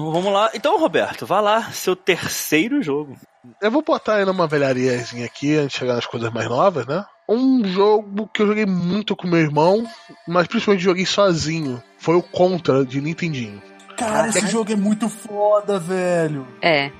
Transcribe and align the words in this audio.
vamos 0.00 0.32
lá. 0.32 0.50
Então, 0.54 0.78
Roberto, 0.78 1.26
vá 1.26 1.40
lá, 1.40 1.70
seu 1.72 1.94
terceiro 1.94 2.82
jogo. 2.82 3.16
Eu 3.60 3.70
vou 3.70 3.82
botar 3.82 4.16
aí 4.16 4.24
numa 4.24 4.46
velhariazinha 4.46 5.26
aqui, 5.26 5.56
antes 5.56 5.72
de 5.72 5.78
chegar 5.78 5.94
nas 5.94 6.06
coisas 6.06 6.32
mais 6.32 6.48
novas, 6.48 6.86
né? 6.86 7.04
Um 7.28 7.64
jogo 7.66 8.28
que 8.28 8.42
eu 8.42 8.46
joguei 8.46 8.66
muito 8.66 9.14
com 9.14 9.26
meu 9.26 9.38
irmão, 9.38 9.86
mas 10.26 10.46
principalmente 10.46 10.82
joguei 10.82 11.06
sozinho. 11.06 11.82
Foi 11.98 12.16
o 12.16 12.22
Contra 12.22 12.84
de 12.84 13.00
Nintendinho. 13.00 13.62
Cara, 13.96 14.28
esse 14.28 14.46
jogo 14.46 14.72
é 14.72 14.76
muito 14.76 15.08
foda, 15.08 15.78
velho. 15.78 16.46
É. 16.62 16.90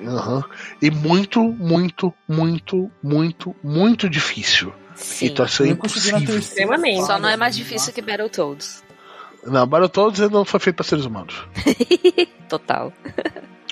Uhum. 0.00 0.42
E 0.82 0.90
muito, 0.90 1.42
muito, 1.42 2.12
muito, 2.28 2.90
muito, 3.02 3.56
muito 3.62 4.08
difícil. 4.08 4.72
Sim. 4.94 5.26
Então 5.26 5.46
isso 5.46 5.62
é 5.62 5.68
impossível. 5.68 6.38
Extremamente. 6.38 7.06
Só 7.06 7.18
não 7.18 7.28
é 7.28 7.36
mais 7.36 7.56
né? 7.56 7.62
difícil 7.62 7.92
que 7.92 8.02
Battletoads. 8.02 8.82
Não, 9.46 9.66
Battletoads 9.66 10.30
não 10.30 10.44
foi 10.44 10.60
feito 10.60 10.76
para 10.76 10.84
seres 10.84 11.04
humanos. 11.04 11.34
Total. 12.48 12.92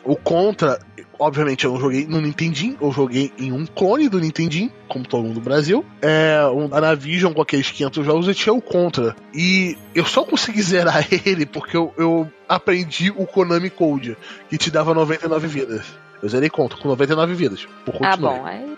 O 0.04 0.16
Contra, 0.16 0.78
obviamente, 1.18 1.64
eu 1.64 1.72
não 1.72 1.80
joguei 1.80 2.06
no 2.06 2.20
Nintendinho, 2.20 2.76
eu 2.80 2.92
joguei 2.92 3.32
em 3.38 3.52
um 3.52 3.64
clone 3.64 4.08
do 4.08 4.20
Nintendinho, 4.20 4.70
como 4.88 5.06
todo 5.06 5.22
mundo 5.22 5.34
do 5.34 5.40
Brasil. 5.40 5.84
É, 6.02 6.40
um, 6.52 6.68
na 6.68 6.94
Vision, 6.94 7.32
com 7.32 7.40
aqueles 7.40 7.70
500 7.70 8.04
jogos, 8.04 8.28
eu 8.28 8.34
tinha 8.34 8.52
o 8.52 8.60
Contra. 8.60 9.16
E 9.32 9.76
eu 9.94 10.04
só 10.04 10.24
consegui 10.24 10.60
zerar 10.62 11.06
ele 11.24 11.46
porque 11.46 11.76
eu, 11.76 11.92
eu 11.96 12.30
aprendi 12.48 13.10
o 13.10 13.26
Konami 13.26 13.70
Code, 13.70 14.16
que 14.50 14.58
te 14.58 14.70
dava 14.70 14.92
99 14.92 15.46
vidas. 15.46 15.86
Eu 16.22 16.28
zerei 16.28 16.50
Contra 16.50 16.78
com 16.78 16.88
99 16.88 17.34
vidas. 17.34 17.66
Por 17.84 17.94
Ah, 17.96 18.10
continuar. 18.10 18.38
bom. 18.38 18.44
Aí, 18.46 18.74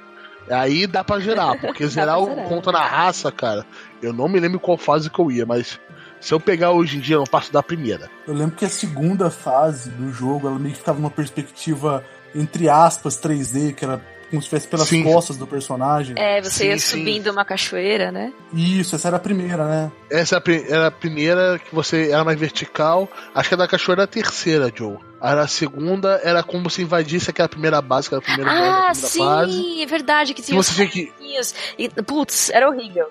Aí 0.49 0.87
dá 0.87 1.03
pra 1.03 1.19
zerar, 1.19 1.61
porque 1.61 1.85
zerar 1.89 2.21
o. 2.21 2.29
Contra 2.49 2.71
na 2.71 2.87
raça, 2.87 3.33
cara, 3.33 3.67
eu 4.01 4.13
não 4.13 4.29
me 4.29 4.39
lembro 4.39 4.61
qual 4.61 4.79
fase 4.79 5.11
que 5.11 5.19
eu 5.19 5.29
ia, 5.29 5.45
mas 5.45 5.81
se 6.21 6.33
eu 6.35 6.41
pegar 6.41 6.71
hoje 6.73 6.97
em 6.97 7.01
dia, 7.01 7.17
eu 7.17 7.21
não 7.21 7.27
passo 7.27 7.53
da 7.53 7.63
primeira. 7.63 8.11
Eu 8.27 8.35
lembro 8.35 8.57
que 8.57 8.65
a 8.65 8.69
segunda 8.69 9.31
fase 9.31 9.91
do 9.91 10.13
jogo, 10.13 10.49
ela 10.49 10.59
meio 10.59 10.73
que 10.73 10.79
ficava 10.81 10.99
numa 10.99 11.11
perspectiva, 11.11 12.05
entre 12.35 12.69
aspas, 12.69 13.17
3D, 13.21 13.75
que 13.75 13.85
era 13.85 14.01
como 14.29 14.43
se 14.43 14.47
estivesse 14.47 14.67
pelas 14.67 14.89
Sim. 14.89 15.05
costas 15.05 15.37
do 15.37 15.47
personagem. 15.47 16.17
é, 16.19 16.43
você 16.43 16.51
Sim, 16.51 16.67
ia 16.67 16.79
sim. 16.81 16.99
subindo 16.99 17.31
uma 17.31 17.45
cachoeira, 17.45 18.11
né? 18.11 18.33
Isso, 18.53 18.97
essa 18.97 19.07
era 19.07 19.19
a 19.19 19.21
primeira, 19.21 19.65
né? 19.65 19.93
Essa 20.11 20.43
é 20.45 20.73
era 20.73 20.89
a 20.89 20.91
primeira 20.91 21.61
que 21.61 21.73
você 21.73 22.11
era 22.11 22.25
mais 22.25 22.37
vertical. 22.39 23.09
Acho 23.33 23.49
que 23.51 23.55
a 23.55 23.59
da 23.59 23.69
cachoeira 23.69 24.03
era 24.03 24.05
a 24.05 24.13
terceira, 24.13 24.73
Joe. 24.75 24.99
Era 25.23 25.43
a 25.43 25.47
segunda, 25.47 26.21
era 26.25 26.43
como 26.43 26.69
se 26.69 26.83
invadisse 26.83 27.31
aquela 27.31 27.49
primeira 27.49 27.81
base, 27.81 28.09
que 28.09 28.17
era 28.17 28.21
a 28.21 28.27
primeira, 28.27 28.51
Ah, 28.51 28.91
primeira 28.91 28.95
sim, 28.95 29.19
fase. 29.21 29.83
é 29.83 29.87
verdade, 29.87 30.35
que 30.35 30.43
Que 30.43 30.49
tinha 30.49 30.59
os 30.59 30.67
você 30.67 30.75
tinha 30.75 30.89
que. 30.89 31.13
E, 31.79 31.89
putz, 32.03 32.51
era 32.51 32.69
horrível. 32.69 33.07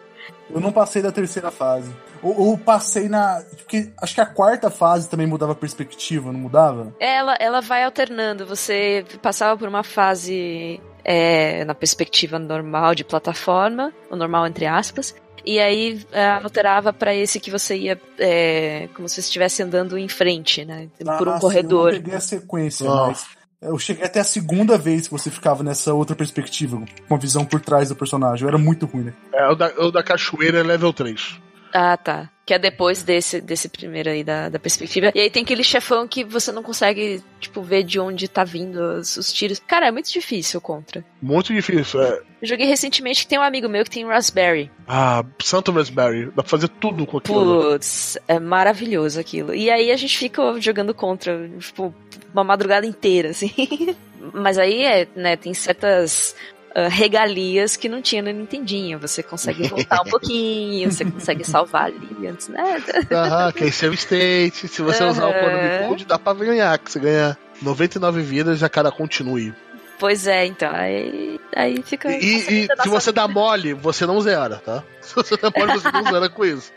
Eu 0.53 0.59
não 0.59 0.71
passei 0.73 1.01
da 1.01 1.13
terceira 1.13 1.49
fase. 1.49 1.89
Ou, 2.25 2.39
ou 2.49 2.57
passei 2.57 3.07
na. 3.07 3.43
Porque 3.57 3.91
acho 4.01 4.15
que 4.15 4.21
a 4.21 4.25
quarta 4.25 4.71
fase 4.71 5.07
também 5.07 5.27
mudava 5.27 5.51
a 5.51 5.55
perspectiva, 5.55 6.31
não 6.31 6.39
mudava? 6.39 6.91
Ela, 6.99 7.35
ela 7.39 7.61
vai 7.61 7.83
alternando. 7.83 8.47
Você 8.47 9.05
passava 9.21 9.55
por 9.55 9.67
uma 9.69 9.83
fase 9.83 10.81
é, 11.03 11.63
na 11.65 11.75
perspectiva 11.75 12.39
normal 12.39 12.95
de 12.95 13.03
plataforma, 13.03 13.93
o 14.09 14.15
normal 14.15 14.47
entre 14.47 14.65
aspas, 14.65 15.13
e 15.45 15.59
aí 15.59 16.03
é, 16.11 16.27
alterava 16.29 16.91
pra 16.91 17.13
esse 17.13 17.39
que 17.39 17.51
você 17.51 17.77
ia 17.77 18.01
é, 18.17 18.89
como 18.95 19.07
se 19.07 19.19
estivesse 19.19 19.61
andando 19.61 19.95
em 19.95 20.07
frente, 20.09 20.65
né? 20.65 20.87
Por 21.19 21.27
um 21.27 21.31
Ah, 21.31 21.35
sim, 21.35 21.41
corredor. 21.41 21.89
Eu 21.89 21.93
não 21.97 22.01
peguei 22.01 22.17
a 22.17 22.21
sequência, 22.21 22.89
Ah. 22.89 23.07
mas. 23.07 23.25
Eu 23.61 23.79
cheguei 23.79 24.03
até 24.05 24.19
a 24.19 24.23
segunda 24.23 24.77
vez 24.77 25.07
que 25.07 25.13
você 25.13 25.31
ficava 25.31 25.63
nessa 25.63 25.91
outra 25.91 26.15
perspectiva, 26.15 26.79
com 27.07 27.15
a 27.15 27.17
visão 27.17 27.43
por 27.45 27.59
trás 27.61 27.89
do 27.89 27.95
personagem. 27.95 28.43
Eu 28.43 28.49
era 28.49 28.57
muito 28.59 28.85
ruim, 28.85 29.05
né? 29.05 29.13
É, 29.33 29.47
o 29.47 29.55
da, 29.55 29.67
o 29.79 29.91
da 29.91 30.03
cachoeira 30.03 30.59
é 30.59 30.63
level 30.63 30.93
3. 30.93 31.39
Ah, 31.75 31.97
tá. 31.97 32.29
Que 32.45 32.53
é 32.53 32.59
depois 32.59 33.03
desse, 33.03 33.41
desse 33.41 33.67
primeiro 33.67 34.09
aí 34.09 34.23
da, 34.23 34.47
da 34.47 34.57
perspectiva. 34.57 35.11
E 35.13 35.19
aí 35.19 35.29
tem 35.29 35.43
aquele 35.43 35.63
chefão 35.63 36.07
que 36.07 36.23
você 36.23 36.51
não 36.51 36.63
consegue, 36.63 37.21
tipo, 37.39 37.61
ver 37.61 37.83
de 37.83 37.99
onde 37.99 38.29
tá 38.29 38.45
vindo 38.45 38.77
os, 38.77 39.17
os 39.17 39.33
tiros. 39.33 39.59
Cara, 39.59 39.87
é 39.87 39.91
muito 39.91 40.09
difícil 40.09 40.61
contra. 40.61 41.03
Muito 41.21 41.53
difícil. 41.53 42.01
É. 42.01 42.21
Eu 42.41 42.47
joguei 42.47 42.65
recentemente 42.65 43.23
que 43.23 43.27
tem 43.27 43.37
um 43.39 43.41
amigo 43.41 43.67
meu 43.67 43.83
que 43.83 43.89
tem 43.89 44.05
Raspberry. 44.05 44.71
Ah, 44.87 45.25
Santo 45.43 45.71
Raspberry. 45.71 46.27
Dá 46.27 46.43
pra 46.43 46.43
fazer 46.43 46.69
tudo 46.69 47.05
com 47.05 47.17
aquilo. 47.17 47.71
Putz, 47.71 48.17
é 48.25 48.39
maravilhoso 48.39 49.19
aquilo. 49.19 49.53
E 49.53 49.69
aí 49.69 49.91
a 49.91 49.97
gente 49.97 50.17
fica 50.17 50.41
jogando 50.61 50.93
contra, 50.93 51.49
tipo, 51.59 51.93
uma 52.31 52.43
madrugada 52.43 52.85
inteira, 52.85 53.31
assim. 53.31 53.51
Mas 54.33 54.57
aí, 54.57 54.83
é, 54.83 55.07
né, 55.15 55.35
tem 55.35 55.53
certas 55.53 56.35
ah, 56.75 56.89
regalias 56.89 57.77
que 57.77 57.87
não 57.87 58.01
tinha 58.01 58.21
no 58.21 58.31
Nintendinho. 58.31 58.99
Você 58.99 59.23
consegue 59.23 59.67
voltar 59.69 60.01
um 60.01 60.09
pouquinho, 60.11 60.91
você 60.91 61.05
consegue 61.05 61.45
salvar 61.45 61.85
ali 61.85 62.27
antes, 62.27 62.49
né? 62.49 62.83
Aham, 63.09 63.51
que 63.53 63.63
é 63.63 63.71
save 63.71 63.95
state. 63.95 64.67
Se 64.67 64.81
você 64.81 65.03
usar 65.05 65.27
o. 65.27 65.33
Konami 65.33 65.87
Code, 65.87 66.05
dá 66.05 66.19
pra 66.19 66.33
ganhar. 66.33 66.77
Que 66.77 66.91
você 66.91 66.99
ganha 66.99 67.37
99 67.61 68.21
vidas 68.21 68.61
e 68.61 68.65
a 68.65 68.69
cara 68.69 68.91
continue. 68.91 69.53
Pois 69.97 70.27
é, 70.27 70.45
então, 70.45 70.69
aí, 70.73 71.39
aí 71.55 71.81
fica... 71.81 72.11
E, 72.11 72.65
e 72.65 72.67
se 72.83 72.89
você 72.89 73.13
dá 73.13 73.27
mole, 73.29 73.73
você 73.73 74.05
não 74.05 74.19
zera, 74.19 74.57
tá? 74.57 74.83
Se 74.99 75.15
você 75.15 75.37
dá 75.37 75.49
mole, 75.55 75.71
você 75.79 75.89
não 75.89 76.03
zera 76.03 76.27
com 76.27 76.43
isso. 76.43 76.73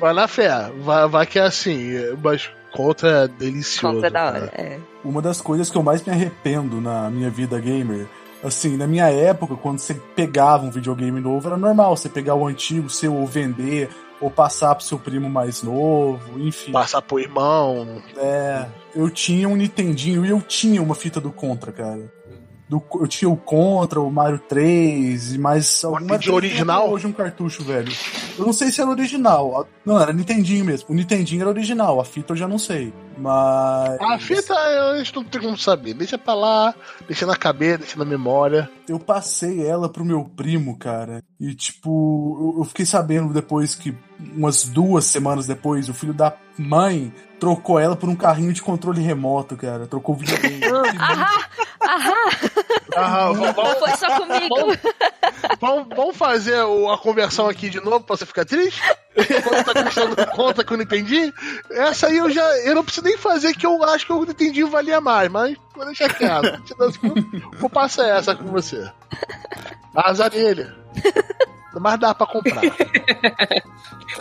Vai 0.00 0.12
na 0.12 0.26
fé, 0.26 0.50
vai, 0.78 1.06
vai 1.06 1.24
que 1.24 1.38
é 1.38 1.42
assim, 1.42 1.92
mas 2.20 2.50
contra 2.72 3.24
é 3.24 3.28
delicioso. 3.28 3.94
conta 3.96 4.10
da 4.10 4.18
cara. 4.18 4.38
hora. 4.38 4.52
É. 4.56 4.78
Uma 5.04 5.22
das 5.22 5.40
coisas 5.40 5.70
que 5.70 5.78
eu 5.78 5.84
mais 5.84 6.02
me 6.02 6.12
arrependo 6.12 6.80
na 6.80 7.08
minha 7.10 7.30
vida 7.30 7.60
gamer, 7.60 8.08
assim, 8.42 8.76
na 8.76 8.86
minha 8.86 9.08
época, 9.08 9.56
quando 9.56 9.78
você 9.78 9.94
pegava 9.94 10.64
um 10.64 10.70
videogame 10.70 11.20
novo, 11.20 11.48
era 11.48 11.56
normal 11.56 11.96
você 11.96 12.08
pegar 12.08 12.34
o 12.34 12.46
antigo 12.46 12.90
seu 12.90 13.14
ou 13.14 13.26
vender, 13.26 13.88
ou 14.20 14.30
passar 14.30 14.74
pro 14.74 14.84
seu 14.84 14.98
primo 14.98 15.28
mais 15.28 15.62
novo, 15.62 16.38
enfim. 16.38 16.72
Passar 16.72 17.02
pro 17.02 17.18
irmão. 17.18 18.00
É, 18.16 18.66
eu 18.94 19.10
tinha 19.10 19.48
um 19.48 19.56
Nintendinho 19.56 20.24
e 20.24 20.30
eu 20.30 20.40
tinha 20.40 20.82
uma 20.82 20.94
fita 20.94 21.20
do 21.20 21.32
Contra, 21.32 21.72
cara. 21.72 22.12
Do, 22.72 22.82
eu 22.94 23.06
tinha 23.06 23.28
o 23.28 23.36
Contra, 23.36 24.00
o 24.00 24.10
Mario 24.10 24.38
3 24.38 25.34
e 25.34 25.38
mais 25.38 25.84
alguma 25.84 26.18
de 26.18 26.30
original? 26.30 26.88
Hoje 26.90 27.06
um 27.06 27.12
cartucho, 27.12 27.62
velho. 27.62 27.92
Eu 28.38 28.46
não 28.46 28.52
sei 28.54 28.70
se 28.70 28.80
era 28.80 28.88
original. 28.88 29.68
Não, 29.84 30.00
era 30.00 30.10
Nintendinho 30.10 30.64
mesmo. 30.64 30.86
O 30.88 30.94
Nintendinho 30.94 31.42
era 31.42 31.50
original, 31.50 32.00
a 32.00 32.04
fita 32.06 32.32
eu 32.32 32.36
já 32.36 32.48
não 32.48 32.58
sei. 32.58 32.90
Mas. 33.18 34.00
A 34.00 34.18
fita 34.18 34.54
a 34.54 34.96
gente 34.96 35.14
não 35.14 35.22
tem 35.22 35.42
como 35.42 35.58
saber. 35.58 35.92
Deixa 35.92 36.16
pra 36.16 36.32
lá, 36.32 36.74
deixa 37.06 37.26
na 37.26 37.36
cabeça, 37.36 37.80
deixa 37.80 37.98
na 37.98 38.06
memória. 38.06 38.70
Eu 38.88 38.98
passei 38.98 39.66
ela 39.66 39.86
pro 39.86 40.02
meu 40.02 40.24
primo, 40.24 40.78
cara. 40.78 41.22
E, 41.38 41.54
tipo, 41.54 42.54
eu, 42.54 42.60
eu 42.60 42.64
fiquei 42.64 42.86
sabendo 42.86 43.34
depois 43.34 43.74
que, 43.74 43.94
umas 44.34 44.64
duas 44.64 45.04
semanas 45.04 45.46
depois, 45.46 45.90
o 45.90 45.94
filho 45.94 46.14
da 46.14 46.34
mãe 46.56 47.12
trocou 47.42 47.76
ela 47.80 47.96
por 47.96 48.08
um 48.08 48.14
carrinho 48.14 48.52
de 48.52 48.62
controle 48.62 49.02
remoto, 49.02 49.56
cara. 49.56 49.84
Trocou 49.88 50.14
o 50.14 50.18
videogame. 50.18 50.62
Ahá! 50.96 51.44
Ahá! 51.82 52.14
Ah, 52.94 53.32
v- 53.32 53.40
Não 53.40 53.52
vamos, 53.52 53.78
foi 53.80 53.90
só 53.96 54.20
comigo! 54.20 54.54
vamos, 55.60 55.88
vamos 55.96 56.16
fazer 56.16 56.54
a 56.60 56.96
conversão 56.98 57.48
aqui 57.48 57.68
de 57.68 57.80
novo 57.80 57.98
pra 58.04 58.16
você 58.16 58.24
ficar 58.24 58.44
triste? 58.44 58.80
Quando 59.42 59.64
tá 59.64 59.74
conversando 59.74 60.26
conta 60.36 60.62
que 60.62 60.72
eu 60.72 60.76
não 60.76 60.84
entendi? 60.84 61.34
Essa 61.72 62.06
aí 62.06 62.18
eu 62.18 62.30
já. 62.30 62.44
Eu 62.60 62.76
não 62.76 62.84
preciso 62.84 63.04
nem 63.06 63.18
fazer 63.18 63.54
que 63.54 63.66
eu 63.66 63.82
acho 63.82 64.06
que 64.06 64.12
eu 64.12 64.22
entendi 64.22 64.62
valia 64.62 65.00
mais, 65.00 65.28
mas 65.28 65.56
vou 65.74 65.84
deixar 65.84 66.14
quieto. 66.14 66.62
Vou 67.58 67.68
passar 67.68 68.06
essa 68.06 68.36
com 68.36 68.44
você. 68.44 68.88
Azar 69.96 70.30
dele. 70.30 70.72
Mas 71.74 71.98
dá 71.98 72.14
pra 72.14 72.26
comprar. 72.28 72.60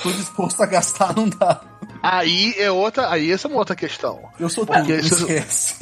Tô 0.01 0.09
disposto 0.11 0.63
a 0.63 0.65
gastar, 0.65 1.15
não 1.15 1.29
dá. 1.29 1.61
Aí 2.01 2.53
é 2.57 2.71
outra. 2.71 3.09
Aí 3.11 3.31
essa 3.31 3.47
é 3.47 3.49
uma 3.49 3.59
outra 3.59 3.75
questão. 3.75 4.19
Eu 4.39 4.49
sou 4.49 4.65
Porque 4.65 4.93
esquece. 4.93 5.75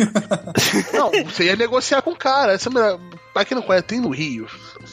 Não, 0.94 1.12
você 1.26 1.46
ia 1.46 1.56
negociar 1.56 2.02
com 2.02 2.12
o 2.12 2.16
cara. 2.16 2.54
Essa, 2.54 2.70
mulher- 2.70 2.98
pra 3.34 3.46
quem 3.46 3.56
não 3.56 3.62
conhece, 3.64 3.86
tem 3.88 4.00
no 4.00 4.10
Rio 4.10 4.48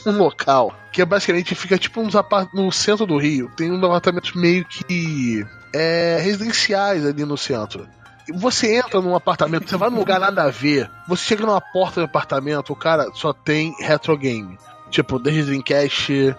um 0.07 0.13
local 0.19 0.75
que 0.93 1.03
é 1.03 1.05
basicamente 1.05 1.55
fica 1.55 1.77
tipo 1.77 2.01
uns 2.01 2.15
apart... 2.15 2.49
no 2.55 2.71
centro 2.71 3.07
do 3.07 3.19
Rio. 3.19 3.51
Tem 3.57 3.71
uns 3.71 3.83
apartamentos 3.83 4.33
meio 4.35 4.65
que 4.65 5.45
é, 5.75 6.19
residenciais 6.21 7.05
ali 7.05 7.25
no 7.25 7.37
centro. 7.37 7.87
Você 8.35 8.77
entra 8.77 9.01
num 9.01 9.15
apartamento, 9.15 9.69
você 9.69 9.77
vai 9.77 9.89
num 9.89 9.99
lugar 9.99 10.19
nada 10.19 10.45
a 10.45 10.51
ver. 10.51 10.91
Você 11.07 11.23
chega 11.25 11.47
numa 11.47 11.61
porta 11.61 12.01
do 12.01 12.05
apartamento, 12.07 12.73
o 12.73 12.77
cara 12.77 13.09
só 13.15 13.33
tem 13.33 13.73
retro 13.81 14.17
game. 14.17 14.59
Tipo, 14.91 15.19
desde 15.19 15.43
Dreamcast, 15.45 16.35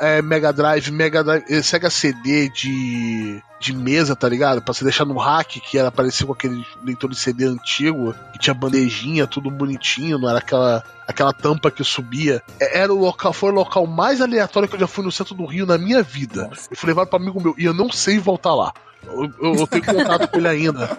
é, 0.00 0.20
Mega 0.20 0.52
Drive, 0.52 0.90
Mega 0.90 1.22
Drive, 1.22 1.62
Sega 1.62 1.88
CD 1.88 2.48
de, 2.48 3.40
de 3.60 3.72
mesa, 3.74 4.16
tá 4.16 4.28
ligado? 4.28 4.60
Pra 4.60 4.74
você 4.74 4.84
deixar 4.84 5.04
no 5.04 5.16
rack, 5.16 5.60
que 5.60 5.78
era 5.78 5.90
parecido 5.90 6.26
com 6.26 6.32
aquele 6.32 6.66
leitor 6.82 7.08
de 7.08 7.16
CD 7.16 7.44
antigo, 7.46 8.14
que 8.32 8.38
tinha 8.38 8.52
bandejinha, 8.54 9.26
tudo 9.26 9.50
bonitinho, 9.50 10.18
não 10.18 10.28
era 10.28 10.38
aquela, 10.40 10.84
aquela 11.06 11.32
tampa 11.32 11.70
que 11.70 11.84
subia. 11.84 12.42
É- 12.60 12.80
Era 12.80 12.92
o 12.92 12.98
local, 12.98 13.32
foi 13.32 13.50
o 13.50 13.54
local 13.54 13.86
mais 13.86 14.20
aleatório 14.20 14.68
que 14.68 14.74
eu 14.74 14.80
já 14.80 14.86
fui 14.88 15.04
no 15.04 15.12
centro 15.12 15.34
do 15.34 15.46
Rio 15.46 15.64
na 15.64 15.78
minha 15.78 16.02
vida. 16.02 16.50
Eu 16.70 16.76
fui 16.76 16.88
levado 16.88 17.06
pra 17.08 17.18
amigo 17.18 17.40
meu 17.40 17.54
e 17.56 17.64
eu 17.64 17.72
não 17.72 17.90
sei 17.90 18.18
voltar 18.18 18.54
lá. 18.54 18.72
Eu, 19.06 19.30
eu, 19.40 19.54
eu 19.54 19.66
tenho 19.66 19.84
contato 19.84 20.28
com 20.28 20.38
ele 20.38 20.48
ainda. 20.48 20.98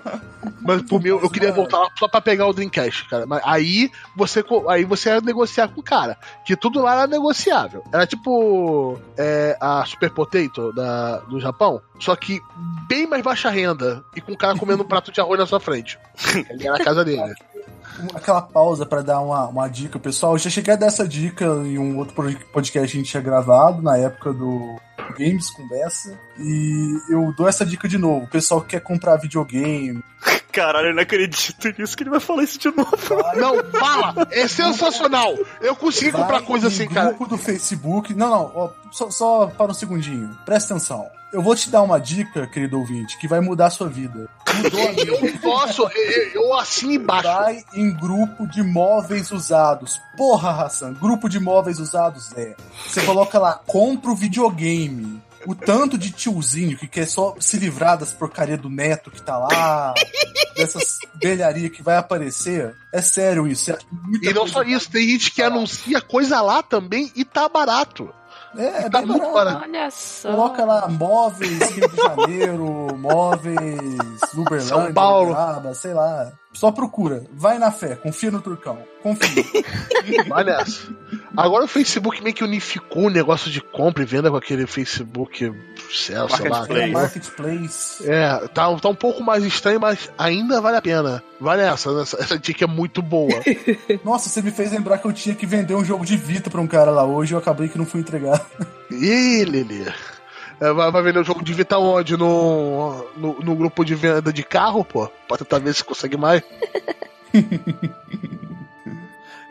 Mas 0.62 0.82
por 0.84 1.02
mim, 1.02 1.10
eu, 1.10 1.30
queria 1.30 1.52
voltar 1.52 1.80
lá 1.80 1.90
só 1.98 2.08
pra 2.08 2.22
pegar 2.22 2.48
o 2.48 2.54
Dreamcast, 2.54 3.08
cara. 3.10 3.26
Mas 3.26 3.42
aí 3.46 3.92
você, 4.16 4.44
aí 4.70 4.86
você 4.86 5.10
ia 5.10 5.22
negociar 5.22 5.68
com 5.68 5.82
o 5.82 5.84
cara. 5.84 6.18
Que 6.46 6.56
tudo 6.56 6.82
lá 6.82 6.94
era 6.94 7.08
negociável. 7.08 7.84
Era 7.92 8.08
tipo 8.08 9.00
é, 9.18 9.58
a 9.60 9.84
Super 9.86 10.10
Potato 10.12 10.72
da, 10.74 11.18
do 11.20 11.40
Japão. 11.40 11.82
Só 12.00 12.16
que 12.16 12.42
bem 12.88 13.08
mais 13.08 13.24
baixa 13.24 13.50
renda. 13.50 14.04
E 14.16 14.22
com 14.22 14.34
o 14.34 14.38
cara 14.38 14.58
comendo 14.58 14.84
um 14.84 14.88
prato 14.88 15.12
de 15.12 15.20
arroz 15.20 15.40
na 15.40 15.46
sua 15.46 15.60
frente. 15.60 16.00
Ele 16.50 16.68
era 16.68 16.78
a 16.78 16.84
casa 16.84 17.04
dele. 17.04 17.34
Aquela 18.14 18.42
pausa 18.42 18.86
pra 18.86 19.02
dar 19.02 19.20
uma, 19.22 19.48
uma 19.48 19.68
dica, 19.68 19.98
pessoal. 20.00 20.34
Eu 20.34 20.40
já 20.40 20.50
cheguei 20.50 20.74
a 20.74 20.78
dar 20.78 20.88
essa 20.88 21.08
dica 21.08 21.46
em 21.46 21.78
um 21.78 21.98
outro 21.98 22.14
pod- 22.16 22.46
podcast 22.52 22.92
que 22.92 22.98
a 22.98 23.02
gente 23.02 23.10
tinha 23.12 23.24
gravado, 23.24 23.82
na 23.82 23.98
época 23.98 24.34
do 24.34 24.76
Games 25.18 25.50
Conversa. 25.52 26.18
E 26.40 26.98
eu 27.10 27.34
dou 27.38 27.48
essa 27.48 27.66
dica 27.66 27.88
de 27.88 27.98
novo. 27.98 28.26
O 28.26 28.30
pessoal 28.30 28.62
que 28.62 28.70
quer 28.70 28.80
comprar 28.82 29.18
videogame. 29.18 30.04
Caralho, 30.52 30.90
eu 30.90 30.94
não 30.96 31.02
acredito 31.02 31.68
nisso 31.80 31.98
que 31.98 32.04
ele 32.04 32.12
vai 32.12 32.20
falar 32.20 32.44
isso 32.44 32.60
de 32.60 32.70
novo. 32.76 32.96
vai- 33.10 33.36
Não, 33.38 33.64
fala! 33.72 34.28
É 34.32 34.48
sensacional! 34.48 35.34
Eu 35.60 35.76
consegui 35.76 36.12
vai 36.12 36.22
comprar 36.22 36.42
coisa 36.42 36.68
assim, 36.68 36.88
cara. 36.88 37.08
grupo 37.10 37.28
do 37.28 37.38
Facebook. 37.40 38.14
Não, 38.14 38.30
não, 38.30 38.52
ó, 38.56 38.70
só, 38.92 39.10
só 39.10 39.48
para 39.48 39.72
um 39.72 39.74
segundinho. 39.74 40.30
Presta 40.46 40.74
atenção. 40.76 41.08
Eu 41.34 41.42
vou 41.42 41.56
te 41.56 41.68
dar 41.72 41.82
uma 41.82 42.00
dica, 42.00 42.46
querido 42.46 42.78
ouvinte, 42.78 43.18
que 43.18 43.28
vai 43.28 43.40
mudar 43.40 43.66
a 43.66 43.70
sua 43.72 43.90
vida. 43.90 44.30
Mudou 44.54 44.88
a 44.88 44.92
minha. 44.92 45.04
Eu 45.34 45.40
posso, 45.40 45.82
eu, 45.82 46.32
eu 46.36 46.54
assino 46.54 46.92
embaixo. 46.92 47.28
Vai 47.28 47.64
em 47.74 47.92
grupo 47.92 48.46
de 48.48 48.62
móveis 48.62 49.32
usados. 49.32 50.00
Porra, 50.16 50.52
Hassan, 50.52 50.94
grupo 50.94 51.28
de 51.28 51.40
móveis 51.40 51.80
usados 51.80 52.32
é. 52.38 52.56
Você 52.88 53.02
coloca 53.02 53.40
lá, 53.40 53.60
compra 53.66 54.12
o 54.12 54.16
videogame. 54.16 55.20
O 55.46 55.56
tanto 55.56 55.98
de 55.98 56.12
tiozinho 56.12 56.78
que 56.78 56.88
quer 56.88 57.08
só 57.08 57.36
se 57.40 57.58
livrar 57.58 57.98
das 57.98 58.14
porcaria 58.14 58.58
do 58.58 58.70
neto 58.70 59.12
que 59.12 59.22
tá 59.22 59.38
lá, 59.38 59.94
dessas 60.56 61.00
velharia 61.16 61.70
que 61.70 61.82
vai 61.82 61.98
aparecer. 61.98 62.76
É 62.94 63.02
sério 63.02 63.48
isso. 63.48 63.72
é 63.72 63.78
E 64.22 64.34
não 64.34 64.48
só 64.48 64.62
isso, 64.62 64.90
tem 64.90 65.10
gente 65.10 65.32
que 65.32 65.42
anuncia 65.42 66.00
coisa 66.00 66.42
lá 66.42 66.62
também 66.62 67.12
e 67.16 67.26
tá 67.26 67.50
barato. 67.50 68.14
É, 68.58 68.86
é 68.86 68.90
Tá 68.90 69.00
bem 69.00 69.08
muito 69.08 69.32
barato. 69.34 69.64
Olha 69.64 69.90
só. 69.92 70.32
Coloca 70.32 70.66
lá 70.66 70.88
móveis 70.88 71.60
Rio 71.72 71.90
de 71.90 71.96
Janeiro, 71.96 72.98
móveis 72.98 73.98
Uberlândia, 74.34 74.62
São 74.62 74.94
Paulo. 74.94 75.32
Uberaba, 75.32 75.74
sei 75.74 75.94
lá. 75.94 76.32
Só 76.54 76.72
procura. 76.72 77.24
Vai 77.34 77.58
na 77.58 77.72
fé, 77.72 77.96
confia 77.96 78.30
no 78.30 78.42
Turcão. 78.42 78.78
Confia. 79.02 79.44
Nessa. 80.46 80.94
Agora 81.36 81.66
o 81.66 81.68
Facebook 81.68 82.22
meio 82.22 82.36
que 82.36 82.44
unificou 82.44 83.08
o 83.08 83.10
negócio 83.10 83.50
de 83.50 83.60
compra 83.60 84.04
e 84.04 84.06
venda 84.06 84.30
com 84.30 84.38
aquele 84.38 84.68
Facebook 84.68 85.52
céu, 85.92 86.30
sei 86.30 86.50
lá. 86.50 86.60
Marketplace. 86.60 86.84
É 86.84 86.92
marketplace. 86.92 88.10
É, 88.10 88.48
tá, 88.50 88.76
tá 88.78 88.90
um 88.90 88.96
pouco 88.96 89.24
mais 89.24 89.44
estranho, 89.44 89.80
mas 89.80 90.12
ainda 90.18 90.62
vale 90.62 90.78
a 90.78 90.82
pena. 90.82 91.24
Vai 91.40 91.58
nessa, 91.58 91.90
essa, 92.02 92.18
essa 92.22 92.40
dica 92.40 92.66
é 92.66 92.68
muito 92.68 93.02
boa. 93.02 93.34
Nossa, 94.06 94.30
você 94.30 94.42
me 94.42 94.52
fez 94.52 94.72
lembrar 94.72 95.00
que 95.00 95.06
eu 95.06 95.14
tinha 95.14 95.36
que 95.36 95.46
vender 95.46 95.76
um 95.76 95.84
jogo 95.84 96.06
de 96.06 96.16
Vita 96.16 96.50
pra 96.50 96.62
um 96.62 96.68
cara 96.68 96.92
lá 96.92 97.04
hoje 97.04 97.34
e 97.34 97.36
eu 97.36 97.40
acabei 97.40 97.68
que 97.68 97.78
não 97.78 97.86
fui 97.86 98.02
entregar. 98.02 98.46
Ih, 98.92 99.44
Lili. 99.44 99.86
É, 100.62 100.72
vai, 100.72 100.92
vai 100.92 101.02
vender 101.04 101.20
o 101.20 101.24
jogo 101.24 101.44
de 101.44 101.54
Vita 101.54 101.78
onde? 101.78 102.16
No, 102.18 103.06
no, 103.18 103.40
no 103.40 103.56
grupo 103.56 103.84
de 103.84 103.96
venda 103.96 104.32
de 104.32 104.44
carro, 104.44 104.84
pô? 104.86 105.08
Pra 105.28 105.38
tentar 105.38 105.60
ver 105.60 105.74
se 105.74 105.84
consegue 105.84 106.18
mais. 106.18 106.42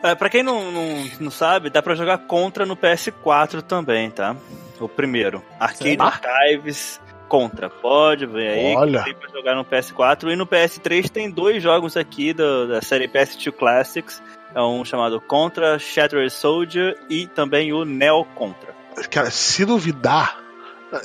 É, 0.01 0.13
pra 0.15 0.29
quem 0.29 0.43
não, 0.43 0.69
não, 0.69 1.05
não 1.21 1.31
sabe, 1.31 1.69
dá 1.69 1.81
pra 1.81 1.95
jogar 1.95 2.17
Contra 2.27 2.65
no 2.65 2.75
PS4 2.75 3.61
também, 3.61 4.09
tá? 4.11 4.35
O 4.77 4.89
primeiro. 4.89 5.41
Arcade? 5.57 5.97
Archives 5.97 6.99
Contra. 7.29 7.69
Pode 7.69 8.25
ver 8.25 8.49
aí. 8.49 8.75
Olha. 8.75 9.01
Tem 9.03 9.15
pra 9.15 9.29
jogar 9.29 9.55
no 9.55 9.63
PS4. 9.63 10.29
E 10.29 10.35
no 10.35 10.45
PS3 10.45 11.07
tem 11.09 11.31
dois 11.31 11.63
jogos 11.63 11.95
aqui 11.95 12.33
do- 12.33 12.67
da 12.67 12.81
série 12.81 13.07
PS2 13.07 13.49
Classics. 13.53 14.21
É 14.53 14.61
um 14.61 14.83
chamado 14.83 15.21
Contra 15.21 15.79
Shattered 15.79 16.29
Soldier 16.31 16.97
e 17.09 17.25
também 17.25 17.71
o 17.71 17.85
Neo 17.85 18.25
Contra. 18.35 18.73
Cara, 19.09 19.31
se 19.31 19.63
duvidar, 19.65 20.37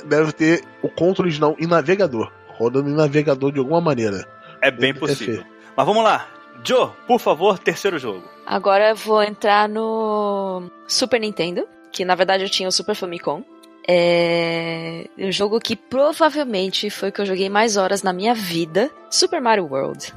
deve 0.05 0.31
ter 0.31 0.63
o 0.81 0.89
controle 0.89 1.29
original 1.29 1.55
em 1.59 1.67
navegador. 1.67 2.31
Rodando 2.47 2.89
em 2.89 2.95
navegador 2.95 3.51
de 3.51 3.59
alguma 3.59 3.79
maneira. 3.81 4.27
É 4.61 4.69
bem 4.69 4.93
Deve 4.93 4.99
possível. 4.99 5.43
Mas 5.75 5.85
vamos 5.85 6.03
lá. 6.03 6.27
Joe, 6.63 6.89
por 7.07 7.19
favor, 7.19 7.57
terceiro 7.57 7.97
jogo. 7.97 8.23
Agora 8.45 8.89
eu 8.89 8.95
vou 8.95 9.23
entrar 9.23 9.69
no 9.69 10.69
Super 10.87 11.21
Nintendo, 11.21 11.67
que 11.91 12.03
na 12.03 12.15
verdade 12.15 12.43
eu 12.43 12.49
tinha 12.49 12.67
o 12.67 12.71
Super 12.71 12.95
Famicom. 12.95 13.43
É 13.87 15.05
um 15.17 15.31
jogo 15.31 15.59
que 15.59 15.75
provavelmente 15.75 16.89
foi 16.89 17.09
o 17.09 17.11
que 17.11 17.21
eu 17.21 17.25
joguei 17.25 17.49
mais 17.49 17.77
horas 17.77 18.03
na 18.03 18.13
minha 18.13 18.35
vida, 18.35 18.91
Super 19.09 19.41
Mario 19.41 19.65
World. 19.65 20.13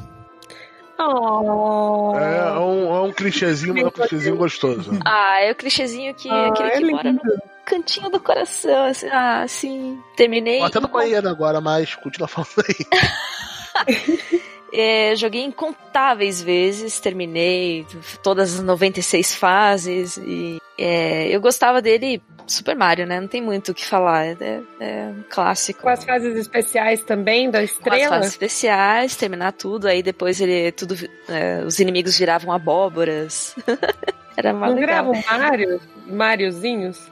Oh. 0.98 2.12
É, 2.16 2.58
um, 2.58 2.94
é 2.94 3.00
um 3.00 3.12
clichêzinho, 3.12 3.74
mas 3.74 3.84
é 3.84 3.86
um 3.86 3.90
clichêzinho 3.90 4.36
gostoso. 4.36 4.90
Ah, 5.04 5.40
é 5.40 5.52
o 5.52 5.54
clichêzinho 5.54 6.14
que 6.14 6.28
Ah, 6.28 6.48
aquele 6.48 6.68
é 6.68 6.72
que 6.72 6.90
mora 6.90 7.12
no. 7.12 7.20
Cantinho 7.64 8.10
do 8.10 8.20
coração, 8.20 8.84
assim, 8.84 9.08
ah, 9.10 9.44
sim. 9.48 9.98
Terminei. 10.16 10.58
Tô 10.58 10.64
até 10.64 10.80
no 10.80 10.88
banheiro 10.88 11.28
agora, 11.28 11.60
mas 11.60 11.94
continua 11.94 12.28
falando 12.28 12.64
aí. 12.68 12.86
É, 14.74 15.14
joguei 15.16 15.42
incontáveis 15.42 16.40
vezes, 16.40 16.98
terminei 16.98 17.86
todas 18.22 18.54
as 18.54 18.64
96 18.64 19.34
fases 19.34 20.16
e 20.16 20.58
é, 20.78 21.28
eu 21.28 21.42
gostava 21.42 21.82
dele, 21.82 22.22
Super 22.46 22.74
Mario, 22.74 23.06
né? 23.06 23.20
Não 23.20 23.28
tem 23.28 23.42
muito 23.42 23.72
o 23.72 23.74
que 23.74 23.84
falar, 23.84 24.28
é, 24.28 24.62
é 24.80 25.12
um 25.14 25.24
clássico. 25.28 25.82
Com 25.82 25.90
as 25.90 26.02
fases 26.02 26.34
especiais 26.36 27.02
também 27.02 27.50
da 27.50 27.58
Com 27.58 27.64
as 27.64 27.70
estrela. 27.70 28.08
fases 28.16 28.30
especiais, 28.30 29.14
terminar 29.14 29.52
tudo, 29.52 29.86
aí 29.86 30.02
depois 30.02 30.40
ele 30.40 30.72
tudo, 30.72 30.96
é, 31.28 31.62
os 31.66 31.78
inimigos 31.78 32.16
viravam 32.16 32.50
abóboras. 32.50 33.54
Era 34.34 34.54
mais 34.54 34.72
Não 34.72 34.80
legal. 34.80 35.12
viravam 35.12 35.38
Mario, 35.38 35.80
Mariozinhos? 36.06 37.11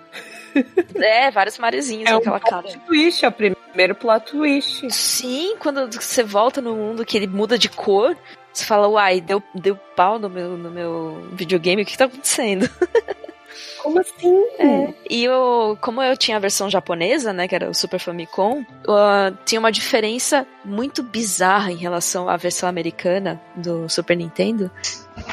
É, 0.95 1.31
vários 1.31 1.59
mariozinhos 1.59 2.09
É 2.11 2.13
um 2.13 2.19
naquela 2.19 2.41
cara. 2.41 2.63
plot 2.63 2.79
twist, 2.87 3.25
é 3.25 3.29
o 3.29 3.33
primeiro 3.33 3.95
plot 3.95 4.27
twist. 4.27 4.91
Sim, 4.91 5.57
quando 5.59 5.91
você 5.91 6.23
volta 6.23 6.61
no 6.61 6.75
mundo 6.75 7.05
que 7.05 7.17
ele 7.17 7.27
muda 7.27 7.59
de 7.59 7.69
cor, 7.69 8.17
você 8.53 8.65
fala, 8.65 8.89
uai, 8.89 9.21
deu, 9.21 9.43
deu 9.55 9.77
pau 9.97 10.19
no 10.19 10.29
meu, 10.29 10.57
no 10.57 10.71
meu 10.71 11.29
videogame, 11.33 11.83
o 11.83 11.87
que 11.87 11.97
tá 11.97 12.05
acontecendo? 12.07 12.69
Como 13.83 13.99
assim? 13.99 14.45
É. 14.59 14.95
E 15.09 15.25
eu, 15.25 15.77
como 15.81 16.03
eu 16.03 16.17
tinha 16.17 16.37
a 16.37 16.41
versão 16.41 16.69
japonesa, 16.69 17.33
né, 17.33 17.49
que 17.49 17.55
era 17.55 17.69
o 17.69 17.75
Super 17.75 17.99
Famicom, 17.99 18.61
uh, 18.61 19.37
tinha 19.45 19.59
uma 19.59 19.73
diferença 19.73 20.47
muito 20.65 21.03
bizarra 21.03 21.73
em 21.73 21.77
relação 21.77 22.29
à 22.29 22.37
versão 22.37 22.69
americana 22.69 23.41
do 23.57 23.89
Super 23.89 24.17
Nintendo, 24.17 24.71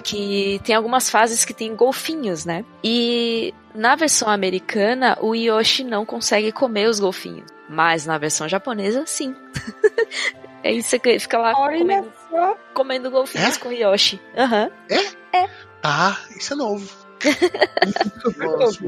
que 0.02 0.60
tem 0.64 0.76
algumas 0.76 1.10
fases 1.10 1.44
que 1.46 1.54
tem 1.54 1.76
golfinhos, 1.76 2.46
né? 2.46 2.64
E 2.84 3.54
na 3.74 3.96
versão 3.96 4.30
americana, 4.30 5.18
o 5.22 5.36
Yoshi 5.36 5.84
não 5.84 6.06
consegue 6.06 6.52
comer 6.52 6.90
os 6.90 7.00
golfinhos, 7.00 7.46
mas 7.70 8.06
na 8.06 8.18
versão 8.18 8.48
japonesa, 8.48 9.04
sim. 9.06 9.36
Aí 10.64 10.82
você 10.82 11.00
fica 11.20 11.38
lá 11.38 11.54
comendo, 11.54 12.12
comendo 12.74 13.12
golfinhos 13.12 13.56
É? 13.56 13.60
com 13.60 13.70
o 13.70 13.72
Yoshi. 13.72 14.20
Aham. 14.36 14.70
Ah, 15.84 16.18
isso 16.36 16.54
é 16.54 16.56
novo. 16.56 16.89
Nossa. 18.38 18.80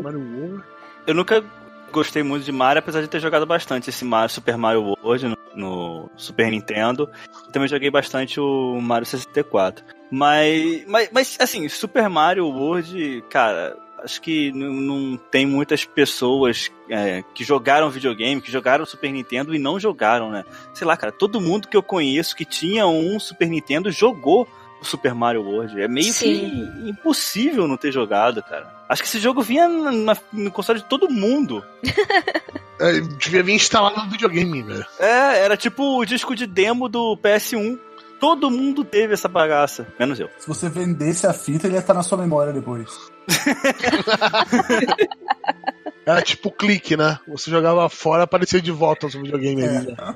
Eu 1.08 1.14
nunca 1.16 1.44
gostei 1.90 2.24
muito 2.24 2.44
de 2.44 2.52
Mario, 2.52 2.80
apesar 2.80 3.02
de 3.02 3.08
ter 3.08 3.20
jogado 3.20 3.46
bastante 3.46 3.90
esse 3.90 4.06
Mario, 4.06 4.30
Super 4.30 4.58
Mario 4.58 4.96
World 5.04 5.28
no, 5.28 5.38
no 5.56 6.10
Super 6.16 6.50
Nintendo. 6.52 7.10
Também 7.52 7.68
joguei 7.68 7.90
bastante 7.90 8.40
o 8.40 8.80
Mario 8.82 9.06
64. 9.06 9.84
Mas, 10.12 10.86
mas, 10.88 11.10
mas, 11.12 11.38
assim, 11.40 11.68
Super 11.70 12.10
Mario 12.10 12.48
World, 12.48 13.24
cara, 13.30 13.78
acho 14.04 14.22
que 14.22 14.52
não, 14.52 14.74
não 14.74 15.18
tem 15.18 15.46
muitas 15.46 15.86
pessoas 15.86 16.72
é, 16.90 17.24
que 17.34 17.44
jogaram 17.44 17.90
videogame, 17.90 18.42
que 18.42 18.52
jogaram 18.52 18.86
Super 18.86 19.12
Nintendo 19.12 19.54
e 19.54 19.60
não 19.60 19.80
jogaram, 19.80 20.32
né? 20.32 20.44
Sei 20.74 20.86
lá, 20.86 20.98
cara, 20.98 21.12
todo 21.12 21.42
mundo 21.42 21.68
que 21.68 21.78
eu 21.78 21.84
conheço 21.84 22.36
que 22.36 22.46
tinha 22.46 22.88
um 22.88 23.20
Super 23.20 23.50
Nintendo 23.50 23.92
jogou 23.92 24.48
o 24.82 24.86
Super 24.86 25.14
Mario 25.14 25.44
World. 25.44 25.82
É 25.82 25.88
meio 25.88 26.12
Sim. 26.14 26.50
que 26.82 26.90
impossível 26.90 27.68
não 27.68 27.78
ter 27.78 27.92
jogado, 27.92 28.42
cara. 28.42 28.79
Acho 28.90 29.04
que 29.04 29.08
esse 29.08 29.20
jogo 29.20 29.44
vinha 29.44 29.68
na- 29.68 29.92
na- 29.92 30.18
no 30.34 30.52
console 30.52 30.80
de 30.80 30.86
todo 30.86 31.10
mundo. 31.10 31.64
É, 32.82 32.94
devia 33.02 33.44
vir 33.44 33.56
instalado 33.56 34.06
no 34.06 34.10
videogame, 34.10 34.64
velho. 34.64 34.86
É, 35.02 35.40
era 35.40 35.58
tipo 35.58 36.00
o 36.00 36.06
disco 36.06 36.34
de 36.34 36.48
demo 36.48 36.88
do 36.88 37.18
PS1. 37.18 37.78
Todo 38.22 38.50
mundo 38.50 38.86
teve 38.86 39.14
essa 39.14 39.28
bagaça, 39.28 39.86
menos 40.00 40.18
eu. 40.18 40.30
Se 40.38 40.48
você 40.48 40.70
vendesse 40.70 41.28
a 41.28 41.34
fita, 41.34 41.68
ele 41.68 41.76
ia 41.76 41.82
estar 41.82 41.94
na 41.94 42.04
sua 42.04 42.18
memória 42.18 42.54
depois. 42.54 42.90
Era 46.06 46.22
tipo 46.22 46.50
clique, 46.52 46.98
né? 46.98 47.20
Você 47.28 47.52
jogava 47.52 47.88
fora, 47.90 48.24
aparecia 48.24 48.62
de 48.62 48.72
volta 48.72 49.08
no 49.08 49.22
videogame 49.24 49.64
ali. 49.64 49.92
É. 49.92 49.96
já. 49.96 50.16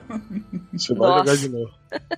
Você 0.74 0.94
vai 0.96 1.10
Nossa. 1.10 1.20
jogar 1.20 1.38
de 1.38 1.50
novo. 1.50 1.72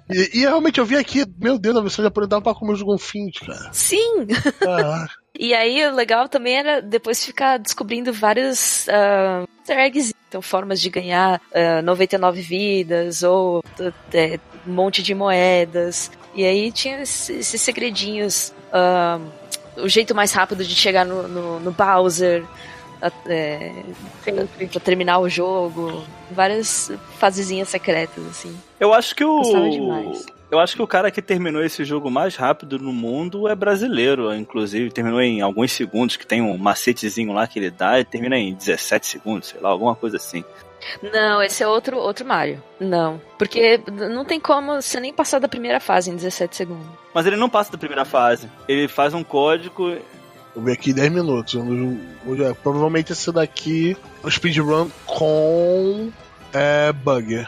E, 0.09 0.29
e 0.37 0.39
realmente 0.41 0.79
eu 0.79 0.85
vi 0.85 0.95
aqui, 0.95 1.25
meu 1.39 1.57
Deus, 1.59 1.75
a 1.75 1.81
versão 1.81 2.03
japonesa 2.03 2.29
dava 2.29 2.41
pra 2.43 2.53
comer 2.55 2.73
os 2.73 2.81
golfinhos, 2.81 3.37
cara. 3.39 3.69
Sim! 3.73 4.25
Caraca. 4.59 5.09
E 5.37 5.53
aí, 5.53 5.85
o 5.85 5.93
legal 5.93 6.29
também 6.29 6.55
era 6.55 6.81
depois 6.81 7.25
ficar 7.25 7.57
descobrindo 7.59 8.13
vários 8.13 8.87
ah, 8.87 9.43
easter 9.59 9.79
eggs, 9.79 10.13
então 10.29 10.41
formas 10.41 10.79
de 10.79 10.89
ganhar 10.89 11.41
ah, 11.53 11.81
99 11.81 12.39
vidas 12.41 13.21
ou 13.21 13.61
é, 14.13 14.39
um 14.65 14.71
monte 14.71 15.03
de 15.03 15.13
moedas. 15.13 16.09
E 16.33 16.45
aí 16.45 16.71
tinha 16.71 17.01
esse- 17.01 17.33
esses 17.33 17.59
segredinhos. 17.59 18.53
ah, 18.71 19.19
o 19.75 19.89
jeito 19.89 20.15
mais 20.15 20.31
rápido 20.31 20.63
de 20.63 20.73
chegar 20.73 21.05
no, 21.05 21.27
no, 21.27 21.59
no 21.59 21.71
Bowser. 21.73 22.45
É, 23.27 23.71
Sempre. 24.23 24.67
pra 24.67 24.79
terminar 24.79 25.19
o 25.19 25.29
jogo. 25.29 26.03
Várias 26.31 26.91
fasezinhas 27.17 27.69
secretas, 27.69 28.25
assim. 28.25 28.57
Eu 28.79 28.93
acho 28.93 29.15
que 29.15 29.23
o. 29.23 29.41
Eu 30.51 30.59
acho 30.59 30.75
que 30.75 30.81
o 30.81 30.87
cara 30.87 31.09
que 31.09 31.21
terminou 31.21 31.63
esse 31.63 31.83
jogo 31.83 32.09
mais 32.09 32.35
rápido 32.35 32.77
no 32.77 32.93
mundo 32.93 33.47
é 33.47 33.55
brasileiro, 33.55 34.33
inclusive. 34.33 34.91
Terminou 34.91 35.21
em 35.21 35.41
alguns 35.41 35.71
segundos, 35.71 36.15
que 36.15 36.25
tem 36.25 36.41
um 36.41 36.57
macetezinho 36.57 37.33
lá 37.33 37.47
que 37.47 37.57
ele 37.59 37.71
dá, 37.71 37.99
e 37.99 38.05
termina 38.05 38.37
em 38.37 38.53
17 38.53 39.07
segundos, 39.07 39.49
sei 39.49 39.59
lá, 39.59 39.69
alguma 39.69 39.95
coisa 39.95 40.17
assim. 40.17 40.43
Não, 41.01 41.41
esse 41.41 41.63
é 41.63 41.67
outro, 41.67 41.97
outro 41.97 42.25
Mario. 42.25 42.61
Não. 42.79 43.19
Porque 43.37 43.81
não 43.87 44.23
tem 44.23 44.39
como 44.39 44.81
você 44.81 44.99
nem 44.99 45.13
passar 45.13 45.39
da 45.39 45.47
primeira 45.47 45.79
fase 45.79 46.11
em 46.11 46.15
17 46.15 46.55
segundos. 46.55 46.85
Mas 47.13 47.25
ele 47.25 47.35
não 47.37 47.49
passa 47.49 47.71
da 47.71 47.77
primeira 47.77 48.05
fase. 48.05 48.49
Ele 48.67 48.87
faz 48.87 49.13
um 49.13 49.23
código. 49.23 49.97
Eu 50.55 50.61
vi 50.61 50.71
aqui 50.71 50.93
10 50.93 51.11
minutos. 51.11 51.55
É, 51.55 52.53
provavelmente 52.53 53.11
esse 53.11 53.31
daqui 53.31 53.97
é 54.23 54.27
um 54.27 54.31
speedrun 54.31 54.89
com 55.05 56.11
é, 56.53 56.91
bug. 56.93 57.45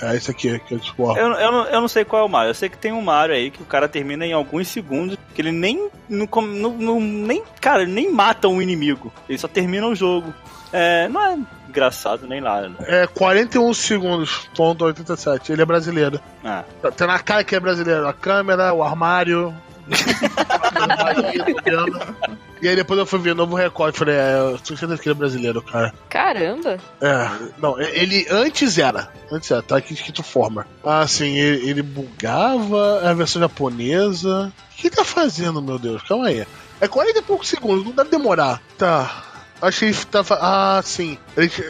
É 0.00 0.14
esse 0.14 0.30
aqui 0.30 0.58
que 0.60 0.74
eu 0.74 0.78
tipo, 0.78 1.04
ó. 1.04 1.16
Eu, 1.16 1.28
eu, 1.32 1.52
não, 1.52 1.64
eu 1.66 1.80
não 1.80 1.88
sei 1.88 2.04
qual 2.04 2.22
é 2.22 2.24
o 2.24 2.28
Mario. 2.28 2.50
Eu 2.50 2.54
sei 2.54 2.68
que 2.68 2.76
tem 2.76 2.92
um 2.92 3.00
Mario 3.00 3.34
aí 3.34 3.50
que 3.50 3.62
o 3.62 3.66
cara 3.66 3.88
termina 3.88 4.26
em 4.26 4.32
alguns 4.32 4.68
segundos. 4.68 5.16
Que 5.34 5.40
ele 5.42 5.52
nem. 5.52 5.88
Não, 6.08 6.26
não, 6.42 6.72
não- 6.72 7.00
nem 7.00 7.42
cara, 7.60 7.82
ele 7.82 7.92
nem 7.92 8.12
mata 8.12 8.48
um 8.48 8.60
inimigo. 8.60 9.12
Ele 9.28 9.38
só 9.38 9.48
termina 9.48 9.86
o 9.86 9.94
jogo. 9.94 10.32
É, 10.72 11.08
não 11.08 11.22
é 11.22 11.38
engraçado 11.68 12.26
nem 12.26 12.40
nada. 12.40 12.68
né? 12.68 12.76
É 12.80 13.06
41 13.06 13.72
segundos, 13.74 14.48
ponto 14.54 14.84
87. 14.84 15.52
Ele 15.52 15.62
é 15.62 15.64
brasileiro. 15.64 16.20
Ah, 16.44 16.64
Tá 16.96 17.06
na 17.06 17.18
cara 17.18 17.44
que 17.44 17.54
é 17.54 17.60
brasileiro. 17.60 18.06
A 18.06 18.12
câmera, 18.12 18.72
o 18.74 18.82
armário. 18.82 19.54
e 22.60 22.68
aí 22.68 22.76
depois 22.76 22.98
eu 22.98 23.06
fui 23.06 23.18
ver 23.18 23.34
novo 23.34 23.54
recorde. 23.54 23.98
Falei, 23.98 24.14
é, 24.14 24.38
eu 24.38 24.58
tenho 24.58 24.78
certeza 24.78 25.00
que 25.00 25.08
ele 25.08 25.14
é 25.14 25.18
brasileiro, 25.18 25.62
cara. 25.62 25.92
Caramba! 26.08 26.78
É, 27.00 27.30
não, 27.58 27.80
ele 27.80 28.26
antes 28.30 28.78
era. 28.78 29.10
Antes 29.30 29.50
era, 29.50 29.62
tá 29.62 29.76
aqui 29.76 29.94
escrito 29.94 30.22
former. 30.22 30.64
Ah, 30.84 31.06
sim, 31.06 31.36
ele, 31.36 31.70
ele 31.70 31.82
bugava, 31.82 33.00
é 33.02 33.08
a 33.08 33.14
versão 33.14 33.40
japonesa. 33.40 34.52
O 34.72 34.76
que 34.76 34.88
ele 34.88 34.96
tá 34.96 35.04
fazendo, 35.04 35.62
meu 35.62 35.78
Deus? 35.78 36.02
Calma 36.02 36.28
aí. 36.28 36.46
É 36.80 36.88
40 36.88 37.18
e 37.18 37.22
poucos 37.22 37.48
segundos, 37.48 37.84
não 37.84 37.92
deve 37.92 38.10
demorar. 38.10 38.60
Tá. 38.76 39.24
Achei 39.60 39.92
que 39.92 40.06
tava. 40.06 40.38
Ah, 40.40 40.80
sim. 40.82 41.18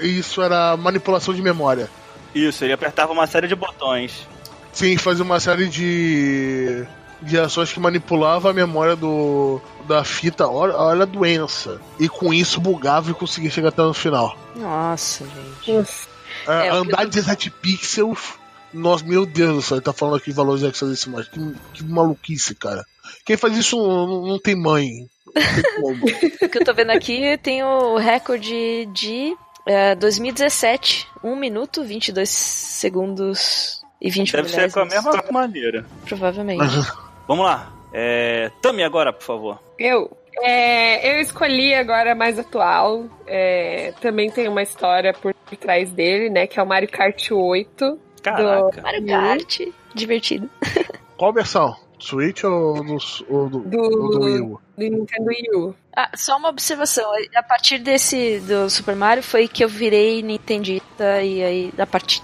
Isso 0.02 0.42
era 0.42 0.76
manipulação 0.76 1.32
de 1.32 1.42
memória. 1.42 1.88
isso, 2.34 2.64
ele 2.64 2.72
apertava 2.72 3.12
uma 3.12 3.26
série 3.26 3.46
de 3.46 3.54
botões. 3.54 4.26
Sim, 4.72 4.96
fazia 4.98 5.24
uma 5.24 5.40
série 5.40 5.68
de. 5.68 6.84
De 7.22 7.38
ações 7.38 7.72
que 7.72 7.80
manipulava 7.80 8.50
a 8.50 8.52
memória 8.52 8.94
do. 8.96 9.60
da 9.88 10.04
fita. 10.04 10.46
Olha, 10.48 10.74
olha 10.76 11.02
a 11.02 11.06
doença. 11.06 11.80
E 11.98 12.08
com 12.08 12.32
isso 12.32 12.60
bugava 12.60 13.10
e 13.10 13.14
conseguia 13.14 13.50
chegar 13.50 13.68
até 13.70 13.82
no 13.82 13.94
final. 13.94 14.36
Nossa, 14.54 15.24
gente. 15.24 15.72
Nossa. 15.72 16.08
É, 16.46 16.66
É, 16.66 16.70
andar 16.70 17.02
eu- 17.04 17.08
17 17.08 17.50
pixels. 17.50 18.34
Nossa, 18.74 19.04
meu 19.04 19.24
Deus 19.24 19.54
do 19.54 19.62
céu, 19.62 19.76
ele 19.78 19.84
tá 19.84 19.92
falando 19.92 20.16
aqui 20.16 20.30
valores 20.32 20.62
hexadecimais. 20.62 21.28
Que, 21.28 21.40
que 21.72 21.84
maluquice, 21.84 22.54
cara. 22.54 22.84
Quem 23.24 23.36
faz 23.36 23.56
isso 23.56 23.76
não, 23.78 24.26
não 24.26 24.38
tem 24.38 24.54
mãe. 24.54 25.08
Não 25.26 25.32
tem 25.32 25.82
como. 25.82 26.06
O 26.42 26.48
que 26.48 26.58
eu 26.58 26.64
tô 26.64 26.74
vendo 26.74 26.90
aqui 26.90 27.38
tem 27.38 27.62
o 27.62 27.96
recorde 27.96 28.86
de 28.92 29.34
é, 29.64 29.94
2017. 29.94 31.06
1 31.24 31.36
minuto, 31.36 31.82
22 31.84 32.28
segundos 32.28 33.80
e 34.00 34.10
20 34.10 34.32
Deve 34.32 34.48
ser 34.48 34.70
com 34.72 34.80
a 34.80 34.84
mesma 34.84 35.24
maneira. 35.32 35.84
Provavelmente. 36.04 36.62
Vamos 37.26 37.44
lá. 37.44 37.72
É, 37.92 38.50
Tami 38.60 38.82
agora, 38.82 39.12
por 39.12 39.22
favor. 39.22 39.58
Eu. 39.78 40.16
É, 40.42 41.14
eu 41.14 41.20
escolhi 41.20 41.74
agora 41.74 42.12
a 42.12 42.14
mais 42.14 42.38
atual. 42.38 43.06
É, 43.26 43.92
também 44.00 44.30
tem 44.30 44.48
uma 44.48 44.62
história 44.62 45.12
por 45.14 45.34
trás 45.58 45.90
dele, 45.90 46.28
né? 46.28 46.46
Que 46.46 46.60
é 46.60 46.62
o 46.62 46.66
Mario 46.66 46.90
Kart 46.90 47.30
8. 47.30 47.98
Caraca. 48.22 48.82
Mario 48.82 49.06
Kart, 49.06 49.60
divertido. 49.94 50.50
Qual 51.16 51.32
versão? 51.32 51.74
Switch 51.98 52.44
ou 52.44 52.74
do, 52.84 52.96
ou 53.28 53.48
do, 53.48 53.58
Do- 53.60 53.78
ou 53.80 54.10
do 54.10 54.20
Wii 54.24 54.40
U? 54.40 54.60
Do 54.76 54.84
Nintendo 54.84 55.28
Wii 55.28 55.50
U. 55.56 55.74
Ah, 55.96 56.10
só 56.14 56.36
uma 56.36 56.48
observação. 56.50 57.04
A 57.34 57.42
partir 57.42 57.78
desse 57.78 58.38
do 58.40 58.68
Super 58.68 58.94
Mario 58.94 59.22
foi 59.22 59.48
que 59.48 59.64
eu 59.64 59.68
virei 59.68 60.22
Nintendista 60.22 61.22
e 61.22 61.42
aí 61.42 61.72
a 61.78 61.86
partir, 61.86 62.22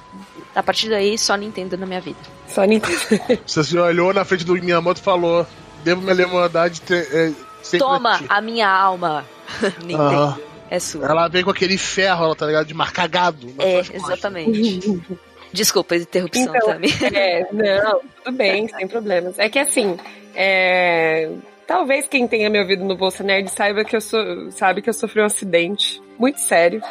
a 0.55 0.63
partir 0.63 0.91
daí 0.91 1.17
só 1.17 1.35
Nintendo 1.37 1.77
na 1.79 1.87
minha 1.87 2.01
vida. 2.01 2.19
Só 2.49 2.65
Nintendo. 2.65 2.99
Você 3.47 3.65
se 3.65 3.79
olhou 3.79 4.13
na 4.13 4.25
frente 4.25 4.45
do 4.45 4.53
Miyamoto 4.55 5.01
e 5.01 5.05
falou: 5.05 5.47
Devo 5.83 6.03
minha 6.03 6.15
lealdade 6.15 6.81
ter, 6.83 7.09
é, 7.13 7.33
sempre 7.63 7.87
a 7.87 7.89
Toma 7.89 8.19
ti." 8.19 8.27
a 8.29 8.41
minha 8.43 8.69
alma, 8.69 9.25
Nintendo. 9.83 10.39
É 10.71 10.79
sua. 10.79 11.05
Ela 11.07 11.29
vem 11.29 11.45
com 11.45 11.51
aquele 11.51 11.77
ferro, 11.77 12.25
ela 12.25 12.35
tá 12.37 12.47
ligado? 12.47 12.67
De 12.67 12.73
marcar 12.75 13.07
gado. 13.07 13.47
nas 13.57 13.91
É, 13.91 13.97
exatamente. 13.97 15.03
Desculpa 15.53 15.95
a 15.95 15.99
interrupção 15.99 16.55
Então, 16.55 16.69
também. 16.73 16.91
É, 17.15 17.47
não, 17.53 18.01
tudo 18.25 18.37
bem, 18.37 18.69
sem 18.69 18.89
problemas. 18.89 19.39
É 19.39 19.49
que 19.49 19.59
assim, 19.59 19.97
é, 20.35 21.31
talvez 21.67 22.09
quem 22.09 22.27
tenha 22.27 22.49
me 22.49 22.61
ouvido 22.61 22.85
no 22.85 22.97
Bolsa 22.97 23.23
Nerd 23.23 23.51
saiba 23.51 23.85
que 23.85 23.95
eu 23.95 24.01
sou, 24.01 24.51
sabe 24.51 24.81
que 24.83 24.89
eu 24.89 24.95
sofri 24.95 25.21
um 25.21 25.27
acidente 25.27 26.03
muito 26.19 26.41
sério. 26.41 26.83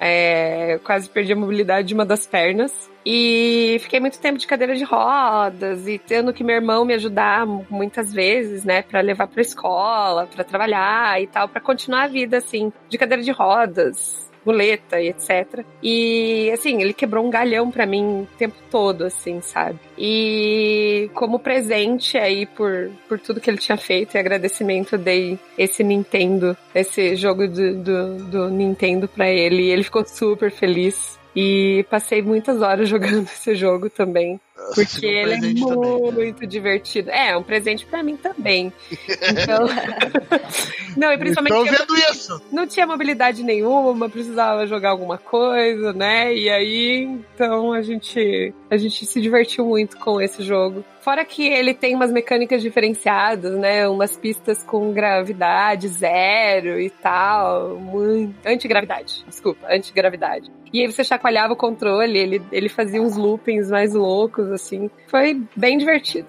É, 0.00 0.78
quase 0.84 1.08
perdi 1.08 1.32
a 1.32 1.36
mobilidade 1.36 1.88
de 1.88 1.94
uma 1.94 2.04
das 2.04 2.26
pernas. 2.26 2.90
E 3.06 3.78
fiquei 3.80 4.00
muito 4.00 4.18
tempo 4.18 4.38
de 4.38 4.46
cadeira 4.46 4.74
de 4.74 4.84
rodas 4.84 5.86
e 5.86 5.98
tendo 5.98 6.32
que 6.32 6.42
meu 6.42 6.56
irmão 6.56 6.84
me 6.84 6.94
ajudar 6.94 7.46
muitas 7.46 8.12
vezes, 8.12 8.64
né, 8.64 8.82
Pra 8.82 9.00
levar 9.00 9.26
pra 9.26 9.42
escola, 9.42 10.26
pra 10.26 10.42
trabalhar 10.42 11.20
e 11.20 11.26
tal, 11.26 11.48
pra 11.48 11.60
continuar 11.60 12.04
a 12.04 12.08
vida 12.08 12.38
assim, 12.38 12.72
de 12.88 12.96
cadeira 12.96 13.22
de 13.22 13.30
rodas, 13.30 14.30
muleta 14.44 15.00
e 15.00 15.08
etc. 15.08 15.64
E 15.82 16.50
assim, 16.52 16.80
ele 16.80 16.92
quebrou 16.92 17.24
um 17.24 17.30
galhão 17.30 17.70
pra 17.70 17.86
mim 17.86 18.22
o 18.22 18.28
tempo 18.38 18.56
todo, 18.70 19.04
assim, 19.04 19.40
sabe? 19.40 19.78
E 19.98 21.10
como 21.14 21.38
presente 21.38 22.16
aí 22.18 22.46
por, 22.46 22.90
por 23.08 23.18
tudo 23.18 23.40
que 23.40 23.50
ele 23.50 23.58
tinha 23.58 23.76
feito 23.76 24.14
e 24.14 24.18
agradecimento, 24.18 24.98
dei 24.98 25.38
esse 25.56 25.82
Nintendo, 25.82 26.56
esse 26.74 27.16
jogo 27.16 27.46
do, 27.48 27.74
do, 27.76 28.16
do 28.24 28.50
Nintendo 28.50 29.08
pra 29.08 29.28
ele. 29.28 29.64
E 29.64 29.70
ele 29.70 29.84
ficou 29.84 30.04
super 30.04 30.50
feliz. 30.50 31.18
E 31.36 31.84
passei 31.90 32.22
muitas 32.22 32.62
horas 32.62 32.88
jogando 32.90 33.24
esse 33.24 33.54
jogo 33.54 33.90
também. 33.90 34.40
Porque 34.74 35.06
um 35.06 35.10
ele 35.10 35.32
é 35.32 35.40
também, 35.40 35.54
né? 35.54 36.10
muito 36.12 36.46
divertido. 36.46 37.10
É, 37.10 37.36
um 37.36 37.42
presente 37.42 37.84
pra 37.86 38.02
mim 38.02 38.16
também. 38.16 38.72
Então. 38.90 39.66
Não, 40.96 41.12
e 41.12 41.18
principalmente 41.18 41.52
Estão 41.52 41.66
eu 41.66 41.78
vendo 41.78 41.96
isso? 42.12 42.42
não 42.52 42.66
tinha 42.66 42.86
mobilidade 42.86 43.42
nenhuma, 43.42 44.08
precisava 44.08 44.66
jogar 44.66 44.90
alguma 44.90 45.18
coisa, 45.18 45.92
né? 45.92 46.32
E 46.34 46.48
aí, 46.48 47.02
então 47.34 47.72
a 47.72 47.82
gente 47.82 48.54
a 48.70 48.76
gente 48.76 49.04
se 49.04 49.20
divertiu 49.20 49.66
muito 49.66 49.96
com 49.98 50.20
esse 50.20 50.42
jogo. 50.42 50.84
Fora 51.00 51.24
que 51.24 51.46
ele 51.46 51.74
tem 51.74 51.94
umas 51.94 52.10
mecânicas 52.10 52.62
diferenciadas, 52.62 53.58
né? 53.58 53.88
Umas 53.88 54.16
pistas 54.16 54.62
com 54.62 54.92
gravidade 54.92 55.88
zero 55.88 56.80
e 56.80 56.88
tal, 56.88 57.76
muito 57.76 58.34
antigravidade, 58.46 59.24
desculpa, 59.26 59.66
antigravidade. 59.68 60.50
E 60.72 60.80
aí 60.80 60.90
você 60.90 61.04
chacoalhava 61.04 61.52
o 61.52 61.56
controle, 61.56 62.18
ele 62.18 62.42
ele 62.50 62.68
fazia 62.68 63.00
uns 63.00 63.16
loopings 63.16 63.70
mais 63.70 63.94
loucos 63.94 64.43
assim. 64.52 64.90
Foi 65.08 65.40
bem 65.56 65.78
divertido. 65.78 66.28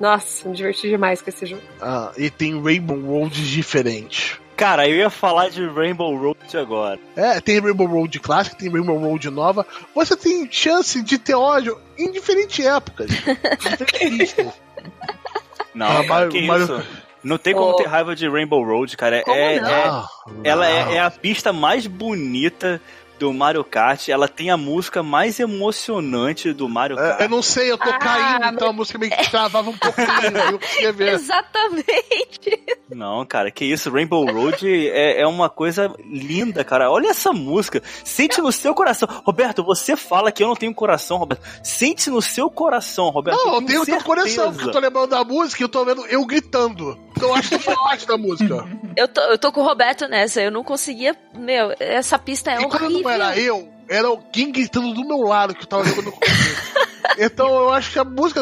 Nossa, 0.00 0.48
me 0.48 0.56
diverti 0.56 0.88
demais 0.88 1.22
com 1.22 1.30
esse 1.30 1.46
jogo. 1.46 1.62
Ah, 1.80 2.12
e 2.18 2.28
tem 2.30 2.60
Rainbow 2.60 2.98
Roads 3.00 3.46
diferentes. 3.46 4.38
Cara, 4.56 4.88
eu 4.88 4.96
ia 4.96 5.10
falar 5.10 5.48
de 5.50 5.66
Rainbow 5.66 6.16
Road 6.16 6.56
agora. 6.56 6.98
É, 7.16 7.40
tem 7.40 7.58
Rainbow 7.60 7.86
Road 7.86 8.20
clássica, 8.20 8.56
tem 8.56 8.70
Rainbow 8.70 8.96
Road 8.98 9.28
nova. 9.30 9.66
Você 9.94 10.16
tem 10.16 10.48
chance 10.50 11.02
de 11.02 11.18
ter 11.18 11.34
ódio 11.34 11.76
em 11.98 12.10
diferentes 12.12 12.64
épocas. 12.64 13.10
Não, 15.74 15.86
Ah, 15.86 16.04
cara, 16.06 16.28
que 16.28 16.42
Mario- 16.46 16.64
isso? 16.64 16.82
Não 17.22 17.38
tem 17.38 17.54
como 17.54 17.70
Oh. 17.70 17.74
ter 17.76 17.86
raiva 17.88 18.14
de 18.14 18.28
Rainbow 18.28 18.62
Road, 18.62 18.96
cara. 18.96 19.22
Como 19.24 19.34
É, 19.36 19.58
não? 19.60 19.68
é- 19.68 19.84
Ah, 19.88 20.06
ela 20.44 20.68
não. 20.68 20.92
é, 20.92 20.96
é 20.96 21.00
a 21.00 21.10
pista 21.10 21.52
mais 21.52 21.86
bonita, 21.86 22.80
do 23.18 23.32
Mario 23.32 23.64
Kart, 23.64 24.08
ela 24.08 24.26
tem 24.28 24.50
a 24.50 24.56
música 24.56 25.02
mais 25.02 25.38
emocionante 25.40 26.52
do 26.52 26.68
Mario 26.68 26.96
Kart. 26.96 27.20
É, 27.20 27.24
eu 27.24 27.28
não 27.28 27.42
sei, 27.42 27.70
eu 27.70 27.78
tô 27.78 27.88
Ah, 27.88 27.98
caindo, 27.98 28.54
então 28.54 28.68
a 28.68 28.72
música 28.72 28.98
meio 28.98 29.12
que 29.12 29.30
travava 29.30 29.70
um 29.70 29.76
pouquinho. 29.78 30.58
Exatamente. 31.14 32.62
Não, 32.90 33.24
cara, 33.24 33.50
que 33.50 33.64
isso, 33.64 33.90
Rainbow 33.90 34.24
Road 34.30 34.66
é, 34.88 35.20
é 35.22 35.26
uma 35.26 35.48
coisa 35.48 35.92
linda, 36.04 36.62
cara. 36.64 36.90
Olha 36.90 37.08
essa 37.08 37.32
música. 37.32 37.82
Sente 38.04 38.40
no 38.40 38.52
seu 38.52 38.74
coração. 38.74 39.08
Roberto, 39.24 39.64
você 39.64 39.96
fala 39.96 40.30
que 40.30 40.42
eu 40.42 40.48
não 40.48 40.56
tenho 40.56 40.74
coração, 40.74 41.16
Roberto. 41.18 41.42
Sente 41.62 42.10
no 42.10 42.20
seu 42.20 42.50
coração, 42.50 43.08
Roberto. 43.10 43.38
Não, 43.38 43.54
eu 43.54 43.62
tenho 43.66 43.82
o 43.82 43.84
teu 43.86 43.94
certeza. 43.94 44.04
coração, 44.04 44.52
porque 44.52 44.68
eu 44.68 44.72
tô 44.72 44.78
lembrando 44.78 45.08
da 45.08 45.24
música 45.24 45.62
e 45.62 45.64
eu 45.64 45.68
tô 45.68 45.84
vendo 45.84 46.04
eu 46.06 46.24
gritando. 46.26 46.98
Então 47.16 47.28
eu 47.28 47.34
acho 47.34 47.48
que 47.50 47.58
foi 47.58 47.74
parte 47.74 48.06
da 48.06 48.16
música. 48.18 48.66
Eu 48.96 49.08
tô, 49.08 49.20
eu 49.22 49.38
tô 49.38 49.50
com 49.52 49.60
o 49.60 49.64
Roberto 49.64 50.06
nessa, 50.08 50.42
eu 50.42 50.50
não 50.50 50.62
conseguia. 50.62 51.16
Meu, 51.34 51.74
essa 51.80 52.18
pista 52.18 52.50
é 52.50 52.60
e 52.60 52.68
quando 52.68 52.84
horrível. 52.84 53.02
Não 53.18 53.26
era 53.26 53.38
eu, 53.38 53.68
era 53.88 54.08
alguém 54.08 54.50
gritando 54.52 54.92
do 54.94 55.06
meu 55.06 55.18
lado 55.18 55.54
que 55.54 55.62
eu 55.62 55.66
tava 55.66 55.84
jogando 55.84 56.12
comigo. 56.12 56.24
Então 57.18 57.46
eu 57.54 57.70
acho 57.70 57.92
que 57.92 57.98
a 57.98 58.04
música 58.04 58.40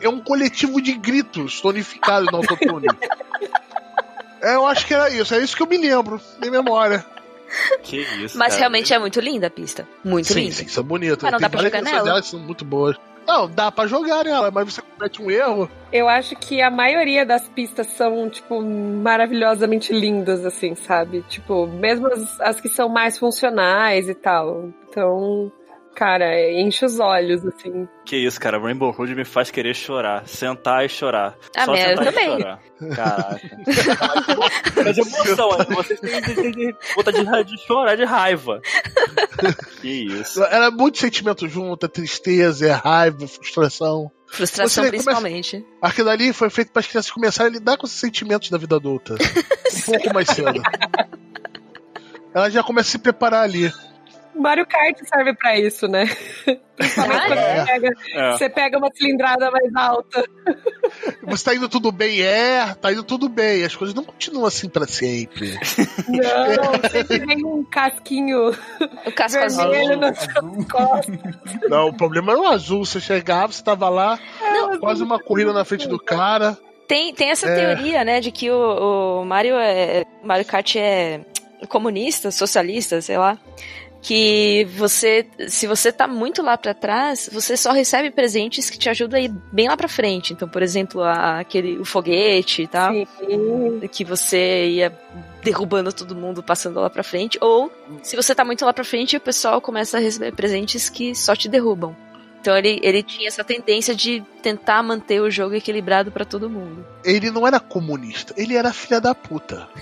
é 0.00 0.08
um 0.08 0.20
coletivo 0.20 0.82
de 0.82 0.92
gritos 0.92 1.60
tonificados 1.60 2.30
no 2.30 2.38
autotune. 2.38 2.86
É, 4.42 4.54
eu 4.56 4.66
acho 4.66 4.86
que 4.86 4.92
era 4.92 5.08
isso, 5.08 5.34
é 5.34 5.38
isso 5.38 5.56
que 5.56 5.62
eu 5.62 5.66
me 5.66 5.78
lembro, 5.78 6.20
em 6.42 6.50
memória. 6.50 7.04
Que 7.82 7.98
isso, 7.98 8.38
Mas 8.38 8.48
cara. 8.48 8.60
realmente 8.60 8.92
é 8.92 8.98
muito 8.98 9.20
linda 9.20 9.46
a 9.46 9.50
pista. 9.50 9.86
Muito 10.04 10.32
sim, 10.32 10.40
linda. 10.40 10.54
sim, 10.56 10.64
isso 10.66 10.80
é 10.80 10.82
bonito. 10.82 11.22
Mas 11.22 11.32
não 11.32 11.38
Tem 11.38 11.48
dá 11.48 11.50
pra 11.50 11.62
jogar 11.62 11.82
nela? 11.82 12.04
delas 12.04 12.26
são 12.26 12.40
muito 12.40 12.64
boas. 12.64 12.96
Não, 13.26 13.48
dá 13.48 13.70
pra 13.70 13.86
jogar 13.86 14.24
nela, 14.24 14.50
mas 14.50 14.72
você 14.74 14.82
comete 14.82 15.22
um 15.22 15.30
erro. 15.30 15.70
Eu 15.92 16.08
acho 16.08 16.34
que 16.36 16.60
a 16.60 16.70
maioria 16.70 17.24
das 17.24 17.48
pistas 17.48 17.86
são, 17.88 18.28
tipo, 18.28 18.60
maravilhosamente 18.60 19.92
lindas, 19.92 20.44
assim, 20.44 20.74
sabe? 20.74 21.22
Tipo, 21.28 21.66
mesmo 21.66 22.08
as, 22.08 22.40
as 22.40 22.60
que 22.60 22.68
são 22.68 22.88
mais 22.88 23.18
funcionais 23.18 24.08
e 24.08 24.14
tal. 24.14 24.70
Então, 24.88 25.52
cara, 25.94 26.50
enche 26.52 26.84
os 26.84 26.98
olhos, 26.98 27.44
assim. 27.46 27.86
Que 28.04 28.16
isso, 28.16 28.40
cara. 28.40 28.58
Rainbow 28.58 28.90
Road 28.90 29.14
me 29.14 29.24
faz 29.24 29.50
querer 29.50 29.74
chorar. 29.74 30.26
Sentar 30.26 30.84
e 30.84 30.88
chorar. 30.88 31.36
Ah, 31.56 31.64
Só 31.66 31.74
eu 31.76 31.92
e 31.92 31.94
também. 32.04 32.26
chorar. 32.26 32.60
Caraca. 32.94 33.40
Mas 34.84 34.98
emoção, 34.98 35.58
né? 35.58 35.66
vocês 35.70 36.00
têm, 36.00 36.74
vontade 36.96 37.20
de, 37.20 37.24
ra- 37.30 37.42
de 37.42 37.58
chorar 37.66 37.96
de 37.96 38.04
raiva. 38.04 38.60
Que 39.80 39.88
isso. 39.88 40.42
Era 40.44 40.70
muito 40.70 40.98
sentimento 40.98 41.46
junto, 41.48 41.86
é 41.86 41.88
tristeza, 41.88 42.66
é 42.68 42.72
raiva, 42.72 43.26
frustração. 43.28 44.10
Frustração 44.26 44.84
Você 44.84 44.90
começa- 44.90 45.10
principalmente. 45.10 45.66
Aquilo 45.82 46.08
ali 46.08 46.32
foi 46.32 46.48
feito 46.50 46.72
para 46.72 46.80
as 46.80 46.86
crianças 46.86 47.10
começarem 47.10 47.50
a 47.50 47.54
lidar 47.58 47.76
com 47.76 47.86
esses 47.86 47.98
sentimentos 47.98 48.48
da 48.50 48.58
vida 48.58 48.76
adulta. 48.76 49.16
Um 49.70 49.82
pouco 49.82 50.12
mais 50.14 50.26
cedo. 50.28 50.60
Ela 52.34 52.50
já 52.50 52.62
começa 52.62 52.88
a 52.88 52.92
se 52.92 52.98
preparar 52.98 53.44
ali. 53.44 53.72
Mario 54.34 54.66
Kart 54.66 54.96
serve 55.04 55.34
pra 55.34 55.58
isso, 55.58 55.86
né? 55.88 56.04
Principalmente 56.76 57.26
quando 57.26 57.38
É. 57.38 57.56
você, 57.56 57.66
pega, 57.66 57.88
É. 58.14 58.32
você 58.32 58.48
pega 58.48 58.78
uma 58.78 58.88
cilindrada 58.94 59.50
mais 59.50 59.74
alta. 59.74 60.24
Você 61.22 61.44
tá 61.44 61.54
indo 61.54 61.68
tudo 61.68 61.92
bem? 61.92 62.20
É, 62.22 62.74
tá 62.74 62.90
indo 62.92 63.04
tudo 63.04 63.28
bem. 63.28 63.62
As 63.64 63.76
coisas 63.76 63.94
não 63.94 64.02
continuam 64.02 64.46
assim 64.46 64.68
para 64.68 64.86
sempre. 64.88 65.52
Não, 66.08 66.90
sempre 66.90 67.18
vem 67.26 67.44
um 67.46 67.62
casquinho 67.64 68.50
O 69.06 69.12
casco 69.12 69.38
azul. 69.44 69.70
vermelho 69.70 70.04
Azul. 70.04 70.14
sua 70.32 70.64
costa. 70.68 71.12
Não, 71.68 71.88
o 71.88 71.96
problema 71.96 72.32
era 72.32 72.40
o 72.40 72.46
azul. 72.48 72.84
Você 72.84 72.98
chegava, 73.00 73.52
você 73.52 73.62
tava 73.62 73.88
lá, 73.88 74.18
Não, 74.40 74.80
quase 74.80 75.02
uma 75.04 75.20
corrida 75.22 75.52
na 75.52 75.64
frente 75.64 75.86
do 75.86 75.98
cara. 75.98 76.58
Tem, 76.88 77.14
tem 77.14 77.30
essa 77.30 77.48
É. 77.48 77.54
teoria, 77.74 78.02
né, 78.04 78.18
de 78.20 78.32
que 78.32 78.50
o, 78.50 79.20
o 79.20 79.24
Mario 79.24 79.54
é. 79.56 80.04
Mario 80.24 80.44
Kart 80.46 80.74
é 80.76 81.20
comunista, 81.68 82.30
socialista, 82.32 83.00
sei 83.00 83.16
lá. 83.18 83.38
Que 84.02 84.66
você, 84.76 85.26
se 85.48 85.66
você 85.66 85.92
tá 85.92 86.08
muito 86.08 86.40
lá 86.42 86.56
pra 86.56 86.72
trás, 86.72 87.28
você 87.30 87.54
só 87.56 87.70
recebe 87.70 88.10
presentes 88.10 88.70
que 88.70 88.78
te 88.78 88.88
ajudam 88.88 89.18
a 89.18 89.22
ir 89.22 89.28
bem 89.52 89.68
lá 89.68 89.76
pra 89.76 89.88
frente. 89.88 90.32
Então, 90.32 90.48
por 90.48 90.62
exemplo, 90.62 91.02
a- 91.02 91.40
aquele 91.40 91.78
o 91.78 91.84
foguete 91.84 92.62
e 92.62 92.66
tal, 92.66 92.94
Sim. 92.94 93.06
que 93.92 94.02
você 94.02 94.68
ia 94.70 94.98
derrubando 95.44 95.92
todo 95.92 96.14
mundo 96.16 96.42
passando 96.42 96.80
lá 96.80 96.88
pra 96.88 97.02
frente. 97.02 97.36
Ou, 97.42 97.70
se 98.02 98.16
você 98.16 98.34
tá 98.34 98.42
muito 98.44 98.64
lá 98.64 98.72
pra 98.72 98.84
frente, 98.84 99.16
o 99.16 99.20
pessoal 99.20 99.60
começa 99.60 99.98
a 99.98 100.00
receber 100.00 100.32
presentes 100.32 100.88
que 100.88 101.14
só 101.14 101.36
te 101.36 101.46
derrubam. 101.48 101.94
Então 102.40 102.56
ele, 102.56 102.80
ele 102.82 103.02
tinha 103.02 103.28
essa 103.28 103.44
tendência 103.44 103.94
de 103.94 104.22
tentar 104.42 104.82
manter 104.82 105.20
o 105.20 105.30
jogo 105.30 105.54
equilibrado 105.54 106.10
pra 106.10 106.24
todo 106.24 106.48
mundo. 106.48 106.86
Ele 107.04 107.30
não 107.30 107.46
era 107.46 107.60
comunista, 107.60 108.32
ele 108.34 108.54
era 108.56 108.72
filha 108.72 108.98
da 108.98 109.14
puta. 109.14 109.68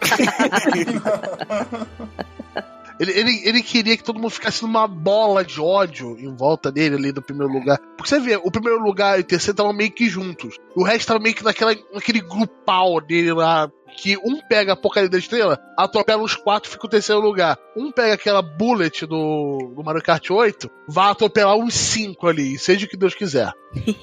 Ele, 3.00 3.12
ele, 3.12 3.43
ele 3.45 3.62
queria 3.62 3.97
que 3.97 4.02
todo 4.02 4.17
mundo 4.19 4.31
ficasse 4.31 4.62
numa 4.62 4.87
bola 4.87 5.45
de 5.45 5.61
ódio 5.61 6.19
em 6.19 6.35
volta 6.35 6.71
dele 6.71 6.97
ali 6.97 7.12
do 7.12 7.23
primeiro 7.23 7.52
lugar. 7.52 7.78
Porque 7.97 8.09
você 8.09 8.19
vê, 8.21 8.37
o 8.37 8.50
primeiro 8.50 8.81
lugar 8.81 9.19
e 9.19 9.23
o 9.23 9.25
terceiro 9.25 9.52
estavam 9.52 9.73
meio 9.73 9.90
que 9.90 10.09
juntos. 10.09 10.57
O 10.75 10.83
resto 10.83 11.09
tava 11.09 11.21
meio 11.21 11.35
que 11.35 11.45
naquela, 11.45 11.75
naquele 11.93 12.21
grupal 12.21 13.00
dele 13.00 13.33
lá. 13.33 13.71
Que 14.00 14.17
um 14.19 14.38
pega 14.49 14.75
a 14.75 14.76
porcaria 14.76 15.09
da 15.09 15.19
estrela, 15.19 15.59
atropela 15.76 16.23
os 16.23 16.37
quatro 16.37 16.69
e 16.69 16.73
fica 16.73 16.87
o 16.87 16.90
terceiro 16.90 17.21
lugar. 17.21 17.59
Um 17.76 17.90
pega 17.90 18.14
aquela 18.14 18.43
bullet 18.43 19.07
do, 19.07 19.73
do 19.75 19.83
Mario 19.83 20.02
Kart 20.02 20.31
8, 20.31 20.71
vai 20.87 21.11
atropelar 21.11 21.57
uns 21.57 21.75
cinco 21.75 22.28
ali, 22.28 22.59
seja 22.59 22.85
o 22.87 22.88
que 22.88 22.97
Deus 22.97 23.14
quiser. 23.14 23.50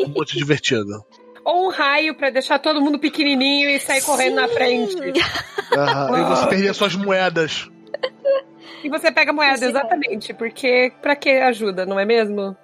Muito 0.07 0.35
divertido. 0.35 1.05
Ou 1.45 1.67
um 1.67 1.69
raio 1.69 2.17
pra 2.17 2.31
deixar 2.31 2.57
todo 2.57 2.81
mundo 2.81 2.97
pequenininho 2.97 3.69
e 3.69 3.79
sair 3.79 4.01
correndo 4.01 4.37
na 4.37 4.47
frente. 4.47 4.95
Aham, 5.77 6.19
E 6.19 6.23
você 6.23 6.47
perdia 6.47 6.73
suas 6.73 6.95
moedas. 6.95 7.69
E 8.83 8.89
você 8.89 9.11
pega 9.11 9.33
moeda, 9.33 9.57
Sim. 9.57 9.65
exatamente. 9.65 10.33
Porque 10.33 10.91
pra 11.01 11.15
que 11.15 11.29
ajuda, 11.29 11.85
não 11.85 11.99
é 11.99 12.05
mesmo? 12.05 12.55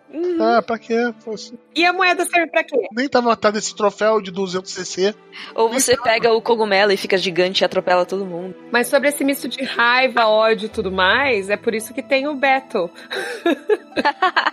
Ah, 0.42 0.62
pra 0.62 0.78
quê? 0.78 1.14
Fosse- 1.20 1.58
E 1.74 1.86
a 1.86 1.94
moeda 1.94 2.26
serve 2.26 2.48
pra 2.52 2.64
quê? 2.64 2.88
Nem 2.92 3.08
tava 3.08 3.32
atrás 3.32 3.54
desse 3.56 3.74
troféu 3.76 4.22
de 4.22 4.32
200cc. 4.32 5.16
Ou 5.56 5.70
você 5.70 5.96
pega 5.96 6.34
o 6.34 6.42
cogumelo 6.42 6.92
e 6.92 6.98
fica 6.98 7.18
gigante 7.18 7.64
e 7.64 7.66
atropela 7.66 8.06
todo 8.06 8.26
mundo. 8.26 8.54
Mas 8.72 8.88
sobre 8.88 9.08
esse 9.08 9.24
misto 9.24 9.48
de 9.48 9.64
raiva, 9.64 10.28
ódio 10.28 10.66
e 10.66 10.70
tudo 10.70 10.92
mais, 10.92 11.50
é 11.50 11.56
por 11.56 11.74
isso 11.74 11.94
que 11.94 12.04
tem 12.04 12.28
o. 12.28 12.38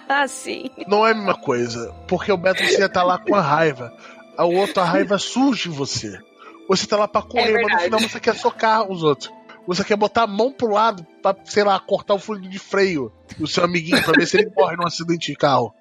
Ah, 0.09 0.27
sim. 0.29 0.71
Não 0.87 1.07
é 1.07 1.11
a 1.13 1.15
mesma 1.15 1.35
coisa. 1.35 1.95
Porque 2.07 2.31
o 2.33 2.37
Beto 2.37 2.65
você 2.65 2.81
ia 2.81 2.89
tá 2.89 3.03
lá 3.03 3.19
com 3.19 3.35
a 3.35 3.41
raiva. 3.41 3.93
A 4.37 4.45
outra 4.45 4.85
raiva 4.85 5.19
surge 5.19 5.69
em 5.69 5.73
você. 5.73 6.19
Você 6.69 6.87
tá 6.87 6.97
lá 6.97 7.09
pra 7.09 7.23
correr, 7.23 7.51
É 7.51 7.63
mas 7.63 7.73
no 7.73 7.79
final 7.81 8.01
você 8.01 8.21
quer 8.21 8.35
socar 8.37 8.91
os 8.91 9.03
outros. 9.03 9.33
Você 9.69 9.85
quer 9.85 9.97
botar 9.97 10.23
a 10.23 10.27
mão 10.27 10.51
pro 10.51 10.73
lado 10.73 11.07
pra, 11.23 11.37
sei 11.45 11.63
lá, 11.63 11.79
cortar 11.79 12.15
o 12.15 12.19
fluido 12.19 12.49
de 12.49 12.59
freio 12.59 13.13
do 13.39 13.47
seu 13.47 13.63
amiguinho 13.63 14.03
pra 14.03 14.15
ver 14.15 14.27
se 14.27 14.39
ele 14.39 14.51
morre 14.57 14.77
num 14.77 14.87
acidente 14.87 15.31
de 15.31 15.37
carro. 15.37 15.75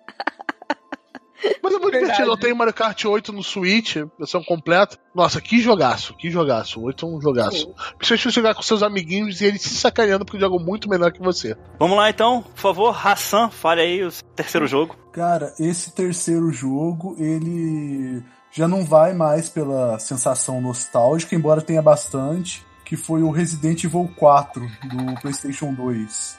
Mas 1.63 1.73
é 1.73 1.80
muito 1.80 1.91
Verdade. 1.91 2.02
divertido. 2.02 2.30
Eu 2.30 2.38
tenho 2.38 2.56
Mario 2.56 2.73
Kart 2.73 3.06
8 3.06 3.32
no 3.32 3.41
Switch, 3.41 3.95
versão 4.19 4.43
completa. 4.43 4.97
Nossa, 5.15 5.39
que 5.39 5.62
jogaço, 5.62 6.15
que 6.15 6.30
jogaço. 6.30 6.82
O 6.82 6.84
8 6.84 7.06
é 7.06 7.10
um 7.10 7.21
jogaço. 7.21 7.73
Você 8.02 8.17
jogar 8.17 8.56
com 8.56 8.62
seus 8.62 8.84
amiguinhos 8.84 9.39
e 9.39 9.45
eles 9.45 9.62
se 9.62 9.76
sacaneando 9.76 10.26
porque 10.26 10.39
jogam 10.39 10.60
muito 10.60 10.89
melhor 10.89 11.10
que 11.13 11.21
você. 11.21 11.56
Vamos 11.80 11.95
lá 11.95 12.10
então, 12.10 12.41
por 12.41 12.60
favor, 12.60 13.08
Hassan, 13.08 13.50
fale 13.50 13.80
aí 13.80 14.04
o 14.04 14.12
terceiro 14.36 14.67
jogo. 14.67 14.97
Cara, 15.13 15.54
esse 15.58 15.93
terceiro 15.93 16.52
jogo, 16.52 17.15
ele 17.17 18.21
já 18.52 18.67
não 18.67 18.84
vai 18.84 19.13
mais 19.13 19.47
pela 19.47 19.97
sensação 19.97 20.60
nostálgica, 20.60 21.36
embora 21.36 21.62
tenha 21.62 21.82
bastante, 21.82 22.65
que 22.88 22.95
foi 22.95 23.21
o 23.21 23.30
Resident 23.30 23.84
Evil 23.84 24.10
4 24.15 24.62
do 24.62 25.21
PlayStation 25.21 25.73
2. 25.73 26.38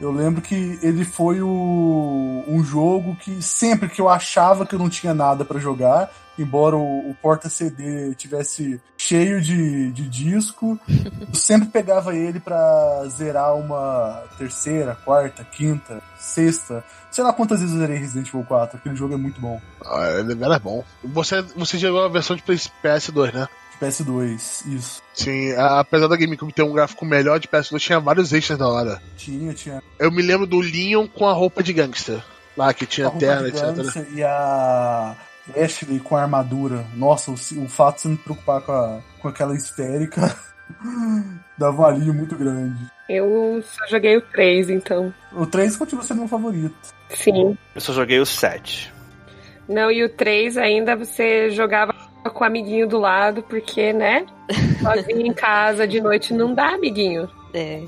Eu 0.00 0.10
lembro 0.10 0.42
que 0.42 0.76
ele 0.82 1.04
foi 1.04 1.40
o, 1.40 2.44
um 2.48 2.64
jogo 2.64 3.14
que 3.14 3.40
sempre 3.40 3.88
que 3.88 4.00
eu 4.00 4.08
achava 4.08 4.66
que 4.66 4.74
eu 4.74 4.78
não 4.78 4.88
tinha 4.88 5.14
nada 5.14 5.44
pra 5.44 5.60
jogar, 5.60 6.10
embora 6.36 6.74
o, 6.76 7.10
o 7.10 7.14
porta-CD 7.22 8.12
tivesse 8.16 8.80
cheio 8.98 9.40
de, 9.40 9.92
de 9.92 10.08
disco, 10.08 10.76
eu 10.88 11.32
sempre 11.32 11.68
pegava 11.68 12.12
ele 12.12 12.40
pra 12.40 13.06
zerar 13.06 13.54
uma 13.54 14.24
terceira, 14.36 14.96
quarta, 14.96 15.44
quinta, 15.44 16.02
sexta. 16.18 16.84
Sei 17.08 17.22
lá 17.22 17.32
quantas 17.32 17.60
vezes 17.60 17.72
eu 17.72 17.80
zerei 17.80 17.98
Resident 17.98 18.26
Evil 18.26 18.42
4. 18.42 18.78
Aquele 18.78 18.96
jogo 18.96 19.14
é 19.14 19.16
muito 19.16 19.40
bom. 19.40 19.60
Ah, 19.86 20.08
ele 20.18 20.44
era 20.44 20.58
bom. 20.58 20.82
Você, 21.04 21.40
você 21.40 21.78
jogou 21.78 22.04
a 22.04 22.08
versão 22.08 22.34
de 22.34 22.42
PS2, 22.42 23.32
né? 23.32 23.46
De 23.78 23.86
PS2, 23.86 24.62
isso. 24.66 25.02
Sim, 25.12 25.52
a- 25.52 25.80
apesar 25.80 26.08
da 26.08 26.16
GameCube 26.16 26.52
ter 26.52 26.62
um 26.62 26.72
gráfico 26.72 27.04
melhor 27.04 27.38
de 27.38 27.48
PS2, 27.48 27.80
tinha 27.80 28.00
vários 28.00 28.32
extras 28.32 28.58
da 28.58 28.68
hora. 28.68 29.02
Tinha, 29.16 29.52
tinha 29.54 29.82
Eu 29.98 30.10
me 30.10 30.22
lembro 30.22 30.46
do 30.46 30.60
Leon 30.60 31.06
com 31.06 31.26
a 31.26 31.32
roupa 31.32 31.62
de 31.62 31.72
gangster. 31.72 32.22
Lá 32.56 32.72
que 32.72 32.86
tinha 32.86 33.10
terra, 33.10 33.48
etc. 33.48 33.62
Gangster 33.74 34.06
e 34.14 34.22
a 34.22 35.16
Ashley 35.56 35.98
com 36.00 36.16
a 36.16 36.22
armadura. 36.22 36.84
Nossa, 36.94 37.30
o, 37.30 37.34
o 37.34 37.68
fato 37.68 37.96
de 37.96 38.02
você 38.02 38.08
se 38.10 38.16
preocupar 38.16 38.60
com, 38.62 38.72
a, 38.72 39.00
com 39.20 39.28
aquela 39.28 39.54
esférica 39.56 40.34
dava 41.58 41.82
um 41.82 41.86
alívio 41.86 42.14
muito 42.14 42.36
grande. 42.36 42.78
Eu 43.08 43.62
só 43.62 43.86
joguei 43.88 44.16
o 44.16 44.20
3, 44.22 44.70
então. 44.70 45.12
O 45.32 45.46
3 45.46 45.76
continua 45.76 46.02
sendo 46.04 46.20
meu 46.20 46.28
favorito. 46.28 46.74
Sim. 47.10 47.56
Eu 47.74 47.80
só 47.80 47.92
joguei 47.92 48.18
o 48.20 48.26
7. 48.26 48.92
Não, 49.68 49.90
e 49.90 50.04
o 50.04 50.08
3 50.08 50.56
ainda 50.56 50.94
você 50.96 51.50
jogava 51.50 51.92
com 52.30 52.44
o 52.44 52.46
amiguinho 52.46 52.88
do 52.88 52.98
lado, 52.98 53.42
porque, 53.42 53.92
né? 53.92 54.26
Sozinho 54.82 55.26
em 55.26 55.32
casa 55.32 55.86
de 55.86 56.00
noite 56.00 56.32
não 56.32 56.54
dá, 56.54 56.74
amiguinho. 56.74 57.28
É. 57.52 57.84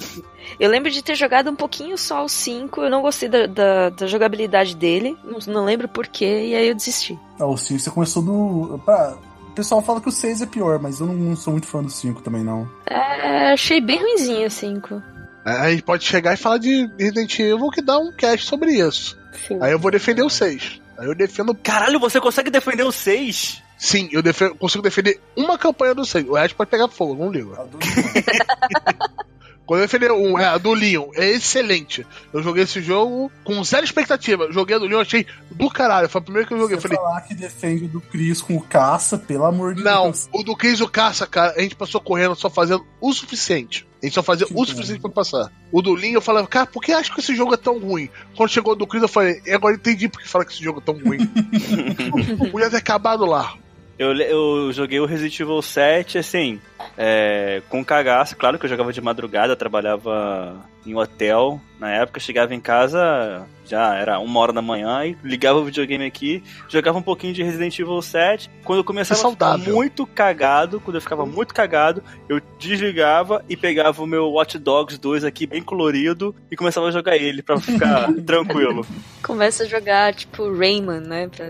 Eu 0.61 0.71
lembro 0.71 0.91
de 0.91 1.03
ter 1.03 1.17
jogado 1.17 1.51
um 1.51 1.57
pouquinho 1.57 1.99
só 1.99 2.25
o 2.25 2.29
5, 2.29 2.83
eu 2.83 2.91
não 2.91 3.03
gostei 3.03 3.29
da, 3.29 3.47
da, 3.47 3.91
da 3.91 4.07
jogabilidade 4.07 4.77
dele, 4.77 5.17
não, 5.25 5.39
não 5.53 5.65
lembro 5.65 5.89
porquê, 5.89 6.47
e 6.49 6.55
aí 6.55 6.69
eu 6.69 6.75
desisti. 6.75 7.19
Ah, 7.39 7.47
o 7.47 7.57
5 7.57 7.81
você 7.81 7.91
começou 7.91 8.23
do. 8.23 8.79
Pá, 8.87 9.19
o 9.49 9.51
pessoal 9.53 9.83
fala 9.83 10.01
que 10.01 10.09
o 10.09 10.13
6 10.13 10.43
é 10.43 10.47
pior, 10.47 10.79
mas 10.79 11.01
eu 11.01 11.07
não, 11.07 11.15
não 11.15 11.37
sou 11.37 11.53
muito 11.53 11.67
fã 11.67 11.83
do 11.83 11.91
5 11.91 12.23
também, 12.23 12.45
não. 12.45 12.69
É, 12.87 13.53
achei 13.53 13.81
bem 13.81 13.99
ruimzinho 13.99 14.47
o 14.47 14.51
5. 14.51 15.03
A 15.45 15.71
gente 15.71 15.83
pode 15.83 16.05
chegar 16.05 16.35
e 16.35 16.37
falar 16.37 16.59
de 16.59 16.91
Resident 16.99 17.39
Evil 17.39 17.71
que 17.71 17.81
dá 17.81 17.99
um 17.99 18.13
cast 18.13 18.47
sobre 18.47 18.73
isso. 18.73 19.17
Sim. 19.47 19.59
Aí 19.61 19.73
eu 19.73 19.79
vou 19.79 19.91
defender 19.91 20.23
o 20.23 20.31
6. 20.31 20.81
Aí 20.99 21.07
eu 21.07 21.15
defendo. 21.15 21.55
Caralho, 21.55 21.99
você 22.01 22.21
consegue 22.21 22.51
defender 22.51 22.83
o 22.85 22.93
6? 22.93 23.63
Sim, 23.79 24.09
eu 24.11 24.23
defe- 24.23 24.51
consigo 24.55 24.83
defender 24.83 25.21
uma 25.37 25.59
campanha 25.59 25.95
do 25.95 26.05
6. 26.05 26.27
O 26.29 26.35
resto 26.35 26.57
pode 26.57 26.71
pegar 26.71 26.89
fogo, 26.89 27.15
não 27.15 27.31
ligo. 27.31 27.55
Quando 29.67 29.81
eu 29.81 29.87
defender 29.87 30.13
um, 30.13 30.39
é, 30.39 30.47
a 30.47 30.59
do 30.59 30.73
Leon, 30.73 31.09
é 31.15 31.29
excelente. 31.31 32.07
Eu 32.33 32.41
joguei 32.43 32.63
esse 32.63 32.81
jogo 32.81 33.31
com 33.43 33.63
zero 33.65 33.85
expectativa. 33.85 34.47
Joguei 34.53 34.77
a 34.77 34.79
do 34.79 34.87
Leon, 34.87 35.01
achei 35.01 35.27
do 35.51 35.69
caralho. 35.69 36.09
Foi 36.09 36.21
a 36.21 36.25
primeira 36.25 36.47
que 36.47 36.55
eu 36.55 36.59
joguei. 36.59 36.77
Eu 36.77 36.81
Você 36.81 36.89
falei, 36.89 37.03
falar 37.03 37.21
que 37.23 37.35
defende 37.35 37.89
do 37.89 38.01
Chris 38.01 38.41
com 38.41 38.57
o 38.57 38.61
caça, 38.63 39.19
pelo 39.19 39.45
amor 39.45 39.75
de 39.75 39.83
não, 39.83 40.05
Deus. 40.05 40.29
o 40.33 40.43
do 40.45 40.57
Chris 40.57 40.79
e 40.79 40.83
o 40.85 40.89
Caça, 40.89 41.27
cara, 41.27 41.55
a 41.57 41.61
gente 41.61 41.75
passou 41.75 42.01
correndo 42.01 42.37
só 42.37 42.49
fazendo 42.49 42.87
o 43.01 43.13
suficiente. 43.13 43.87
A 44.01 44.07
gente 44.07 44.15
só 44.15 44.23
fazia 44.23 44.47
Que 44.47 44.55
o 44.55 44.65
suficiente 44.65 45.01
pra 45.01 45.11
passar. 45.11 45.51
O 45.73 45.83
do 45.83 45.95
Leon 45.95 46.13
eu 46.13 46.21
falava, 46.23 46.47
cara, 46.47 46.67
por 46.67 46.81
que 46.81 46.93
acho 46.93 47.13
que 47.13 47.21
esse 47.21 47.35
jogo 47.35 47.55
é 47.55 47.57
tão 47.57 47.79
ruim? 47.81 48.09
Quando 48.37 48.51
chegou 48.51 48.75
o 48.75 48.77
do 48.77 48.87
Chris, 48.87 49.03
eu 49.03 49.09
falei, 49.09 49.43
"E 49.45 49.51
agora 49.53 49.75
entendi 49.75 50.09
por 50.09 50.21
que 50.23 50.29
fala 50.29 50.45
que 50.45 50.53
esse 50.53 50.63
jogo 50.63 50.79
é 50.81 50.83
tão 50.85 50.95
ruim. 50.95 51.19
Podia 52.53 52.71
ter 52.71 52.77
acabado 52.77 53.25
lá. 53.27 53.55
Eu, 53.99 54.15
eu 54.15 54.73
joguei 54.73 55.01
o 55.01 55.07
Resident 55.07 55.41
Evil 55.41 55.63
7, 55.63 56.19
assim, 56.19 56.61
é, 56.99 57.63
com 57.69 57.85
cagaço. 57.85 58.37
Claro 58.37 58.59
que 58.59 58.67
eu 58.67 58.71
jogava 58.71 58.93
de 58.93 59.01
madrugada, 59.01 59.57
trabalhava 59.57 60.57
em 60.85 60.95
hotel. 60.95 61.61
Na 61.81 61.91
época, 61.91 62.21
chegava 62.21 62.55
em 62.55 62.61
casa, 62.61 63.47
já 63.67 63.95
era 63.95 64.19
uma 64.19 64.41
hora 64.41 64.53
da 64.53 64.63
manhã, 64.63 65.05
e 65.05 65.17
ligava 65.23 65.59
o 65.59 65.65
videogame 65.65 66.05
aqui, 66.05 66.43
jogava 66.69 66.99
um 66.99 67.03
pouquinho 67.03 67.33
de 67.35 67.43
Resident 67.43 67.79
Evil 67.79 68.01
7. 68.01 68.51
Quando 68.65 68.79
eu 68.81 68.85
começava 68.85 69.21
É 69.21 69.27
a 69.27 69.31
ficar 69.31 69.59
muito 69.59 70.07
cagado, 70.07 70.81
quando 70.81 70.97
eu 70.97 71.01
ficava 71.01 71.27
muito 71.27 71.55
cagado, 71.55 72.03
eu 72.29 72.41
desligava 72.59 73.45
e 73.49 73.57
pegava 73.57 74.03
o 74.03 74.07
meu 74.07 74.31
Watch 74.31 74.59
Dogs 74.59 74.99
2 74.99 75.25
aqui, 75.25 75.47
bem 75.47 75.63
colorido, 75.63 76.35
e 76.51 76.57
começava 76.57 76.87
a 76.87 76.91
jogar 76.91 77.17
ele 77.17 77.43
pra 77.43 77.59
ficar 77.59 78.13
tranquilo. 78.25 78.87
Começa 79.23 79.65
a 79.65 79.67
jogar, 79.67 80.15
tipo, 80.15 80.53
Rayman, 80.57 81.01
né? 81.01 81.29
Pra... 81.29 81.47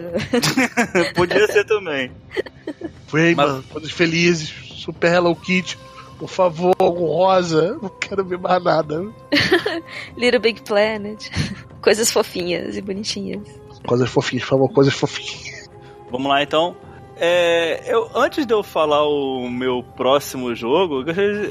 Podia 1.15 1.47
ser 1.49 1.65
também. 1.65 2.11
Rayman, 3.13 3.63
todos 3.73 3.91
felizes, 3.93 4.53
Super 4.77 5.13
Hello 5.13 5.35
Kitty. 5.37 5.79
Por 6.19 6.29
favor, 6.29 6.75
algo 6.79 7.07
rosa. 7.07 7.79
Não 7.81 7.91
quero 7.91 8.25
ver 8.25 8.39
mais 8.39 8.63
nada. 8.63 9.05
Little 10.17 10.41
Big 10.41 10.63
Planet. 10.63 11.29
Coisas 11.87 12.11
fofinhas 12.11 12.77
e 12.77 12.83
bonitinhas. 12.83 13.47
Coisas 13.87 14.11
fofinhas, 14.11 14.43
por 14.43 14.51
favor, 14.51 14.73
coisas 14.73 14.93
fofinhas. 14.93 15.71
Vamos 16.11 16.29
lá 16.29 16.43
então. 16.43 16.75
É, 17.17 17.81
eu, 17.87 18.11
antes 18.13 18.45
de 18.45 18.53
eu 18.53 18.61
falar 18.65 19.07
o 19.07 19.49
meu 19.49 19.85
próximo 19.97 20.53
jogo, 20.53 21.05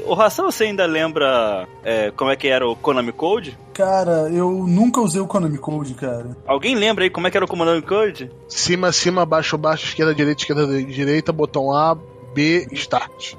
o 0.04 0.12
Ração, 0.12 0.50
você 0.50 0.64
ainda 0.64 0.84
lembra 0.84 1.66
é, 1.82 2.10
como 2.10 2.30
é 2.30 2.36
que 2.36 2.48
era 2.48 2.68
o 2.68 2.76
Konami 2.76 3.12
Code? 3.12 3.58
Cara, 3.72 4.28
eu 4.30 4.50
nunca 4.68 5.00
usei 5.00 5.22
o 5.22 5.26
Konami 5.26 5.56
Code, 5.56 5.94
cara. 5.94 6.36
Alguém 6.46 6.74
lembra 6.74 7.04
aí 7.04 7.08
como 7.08 7.26
é 7.26 7.30
que 7.30 7.38
era 7.38 7.46
o 7.46 7.48
Konami 7.48 7.80
Code? 7.80 8.30
Cima, 8.46 8.92
cima, 8.92 9.24
baixo, 9.24 9.56
baixo, 9.56 9.86
esquerda, 9.86 10.14
direita, 10.14 10.42
esquerda, 10.42 10.66
direita, 10.82 11.32
botão 11.32 11.72
A, 11.72 11.96
B, 12.34 12.68
start. 12.72 13.36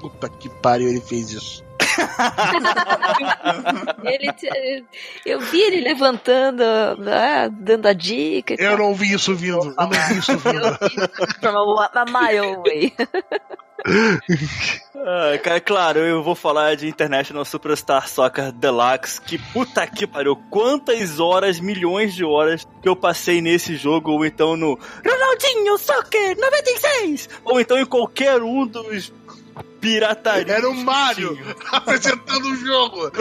Puta 0.00 0.28
que 0.28 0.50
pariu, 0.50 0.90
ele 0.90 1.00
fez 1.00 1.32
isso. 1.32 1.64
Ele 4.04 4.84
eu 5.24 5.40
vi 5.40 5.62
ele 5.62 5.80
levantando, 5.80 6.62
ah, 6.62 7.48
dando 7.50 7.86
a 7.86 7.92
dica. 7.92 8.54
Eu 8.54 8.70
tal. 8.70 8.78
não 8.78 8.94
vi 8.94 9.12
isso 9.12 9.34
vindo. 9.34 9.56
Eu 9.56 9.74
não 9.76 9.90
vi 9.90 10.18
isso 10.18 10.38
vindo. 10.38 10.78
From 11.40 11.78
a, 11.78 11.90
a 11.94 12.04
mile 12.04 12.54
away. 12.54 12.92
Ah, 15.06 15.36
cara, 15.42 15.60
claro, 15.60 15.98
eu 15.98 16.22
vou 16.22 16.34
falar 16.34 16.76
de 16.76 16.88
International 16.88 17.44
Superstar 17.44 18.08
Soccer 18.08 18.50
Deluxe, 18.52 19.20
que 19.20 19.36
puta 19.36 19.86
que 19.86 20.06
pariu, 20.06 20.34
quantas 20.48 21.20
horas, 21.20 21.60
milhões 21.60 22.14
de 22.14 22.24
horas 22.24 22.66
que 22.80 22.88
eu 22.88 22.96
passei 22.96 23.42
nesse 23.42 23.76
jogo, 23.76 24.12
ou 24.12 24.24
então 24.24 24.56
no 24.56 24.78
Ronaldinho 25.04 25.76
Soccer 25.76 26.38
96, 26.38 27.28
ou 27.44 27.60
então 27.60 27.78
em 27.78 27.84
qualquer 27.84 28.42
um 28.42 28.66
dos 28.66 29.12
piratarias. 29.80 30.48
Era 30.58 30.68
o 30.68 30.74
Mario 30.74 31.38
apresentando 31.72 32.46
o 32.48 32.56
jogo. 32.56 33.10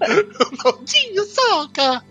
Ronaldinho 0.00 1.24
Soca! 1.24 2.02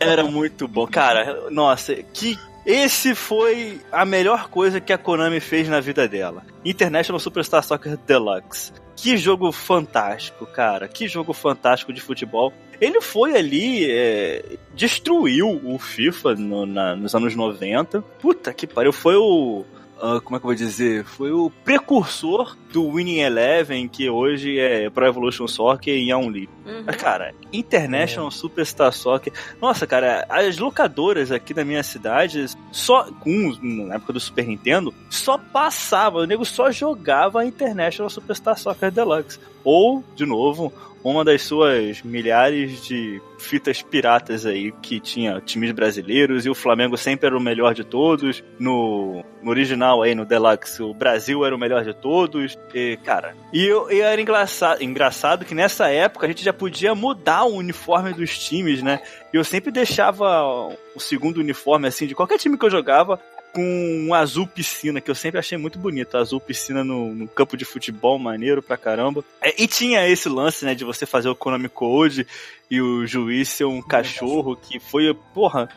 Era 0.00 0.24
muito 0.24 0.66
bom. 0.66 0.86
Cara, 0.86 1.50
nossa, 1.50 1.94
que. 1.94 2.38
Esse 2.66 3.14
foi 3.14 3.80
a 3.90 4.04
melhor 4.04 4.50
coisa 4.50 4.78
que 4.78 4.92
a 4.92 4.98
Konami 4.98 5.40
fez 5.40 5.66
na 5.68 5.80
vida 5.80 6.06
dela. 6.06 6.44
International 6.62 7.18
Superstar 7.18 7.62
Soccer 7.64 7.96
Deluxe. 7.96 8.72
Que 8.94 9.16
jogo 9.16 9.50
fantástico, 9.52 10.44
cara. 10.44 10.86
Que 10.86 11.08
jogo 11.08 11.32
fantástico 11.32 11.94
de 11.94 12.00
futebol. 12.02 12.52
Ele 12.78 13.00
foi 13.00 13.34
ali, 13.36 13.90
é, 13.90 14.44
destruiu 14.74 15.58
o 15.64 15.78
FIFA 15.78 16.34
no- 16.34 16.66
na- 16.66 16.94
nos 16.94 17.14
anos 17.14 17.34
90. 17.34 18.02
Puta 18.20 18.52
que 18.52 18.66
pariu. 18.66 18.92
Foi 18.92 19.16
o. 19.16 19.64
ah, 20.00 20.20
como 20.22 20.36
é 20.36 20.38
que 20.38 20.46
eu 20.46 20.48
vou 20.48 20.54
dizer? 20.54 21.04
Foi 21.04 21.32
o 21.32 21.50
precursor 21.64 22.56
do 22.72 22.92
Winning 22.92 23.18
Eleven, 23.18 23.88
que 23.88 24.08
hoje 24.08 24.58
é 24.58 24.88
Pro 24.90 25.06
Evolution 25.06 25.46
Soccer 25.46 25.94
e 25.94 26.10
é 26.10 26.16
um 26.16 26.30
livro. 26.30 26.54
Uhum. 26.66 26.84
Mas, 26.86 26.96
Cara, 26.96 27.34
International 27.52 28.30
Superstar 28.30 28.92
Soccer. 28.92 29.32
Nossa, 29.60 29.86
cara, 29.86 30.26
as 30.28 30.58
locadoras 30.58 31.32
aqui 31.32 31.52
da 31.52 31.64
minha 31.64 31.82
cidade, 31.82 32.46
só 32.70 33.10
com 33.20 33.56
na 33.62 33.96
época 33.96 34.12
do 34.12 34.20
Super 34.20 34.46
Nintendo, 34.46 34.94
só 35.10 35.38
passava, 35.38 36.18
o 36.18 36.26
nego 36.26 36.44
só 36.44 36.70
jogava 36.70 37.40
a 37.40 37.46
International 37.46 38.10
Superstar 38.10 38.58
Soccer 38.58 38.90
Deluxe. 38.90 39.40
Ou, 39.64 40.04
de 40.14 40.24
novo, 40.24 40.72
uma 41.02 41.24
das 41.24 41.42
suas 41.42 42.02
milhares 42.02 42.84
de 42.84 43.20
fitas 43.38 43.80
piratas 43.80 44.44
aí 44.44 44.72
que 44.82 44.98
tinha 44.98 45.40
times 45.40 45.70
brasileiros 45.70 46.44
e 46.44 46.50
o 46.50 46.54
Flamengo 46.54 46.96
sempre 46.96 47.26
era 47.26 47.36
o 47.36 47.40
melhor 47.40 47.74
de 47.74 47.84
todos. 47.84 48.42
No, 48.58 49.24
no 49.42 49.50
original 49.50 50.02
aí, 50.02 50.14
no 50.14 50.24
Deluxe, 50.24 50.82
o 50.82 50.92
Brasil 50.92 51.44
era 51.44 51.54
o 51.54 51.58
melhor 51.58 51.84
de 51.84 51.94
todos. 51.94 52.58
E, 52.74 52.98
cara, 53.04 53.34
e, 53.52 53.64
eu, 53.64 53.90
e 53.90 54.00
era 54.00 54.20
engraçado, 54.20 54.82
engraçado 54.82 55.44
que 55.44 55.54
nessa 55.54 55.88
época 55.88 56.26
a 56.26 56.28
gente 56.28 56.44
já 56.44 56.52
podia 56.52 56.94
mudar 56.94 57.44
o 57.44 57.54
uniforme 57.54 58.12
dos 58.12 58.38
times, 58.38 58.82
né? 58.82 59.00
E 59.32 59.36
eu 59.36 59.44
sempre 59.44 59.70
deixava 59.70 60.68
o 60.94 61.00
segundo 61.00 61.38
uniforme, 61.38 61.86
assim, 61.86 62.06
de 62.06 62.14
qualquer 62.14 62.38
time 62.38 62.58
que 62.58 62.64
eu 62.64 62.70
jogava, 62.70 63.20
com 63.52 64.06
um 64.06 64.14
azul 64.14 64.46
piscina, 64.46 65.00
que 65.00 65.10
eu 65.10 65.14
sempre 65.14 65.38
achei 65.38 65.58
muito 65.58 65.78
bonito. 65.78 66.16
Azul 66.16 66.40
piscina 66.40 66.84
no, 66.84 67.14
no 67.14 67.28
campo 67.28 67.56
de 67.56 67.64
futebol, 67.64 68.18
maneiro 68.18 68.62
pra 68.62 68.76
caramba. 68.76 69.24
É, 69.40 69.62
e 69.62 69.66
tinha 69.66 70.06
esse 70.08 70.28
lance, 70.28 70.64
né, 70.64 70.74
de 70.74 70.84
você 70.84 71.06
fazer 71.06 71.28
o 71.28 71.36
Konami 71.36 71.68
Code 71.68 72.26
e 72.70 72.80
o 72.80 73.06
juiz 73.06 73.48
ser 73.48 73.64
um 73.64 73.80
cachorro, 73.80 74.54
que 74.54 74.78
foi, 74.78 75.14
porra, 75.32 75.68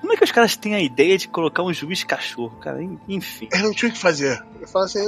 como 0.00 0.12
é 0.12 0.16
que 0.16 0.24
os 0.24 0.32
caras 0.32 0.56
têm 0.56 0.74
a 0.74 0.80
ideia 0.80 1.16
de 1.16 1.28
colocar 1.28 1.62
um 1.62 1.72
juiz 1.72 2.02
cachorro, 2.02 2.56
cara? 2.58 2.82
Enfim. 3.08 3.48
Eu 3.52 3.60
não 3.60 3.72
tinha 3.72 3.88
o 3.88 3.92
que 3.92 3.98
fazer. 3.98 4.42
Eu 4.60 4.66
falo 4.66 4.84
assim, 4.84 4.98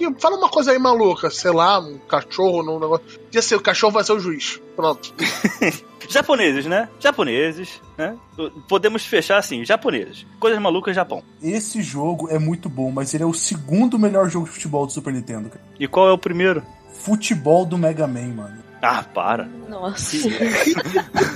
eu 0.00 0.14
fala 0.18 0.36
uma 0.36 0.48
coisa 0.48 0.72
aí 0.72 0.78
maluca, 0.78 1.30
sei 1.30 1.50
lá, 1.50 1.78
um 1.78 1.98
cachorro, 1.98 2.62
num 2.62 2.80
negócio. 2.80 3.19
Podia 3.30 3.42
ser, 3.42 3.54
o 3.54 3.60
cachorro 3.60 3.92
vai 3.92 4.02
ser 4.02 4.12
o 4.12 4.18
juiz. 4.18 4.60
Pronto. 4.74 5.14
Japoneses, 6.10 6.66
né? 6.66 6.88
Japoneses, 6.98 7.80
né? 7.96 8.16
Podemos 8.66 9.06
fechar 9.06 9.38
assim, 9.38 9.64
japoneses. 9.64 10.26
Coisas 10.40 10.60
malucas, 10.60 10.96
Japão. 10.96 11.22
Esse 11.40 11.80
jogo 11.80 12.28
é 12.28 12.40
muito 12.40 12.68
bom, 12.68 12.90
mas 12.90 13.14
ele 13.14 13.22
é 13.22 13.26
o 13.26 13.32
segundo 13.32 13.96
melhor 13.96 14.28
jogo 14.28 14.46
de 14.46 14.50
futebol 14.50 14.84
do 14.84 14.92
Super 14.92 15.12
Nintendo, 15.12 15.48
cara. 15.48 15.64
E 15.78 15.86
qual 15.86 16.08
é 16.08 16.12
o 16.12 16.18
primeiro? 16.18 16.64
Futebol 16.92 17.64
do 17.64 17.78
Mega 17.78 18.08
Man, 18.08 18.34
mano. 18.34 18.64
Ah, 18.82 19.04
para. 19.04 19.44
Nossa. 19.68 20.16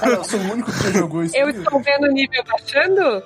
Cara, 0.00 0.14
eu 0.18 0.24
sou 0.24 0.40
o 0.40 0.52
único 0.52 0.72
que 0.72 0.82
já 0.82 0.90
jogou 0.90 1.22
isso. 1.22 1.36
Eu 1.36 1.50
estou 1.50 1.80
vendo 1.80 2.08
o 2.08 2.12
nível 2.12 2.42
baixando? 2.44 3.22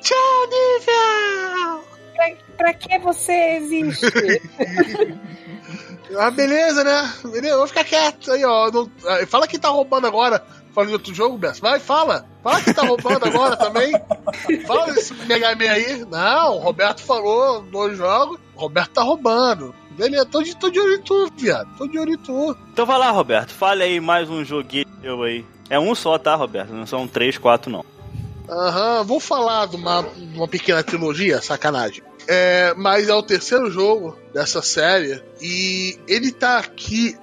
Tchau, 0.00 0.48
nível! 0.50 1.85
Pra 2.56 2.72
que 2.74 2.98
você 2.98 3.32
existe? 3.56 4.06
Ah, 6.18 6.30
beleza, 6.30 6.84
né? 6.84 7.12
Beleza, 7.24 7.56
vou 7.56 7.66
ficar 7.66 7.82
quieto 7.82 8.30
aí, 8.30 8.44
ó. 8.44 8.70
Não- 8.70 8.88
ah, 9.06 9.26
Fala 9.26 9.46
quem 9.48 9.58
tá 9.58 9.68
roubando 9.68 10.06
agora. 10.06 10.40
Fala 10.72 10.86
de 10.86 10.92
outro 10.92 11.12
jogo, 11.12 11.36
Bess. 11.36 11.58
Vai, 11.58 11.80
fala. 11.80 12.24
Fala 12.44 12.62
quem 12.62 12.72
tá 12.72 12.82
roubando 12.86 13.24
agora 13.26 13.56
também. 13.56 13.92
Fala 14.66 14.92
desse 14.92 15.12
Mega 15.26 15.54
Man 15.56 15.68
aí. 15.70 16.04
Não, 16.08 16.56
o 16.56 16.58
Roberto 16.60 17.02
falou 17.02 17.60
dois 17.62 17.98
jogos. 17.98 18.38
O 18.54 18.60
Roberto 18.60 18.92
tá 18.92 19.02
roubando. 19.02 19.74
Beleza, 19.90 20.24
tô 20.26 20.42
de, 20.42 20.54
tô 20.56 20.70
de 20.70 20.78
olho 20.78 20.94
em 20.94 21.02
tu, 21.02 21.28
viado. 21.36 21.68
Tô 21.76 21.88
de 21.88 21.98
olho 21.98 22.12
em 22.14 22.18
tu. 22.18 22.56
Então 22.72 22.86
vai 22.86 22.98
lá, 22.98 23.10
Roberto. 23.10 23.52
Fale 23.52 23.82
aí 23.82 24.00
mais 24.00 24.30
um 24.30 24.44
joguinho 24.44 24.86
eu 25.02 25.22
aí. 25.24 25.44
É 25.68 25.78
um 25.80 25.92
só, 25.94 26.16
tá, 26.18 26.36
Roberto? 26.36 26.72
Não 26.72 26.86
são 26.86 27.08
três, 27.08 27.36
quatro, 27.36 27.68
não. 27.70 27.84
Aham, 28.48 29.04
vou 29.04 29.20
falar 29.20 29.66
de 29.66 29.76
uma, 29.76 30.00
uma 30.34 30.48
pequena 30.48 30.82
trilogia, 30.82 31.42
sacanagem. 31.42 32.02
É, 32.28 32.74
mas 32.76 33.08
é 33.08 33.14
o 33.14 33.22
terceiro 33.22 33.70
jogo 33.70 34.16
dessa 34.32 34.60
série 34.60 35.22
e 35.40 35.98
ele 36.08 36.32
tá 36.32 36.58
aqui 36.58 37.16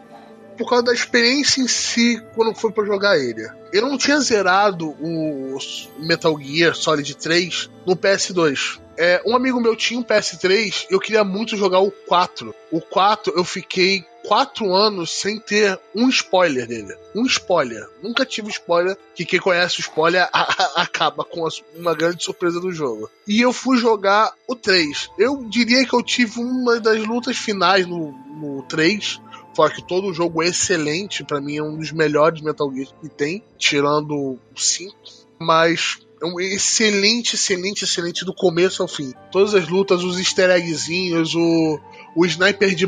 por 0.58 0.70
causa 0.70 0.86
da 0.86 0.94
experiência 0.94 1.62
em 1.62 1.68
si 1.68 2.22
quando 2.36 2.56
foi 2.56 2.72
para 2.72 2.86
jogar 2.86 3.18
ele. 3.18 3.48
Eu 3.72 3.82
não 3.84 3.98
tinha 3.98 4.20
zerado 4.20 4.90
o 5.00 5.58
Metal 6.00 6.38
Gear 6.40 6.76
Solid 6.76 7.16
3 7.16 7.70
no 7.86 7.96
PS2. 7.96 8.80
É, 8.96 9.22
um 9.26 9.36
amigo 9.36 9.60
meu 9.60 9.76
tinha 9.76 10.00
um 10.00 10.04
PS3 10.04 10.86
e 10.90 10.94
eu 10.94 11.00
queria 11.00 11.24
muito 11.24 11.58
jogar 11.58 11.80
o 11.80 11.92
4. 11.92 12.54
O 12.72 12.80
4 12.80 13.34
eu 13.36 13.44
fiquei 13.44 14.06
quatro 14.24 14.74
anos 14.74 15.12
sem 15.12 15.40
ter 15.40 15.80
um 15.94 16.08
spoiler 16.10 16.68
dele. 16.68 16.96
Um 17.14 17.26
spoiler. 17.26 17.88
Nunca 18.02 18.26
tive 18.26 18.50
spoiler, 18.50 18.98
que 19.14 19.26
quem 19.26 19.40
conhece 19.40 19.80
o 19.80 19.82
spoiler 19.82 20.30
a, 20.32 20.42
a, 20.80 20.82
acaba 20.84 21.24
com 21.24 21.48
uma 21.76 21.94
grande 21.94 22.24
surpresa 22.24 22.60
do 22.60 22.72
jogo. 22.72 23.10
E 23.28 23.42
eu 23.42 23.52
fui 23.52 23.78
jogar 23.78 24.34
o 24.48 24.56
3. 24.56 25.10
Eu 25.18 25.44
diria 25.50 25.86
que 25.86 25.94
eu 25.94 26.02
tive 26.02 26.40
uma 26.40 26.80
das 26.80 27.00
lutas 27.06 27.38
finais 27.38 27.86
no, 27.86 28.12
no 28.12 28.64
3 28.64 29.20
Fora 29.56 29.74
que 29.74 29.86
todo 29.86 30.08
o 30.08 30.14
jogo 30.14 30.42
é 30.42 30.48
excelente, 30.48 31.24
para 31.24 31.40
mim 31.40 31.58
é 31.58 31.64
um 31.64 31.78
dos 31.78 31.92
melhores 31.92 32.42
Metal 32.42 32.72
Gear 32.74 32.88
que 33.00 33.10
tem, 33.10 33.44
tirando 33.58 34.16
o 34.16 34.40
5. 34.56 34.96
Mas 35.40 36.00
é 36.22 36.26
um 36.26 36.40
excelente, 36.40 37.36
excelente, 37.36 37.84
excelente 37.84 38.24
do 38.26 38.34
começo 38.34 38.82
ao 38.82 38.88
fim. 38.88 39.14
Todas 39.32 39.54
as 39.54 39.68
lutas, 39.68 40.04
os 40.04 40.18
easter 40.18 40.50
eggzinhos, 40.50 41.36
o, 41.36 41.80
o 42.16 42.26
sniper 42.26 42.74
de, 42.74 42.88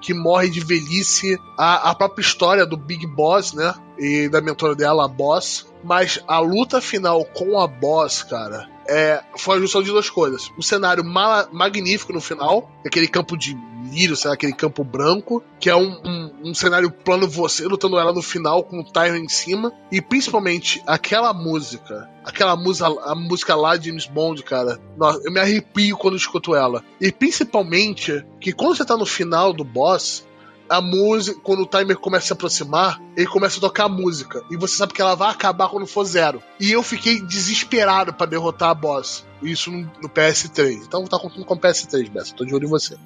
que 0.00 0.12
morre 0.12 0.50
de 0.50 0.60
velhice, 0.60 1.38
a, 1.58 1.90
a 1.90 1.94
própria 1.94 2.22
história 2.22 2.66
do 2.66 2.76
Big 2.76 3.06
Boss, 3.06 3.54
né? 3.54 3.74
E 3.98 4.28
da 4.28 4.40
mentora 4.40 4.74
dela, 4.74 5.06
a 5.06 5.08
Boss. 5.08 5.66
Mas 5.82 6.20
a 6.28 6.38
luta 6.38 6.80
final 6.80 7.24
com 7.24 7.58
a 7.58 7.66
Boss, 7.66 8.22
cara, 8.22 8.68
é, 8.86 9.22
foi 9.38 9.56
a 9.56 9.60
junção 9.60 9.82
de 9.82 9.90
duas 9.90 10.10
coisas. 10.10 10.50
Um 10.58 10.62
cenário 10.62 11.02
ma 11.02 11.48
magnífico 11.50 12.12
no 12.12 12.20
final, 12.20 12.70
aquele 12.84 13.08
campo 13.08 13.36
de 13.36 13.56
lírio, 13.94 14.16
sabe, 14.16 14.34
aquele 14.34 14.52
campo 14.52 14.82
branco, 14.82 15.42
que 15.60 15.70
é 15.70 15.76
um, 15.76 16.00
um, 16.04 16.50
um, 16.50 16.54
cenário 16.54 16.90
plano 16.90 17.28
você 17.28 17.64
lutando 17.66 17.98
ela 17.98 18.12
no 18.12 18.22
final 18.22 18.64
com 18.64 18.80
o 18.80 18.84
Tyron 18.84 19.16
em 19.16 19.28
cima, 19.28 19.72
e 19.90 20.02
principalmente 20.02 20.82
aquela 20.86 21.32
música, 21.32 22.10
aquela 22.24 22.56
música, 22.56 22.86
a 23.04 23.14
música 23.14 23.54
lá 23.54 23.76
de 23.76 23.88
James 23.88 24.06
Bond, 24.06 24.42
cara, 24.42 24.80
nossa, 24.96 25.20
eu 25.24 25.32
me 25.32 25.40
arrepio 25.40 25.96
quando 25.96 26.16
escuto 26.16 26.54
ela. 26.54 26.82
E 27.00 27.12
principalmente 27.12 28.24
que 28.40 28.52
quando 28.52 28.76
você 28.76 28.84
tá 28.84 28.96
no 28.96 29.06
final 29.06 29.52
do 29.52 29.64
boss, 29.64 30.24
a 30.68 30.80
música, 30.80 31.38
quando 31.42 31.62
o 31.62 31.66
timer 31.66 31.96
começa 31.98 32.24
a 32.24 32.26
se 32.28 32.32
aproximar, 32.32 33.00
ele 33.16 33.26
começa 33.26 33.58
a 33.58 33.60
tocar 33.60 33.84
a 33.84 33.88
música. 33.88 34.42
E 34.50 34.56
você 34.56 34.76
sabe 34.76 34.92
que 34.92 35.00
ela 35.00 35.14
vai 35.14 35.30
acabar 35.30 35.68
quando 35.68 35.86
for 35.86 36.04
zero. 36.04 36.42
E 36.58 36.72
eu 36.72 36.82
fiquei 36.82 37.20
desesperado 37.20 38.12
para 38.12 38.26
derrotar 38.26 38.70
a 38.70 38.74
boss. 38.74 39.24
Isso 39.42 39.70
no, 39.70 39.80
no, 40.02 40.08
PS3. 40.08 40.84
Então 40.86 41.04
tá 41.04 41.18
contando 41.18 41.44
com 41.44 41.54
o 41.54 41.58
PS3, 41.58 42.10
Bessa. 42.10 42.34
Tô 42.34 42.44
de 42.44 42.54
olho 42.54 42.66
em 42.66 42.70
você. 42.70 42.96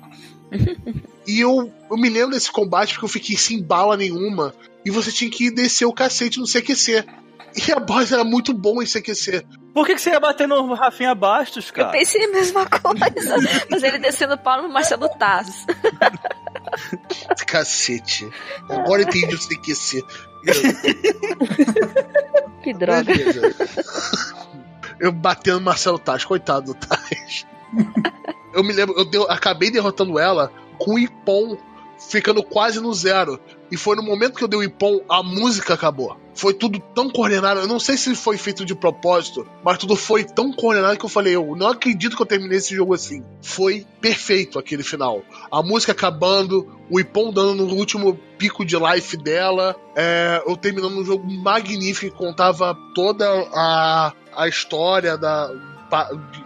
E 1.27 1.41
eu, 1.41 1.73
eu 1.91 1.97
me 1.97 2.09
lembro 2.09 2.31
desse 2.31 2.51
combate 2.51 2.95
porque 2.95 3.05
eu 3.05 3.11
fiquei 3.11 3.37
sem 3.37 3.63
bala 3.63 3.97
nenhuma. 3.97 4.55
E 4.85 4.91
você 4.91 5.13
tinha 5.13 5.31
que 5.31 5.51
descer 5.51 5.85
o 5.85 5.93
cacete 5.93 6.39
no 6.39 6.47
CQC. 6.47 7.05
E 7.67 7.73
a 7.73 7.81
boss 7.81 8.13
era 8.13 8.25
muito 8.25 8.55
bom 8.55 8.83
em 8.83 8.87
CQC. 8.87 9.45
Por 9.75 9.87
que, 9.87 9.95
que 9.95 10.01
você 10.01 10.11
ia 10.11 10.21
bater 10.21 10.49
no 10.49 10.75
Rafinha 10.75 11.15
Bastos, 11.15 11.71
cara? 11.71 11.89
Eu 11.89 11.93
pensei 11.93 12.25
a 12.25 12.29
mesma 12.29 12.67
coisa. 12.67 13.37
mas 13.71 13.83
ele 13.83 13.99
descendo 13.99 14.35
o 14.35 14.39
pau 14.39 14.63
no 14.63 14.69
Marcelo 14.69 15.09
Taz. 15.09 15.67
Cacete. 17.47 18.29
Agora 18.69 19.03
entendi 19.03 19.35
o 19.35 19.39
CQC. 19.39 20.05
que 22.63 22.75
droga. 22.75 23.13
Eu 25.01 25.13
batendo 25.13 25.59
no 25.59 25.65
Marcelo 25.65 25.99
Taz, 25.99 26.25
coitado 26.25 26.73
do 26.73 26.75
Taz. 26.75 27.47
Eu 28.59 28.65
me 28.65 28.73
lembro, 28.73 29.09
eu 29.13 29.31
acabei 29.31 29.71
derrotando 29.71 30.19
ela 30.19 30.51
com 30.79 30.95
o 30.95 30.99
Ipom 30.99 31.57
ficando 31.97 32.43
quase 32.43 32.81
no 32.81 32.93
zero. 32.93 33.39
E 33.71 33.77
foi 33.77 33.95
no 33.95 34.03
momento 34.03 34.37
que 34.37 34.43
eu 34.43 34.49
dei 34.49 34.59
o 34.59 34.63
Ipom, 34.65 35.01
a 35.09 35.23
música 35.23 35.75
acabou. 35.75 36.17
Foi 36.35 36.53
tudo 36.53 36.81
tão 36.93 37.09
coordenado. 37.09 37.61
Eu 37.61 37.69
não 37.69 37.79
sei 37.79 37.97
se 37.97 38.17
foi 38.17 38.37
feito 38.37 38.65
de 38.65 38.75
propósito, 38.75 39.47
mas 39.63 39.79
tudo 39.79 39.95
foi 39.95 40.25
tão 40.25 40.53
coordenado 40.53 40.99
que 40.99 41.05
eu 41.05 41.09
falei, 41.09 41.37
eu 41.37 41.55
não 41.57 41.69
acredito 41.69 42.17
que 42.17 42.23
eu 42.23 42.27
terminei 42.27 42.59
esse 42.59 42.75
jogo 42.75 42.95
assim. 42.95 43.23
Foi 43.41 43.87
perfeito 44.01 44.59
aquele 44.59 44.83
final. 44.83 45.23
A 45.53 45.63
música 45.63 45.93
acabando, 45.93 46.67
o 46.91 46.99
Ipom 46.99 47.33
dando 47.33 47.65
no 47.65 47.75
último 47.75 48.19
pico 48.39 48.65
de 48.65 48.77
life 48.77 49.17
dela, 49.17 49.77
é, 49.95 50.43
eu 50.45 50.57
terminando 50.57 50.99
um 50.99 51.05
jogo 51.05 51.33
magnífico 51.33 52.13
que 52.13 52.19
contava 52.19 52.77
toda 52.93 53.25
a, 53.55 54.13
a 54.35 54.49
história 54.49 55.17
da. 55.17 55.49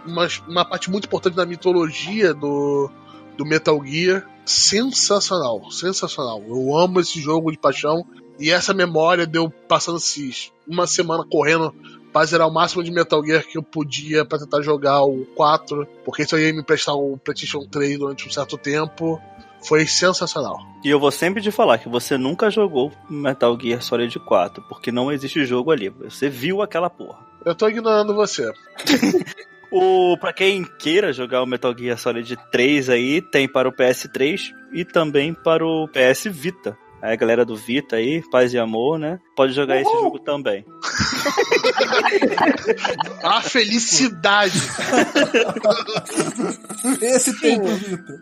Uma, 0.05 0.27
uma 0.47 0.65
parte 0.65 0.89
muito 0.89 1.05
importante 1.05 1.35
da 1.35 1.45
mitologia 1.45 2.33
do, 2.33 2.89
do 3.37 3.45
Metal 3.45 3.79
Gear. 3.85 4.27
Sensacional, 4.45 5.71
sensacional. 5.71 6.43
Eu 6.47 6.75
amo 6.77 6.99
esse 6.99 7.19
jogo 7.19 7.51
de 7.51 7.57
paixão. 7.57 8.05
E 8.39 8.51
essa 8.51 8.73
memória 8.73 9.27
deu 9.27 9.49
passando 9.49 9.97
esses, 9.97 10.51
uma 10.67 10.87
semana 10.87 11.23
correndo 11.29 11.73
para 12.13 12.25
zerar 12.25 12.47
o 12.47 12.53
máximo 12.53 12.83
de 12.83 12.91
Metal 12.91 13.25
Gear 13.25 13.43
que 13.43 13.57
eu 13.57 13.63
podia 13.63 14.23
para 14.23 14.39
tentar 14.39 14.61
jogar 14.61 15.03
o 15.03 15.25
4, 15.35 15.87
porque 16.05 16.21
isso 16.21 16.37
ia 16.37 16.53
me 16.53 16.63
prestar 16.63 16.93
o 16.93 17.17
PlayStation 17.17 17.65
3 17.65 17.97
durante 17.97 18.27
um 18.27 18.31
certo 18.31 18.57
tempo. 18.57 19.19
Foi 19.65 19.87
sensacional. 19.87 20.59
E 20.83 20.89
eu 20.89 20.99
vou 20.99 21.09
sempre 21.09 21.41
te 21.41 21.49
falar 21.49 21.77
que 21.77 21.87
você 21.87 22.17
nunca 22.17 22.51
jogou 22.51 22.91
Metal 23.09 23.57
Gear 23.59 23.81
Solid 23.81 24.19
4, 24.19 24.63
porque 24.67 24.91
não 24.91 25.11
existe 25.11 25.45
jogo 25.45 25.71
ali. 25.71 25.89
Você 25.89 26.29
viu 26.29 26.61
aquela 26.61 26.89
porra. 26.89 27.19
Eu 27.45 27.53
tô 27.55 27.67
ignorando 27.67 28.15
você. 28.15 28.51
O, 29.75 30.15
pra 30.19 30.31
quem 30.31 30.63
queira 30.63 31.11
jogar 31.11 31.41
o 31.41 31.47
Metal 31.47 31.75
Gear 31.75 31.97
Solid 31.97 32.37
3 32.51 32.89
aí, 32.89 33.23
tem 33.23 33.47
para 33.47 33.67
o 33.67 33.71
PS3 33.73 34.51
e 34.71 34.85
também 34.85 35.33
para 35.33 35.65
o 35.65 35.87
PS 35.87 36.25
Vita. 36.29 36.77
Aí 37.01 37.13
a 37.13 37.15
galera 37.15 37.43
do 37.43 37.55
Vita 37.55 37.95
aí, 37.95 38.21
paz 38.29 38.53
e 38.53 38.59
amor, 38.59 38.99
né? 38.99 39.19
Pode 39.35 39.51
jogar 39.51 39.77
Uhul. 39.77 39.81
esse 39.81 39.91
jogo 39.91 40.19
também. 40.19 40.63
a 43.23 43.41
felicidade! 43.41 44.59
esse 47.01 47.41
tempo, 47.41 47.65
Vita. 47.65 48.21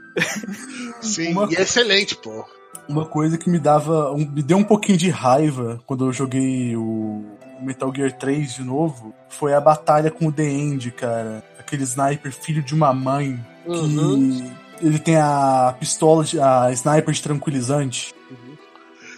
Sim, 1.01 1.33
Uma... 1.33 1.51
e 1.51 1.57
é 1.57 1.63
excelente, 1.63 2.15
pô. 2.15 2.45
Uma 2.87 3.05
coisa 3.05 3.37
que 3.37 3.49
me 3.49 3.59
dava. 3.59 4.13
Um, 4.13 4.25
me 4.25 4.41
deu 4.41 4.57
um 4.57 4.63
pouquinho 4.63 4.97
de 4.97 5.09
raiva 5.09 5.83
quando 5.85 6.05
eu 6.05 6.13
joguei 6.13 6.77
o 6.77 7.30
Metal 7.61 7.91
Gear 7.93 8.11
3 8.11 8.55
de 8.55 8.63
novo 8.63 9.13
foi 9.29 9.53
a 9.53 9.61
batalha 9.61 10.11
com 10.11 10.27
o 10.27 10.31
The 10.31 10.43
End, 10.43 10.91
cara. 10.91 11.43
Aquele 11.59 11.83
sniper 11.83 12.31
filho 12.31 12.61
de 12.61 12.73
uma 12.73 12.93
mãe 12.93 13.39
uhum. 13.65 14.51
que 14.77 14.85
ele 14.85 14.99
tem 14.99 15.15
a 15.15 15.75
pistola, 15.79 16.23
de, 16.23 16.39
a 16.39 16.71
sniper 16.71 17.13
de 17.13 17.21
tranquilizante. 17.21 18.13
Uhum. 18.29 18.57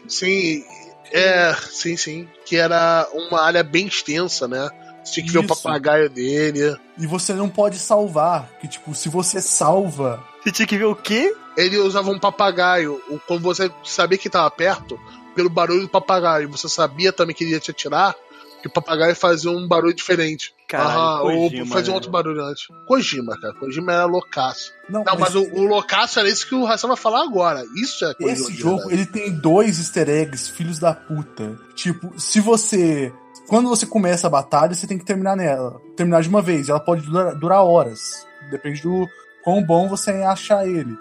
Sim, 0.07 0.63
é, 1.11 1.55
sim, 1.69 1.95
sim. 1.95 2.27
Que 2.45 2.57
era 2.57 3.07
uma 3.13 3.41
área 3.41 3.63
bem 3.63 3.87
extensa, 3.87 4.47
né? 4.47 4.69
Você 5.03 5.13
tinha 5.13 5.23
que 5.23 5.29
Isso. 5.29 5.39
ver 5.39 5.45
o 5.45 5.55
papagaio 5.55 6.09
dele. 6.09 6.75
E 6.97 7.05
você 7.05 7.33
não 7.33 7.49
pode 7.49 7.77
salvar. 7.77 8.49
Que, 8.59 8.67
tipo, 8.67 8.95
se 8.95 9.09
você 9.09 9.41
salva. 9.41 10.23
Você 10.41 10.51
tinha 10.51 10.67
que 10.67 10.77
ver 10.77 10.85
o 10.85 10.95
quê? 10.95 11.35
Ele 11.57 11.77
usava 11.77 12.09
um 12.09 12.19
papagaio. 12.19 13.01
Quando 13.27 13.41
você 13.41 13.71
sabia 13.83 14.17
que 14.17 14.27
estava 14.27 14.49
perto, 14.49 14.99
pelo 15.35 15.49
barulho 15.49 15.81
do 15.81 15.89
papagaio, 15.89 16.49
você 16.49 16.69
sabia 16.69 17.11
também 17.11 17.35
que 17.35 17.43
ele 17.43 17.51
ia 17.51 17.59
te 17.59 17.71
atirar, 17.71 18.15
que 18.63 18.69
o 18.69 18.71
papagaio 18.71 19.13
fazia 19.13 19.51
um 19.51 19.67
barulho 19.67 19.93
diferente. 19.93 20.55
Caralho, 20.69 20.97
ah, 20.97 21.19
Kojima, 21.19 21.63
ou 21.63 21.67
fazia 21.67 21.91
um 21.91 21.95
outro 21.95 22.09
barulho 22.09 22.41
antes. 22.41 22.63
Kojima, 22.87 23.37
cara. 23.37 23.53
Kojima 23.55 23.91
era 23.91 24.05
loucaço. 24.05 24.71
Não, 24.89 25.03
Não 25.03 25.19
mas, 25.19 25.19
mas 25.19 25.35
o, 25.35 25.43
o 25.53 25.65
loucaço 25.65 26.17
era 26.17 26.29
isso 26.29 26.47
que 26.47 26.55
o 26.55 26.63
Ração 26.63 26.87
vai 26.87 26.95
falar 26.95 27.23
agora. 27.23 27.65
Isso 27.75 28.05
é 28.05 28.13
Kojima. 28.13 28.31
Esse 28.31 28.53
jogo, 28.53 28.89
ele 28.89 29.05
tem 29.05 29.33
dois 29.33 29.79
easter 29.79 30.07
eggs, 30.07 30.49
filhos 30.49 30.79
da 30.79 30.93
puta. 30.93 31.59
Tipo, 31.75 32.17
se 32.17 32.39
você 32.39 33.11
quando 33.49 33.67
você 33.67 33.85
começa 33.85 34.27
a 34.27 34.29
batalha, 34.29 34.73
você 34.73 34.87
tem 34.87 34.97
que 34.97 35.03
terminar 35.03 35.35
nela. 35.35 35.81
Terminar 35.97 36.21
de 36.21 36.29
uma 36.29 36.41
vez. 36.41 36.69
Ela 36.69 36.79
pode 36.79 37.05
durar, 37.05 37.35
durar 37.35 37.63
horas. 37.65 38.25
Depende 38.49 38.81
do 38.81 39.05
quão 39.43 39.61
bom 39.61 39.89
você 39.89 40.11
achar 40.11 40.65
ele. 40.65 40.97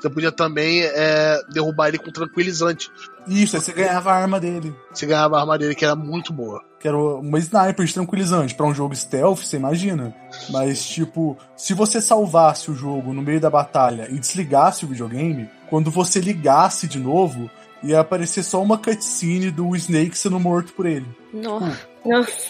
Você 0.00 0.10
podia 0.10 0.32
também 0.32 0.82
é, 0.82 1.40
derrubar 1.52 1.88
ele 1.88 1.98
com 1.98 2.10
tranquilizante. 2.10 2.90
Isso, 3.26 3.56
aí 3.56 3.62
você 3.62 3.72
ganhava 3.72 4.12
a 4.12 4.16
arma 4.16 4.38
dele. 4.38 4.74
Você 4.92 5.06
ganhava 5.06 5.36
a 5.36 5.40
arma 5.40 5.58
dele, 5.58 5.74
que 5.74 5.84
era 5.84 5.96
muito 5.96 6.32
boa. 6.32 6.62
Que 6.78 6.88
era 6.88 6.96
uma 6.96 7.38
sniper 7.38 7.86
de 7.86 7.94
tranquilizante. 7.94 8.54
para 8.54 8.66
um 8.66 8.74
jogo 8.74 8.94
stealth, 8.94 9.38
você 9.38 9.56
imagina. 9.56 10.14
Mas, 10.50 10.84
tipo, 10.84 11.38
se 11.56 11.72
você 11.72 12.00
salvasse 12.00 12.70
o 12.70 12.74
jogo 12.74 13.14
no 13.14 13.22
meio 13.22 13.40
da 13.40 13.48
batalha 13.48 14.08
e 14.10 14.18
desligasse 14.18 14.84
o 14.84 14.88
videogame, 14.88 15.48
quando 15.70 15.90
você 15.90 16.20
ligasse 16.20 16.86
de 16.86 16.98
novo, 16.98 17.50
ia 17.82 18.00
aparecer 18.00 18.42
só 18.42 18.62
uma 18.62 18.78
cutscene 18.78 19.50
do 19.50 19.74
Snake 19.76 20.16
sendo 20.16 20.38
morto 20.38 20.72
por 20.72 20.86
ele. 20.86 21.06
Nossa. 21.32 21.78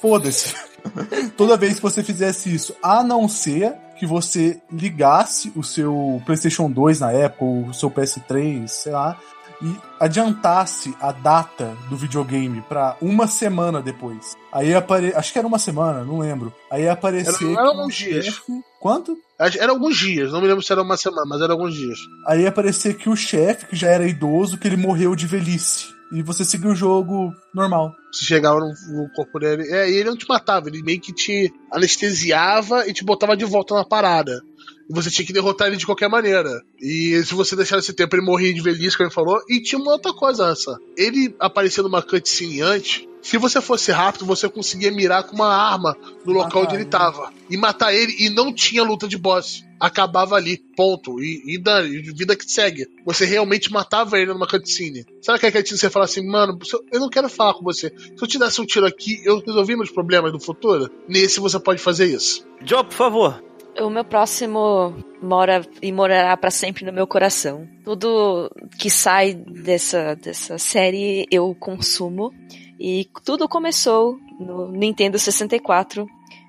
Foda-se. 0.00 0.54
Toda 1.36 1.56
vez 1.56 1.76
que 1.76 1.82
você 1.82 2.02
fizesse 2.02 2.52
isso, 2.52 2.74
a 2.82 3.02
não 3.02 3.28
ser 3.28 3.74
que 3.98 4.06
você 4.06 4.60
ligasse 4.70 5.52
o 5.56 5.62
seu 5.62 6.20
PlayStation 6.26 6.70
2 6.70 7.00
na 7.00 7.12
época, 7.12 7.44
ou 7.44 7.66
o 7.66 7.74
seu 7.74 7.90
PS3, 7.90 8.66
sei 8.68 8.92
lá, 8.92 9.16
e 9.62 9.76
adiantasse 10.00 10.94
a 11.00 11.12
data 11.12 11.76
do 11.88 11.96
videogame 11.96 12.60
pra 12.68 12.96
uma 13.00 13.26
semana 13.26 13.80
depois. 13.80 14.34
Aí 14.52 14.74
apare... 14.74 15.12
acho 15.14 15.32
que 15.32 15.38
era 15.38 15.48
uma 15.48 15.58
semana, 15.58 16.04
não 16.04 16.18
lembro. 16.18 16.52
Aí 16.70 16.82
ia 16.84 16.92
aparecer. 16.92 17.44
Era, 17.50 17.60
era 17.60 17.68
alguns 17.68 17.94
dias. 17.94 18.24
chefe- 18.26 18.42
Quanto? 18.80 19.16
Era 19.38 19.72
alguns 19.72 19.96
dias, 19.96 20.30
não 20.32 20.40
me 20.40 20.46
lembro 20.46 20.62
se 20.62 20.70
era 20.72 20.82
uma 20.82 20.96
semana, 20.96 21.24
mas 21.26 21.40
era 21.40 21.52
alguns 21.52 21.74
dias. 21.74 21.98
Aí 22.26 22.42
ia 22.42 22.48
aparecer 22.50 22.94
que 22.96 23.08
o 23.08 23.16
chefe, 23.16 23.66
que 23.66 23.76
já 23.76 23.88
era 23.88 24.06
idoso, 24.06 24.58
que 24.58 24.68
ele 24.68 24.76
morreu 24.76 25.16
de 25.16 25.26
velhice. 25.26 25.86
E 26.14 26.22
você 26.22 26.44
seguiu 26.44 26.70
o 26.70 26.76
jogo 26.76 27.34
normal. 27.52 27.92
Você 28.12 28.24
chegava 28.24 28.60
no, 28.60 28.68
no 28.68 29.10
corpo 29.12 29.40
dele. 29.40 29.64
É, 29.68 29.90
e 29.90 29.94
ele 29.96 30.10
não 30.10 30.16
te 30.16 30.28
matava, 30.28 30.68
ele 30.68 30.80
meio 30.80 31.00
que 31.00 31.12
te 31.12 31.52
anestesiava 31.72 32.88
e 32.88 32.92
te 32.92 33.04
botava 33.04 33.36
de 33.36 33.44
volta 33.44 33.74
na 33.74 33.84
parada. 33.84 34.40
E 34.88 34.92
você 34.92 35.10
tinha 35.10 35.26
que 35.26 35.32
derrotar 35.32 35.68
ele 35.68 35.76
de 35.76 35.86
qualquer 35.86 36.08
maneira. 36.08 36.62
E 36.80 37.22
se 37.24 37.34
você 37.34 37.56
deixar 37.56 37.78
esse 37.78 37.92
tempo, 37.92 38.14
ele 38.16 38.24
morria 38.24 38.52
de 38.52 38.60
velhice, 38.60 38.96
como 38.96 39.06
ele 39.08 39.14
falou. 39.14 39.40
E 39.48 39.60
tinha 39.62 39.80
uma 39.80 39.92
outra 39.92 40.12
coisa, 40.12 40.50
essa. 40.50 40.78
Ele 40.96 41.34
aparecia 41.40 41.82
numa 41.82 42.02
cutscene 42.02 42.60
antes. 42.60 43.06
Se 43.22 43.38
você 43.38 43.58
fosse 43.62 43.90
rápido, 43.90 44.26
você 44.26 44.46
conseguia 44.50 44.92
mirar 44.92 45.22
com 45.22 45.34
uma 45.34 45.48
arma 45.48 45.96
no 46.26 46.32
local 46.34 46.44
Matar 46.44 46.58
onde 46.60 46.74
ele 46.74 46.82
ele. 46.82 46.90
tava. 46.90 47.32
E 47.48 47.56
matar 47.56 47.94
ele, 47.94 48.14
e 48.18 48.28
não 48.28 48.52
tinha 48.52 48.82
luta 48.82 49.08
de 49.08 49.16
boss. 49.16 49.64
Acabava 49.80 50.34
ali, 50.36 50.58
ponto. 50.76 51.18
E, 51.22 51.54
e 51.54 51.58
dane, 51.58 51.88
e 51.88 52.02
vida 52.12 52.36
que 52.36 52.44
segue. 52.44 52.86
Você 53.06 53.24
realmente 53.24 53.72
matava 53.72 54.18
ele 54.18 54.34
numa 54.34 54.46
cutscene. 54.46 55.06
Sabe 55.22 55.38
aquela 55.38 55.52
cutscene 55.52 55.78
que 55.78 55.86
você 55.86 55.90
fala 55.90 56.04
assim, 56.04 56.26
mano, 56.26 56.58
eu- 56.70 56.84
eu 56.92 57.00
não 57.00 57.08
quero 57.08 57.30
falar 57.30 57.54
com 57.54 57.62
você. 57.64 57.88
Se 57.96 58.22
eu 58.22 58.28
te 58.28 58.38
desse 58.38 58.60
um 58.60 58.66
tiro 58.66 58.84
aqui, 58.86 59.22
eu 59.24 59.38
resolvi 59.40 59.74
meus 59.74 59.90
problemas 59.90 60.30
no 60.30 60.38
futuro? 60.40 60.90
Nesse 61.08 61.40
você 61.40 61.58
pode 61.58 61.80
fazer 61.80 62.04
isso. 62.06 62.46
Joe, 62.62 62.84
por 62.84 62.92
favor. 62.92 63.42
O 63.80 63.90
meu 63.90 64.04
próximo 64.04 64.94
mora 65.20 65.62
e 65.82 65.90
morará 65.90 66.36
pra 66.36 66.50
sempre 66.50 66.84
no 66.84 66.92
meu 66.92 67.06
coração. 67.06 67.68
Tudo 67.84 68.50
que 68.78 68.88
sai 68.88 69.34
dessa, 69.34 70.14
dessa 70.14 70.58
série 70.58 71.26
eu 71.30 71.54
consumo. 71.58 72.32
E 72.78 73.08
tudo 73.24 73.48
começou 73.48 74.18
no 74.38 74.70
Nintendo 74.70 75.18
64, 75.18 76.06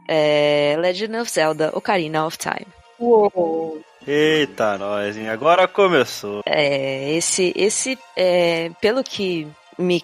é, 0.08 0.76
Legend 0.80 1.18
of 1.18 1.32
Zelda 1.32 1.72
Ocarina 1.74 2.26
of 2.26 2.38
Time. 2.38 2.68
Uou. 3.00 3.80
Eita, 4.08 4.78
nós, 4.78 5.18
hein? 5.18 5.30
Agora 5.30 5.68
começou. 5.68 6.42
É, 6.46 7.12
esse, 7.14 7.54
esse 7.56 7.98
é, 8.16 8.70
pelo 8.80 9.04
que 9.04 9.48
me, 9.78 10.04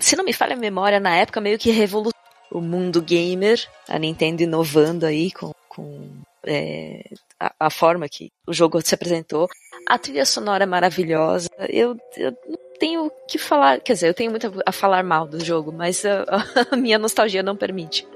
se 0.00 0.16
não 0.16 0.24
me 0.24 0.32
falha 0.32 0.54
a 0.54 0.58
memória, 0.58 0.98
na 0.98 1.14
época 1.16 1.40
meio 1.40 1.58
que 1.58 1.70
revolucionou 1.70 2.18
o 2.50 2.60
mundo 2.60 3.02
gamer, 3.02 3.62
a 3.86 3.98
Nintendo 3.98 4.42
inovando 4.42 5.04
aí 5.04 5.30
com, 5.30 5.52
com 5.68 6.08
é, 6.44 7.04
a, 7.38 7.54
a 7.60 7.70
forma 7.70 8.08
que 8.08 8.32
o 8.46 8.52
jogo 8.52 8.80
se 8.80 8.94
apresentou. 8.94 9.48
A 9.86 9.98
trilha 9.98 10.24
sonora 10.24 10.64
é 10.64 10.66
maravilhosa. 10.66 11.48
Eu, 11.68 11.96
eu 12.16 12.30
não 12.46 12.58
tenho 12.78 13.10
que 13.28 13.38
falar, 13.38 13.80
quer 13.80 13.94
dizer, 13.94 14.08
eu 14.08 14.14
tenho 14.14 14.30
muito 14.30 14.52
a 14.64 14.72
falar 14.72 15.02
mal 15.02 15.26
do 15.26 15.44
jogo, 15.44 15.72
mas 15.72 16.04
a, 16.04 16.24
a 16.72 16.76
minha 16.76 16.98
nostalgia 16.98 17.42
não 17.42 17.56
permite. 17.56 18.06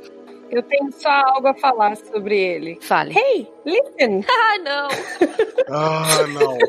Eu 0.52 0.62
tenho 0.62 0.92
só 0.92 1.08
algo 1.08 1.48
a 1.48 1.54
falar 1.54 1.96
sobre 1.96 2.38
ele. 2.38 2.78
Fale. 2.82 3.14
Hey, 3.18 3.48
listen! 3.64 4.22
Ah, 4.28 4.58
não! 4.58 4.88
Ah, 5.68 6.26
não. 6.28 6.58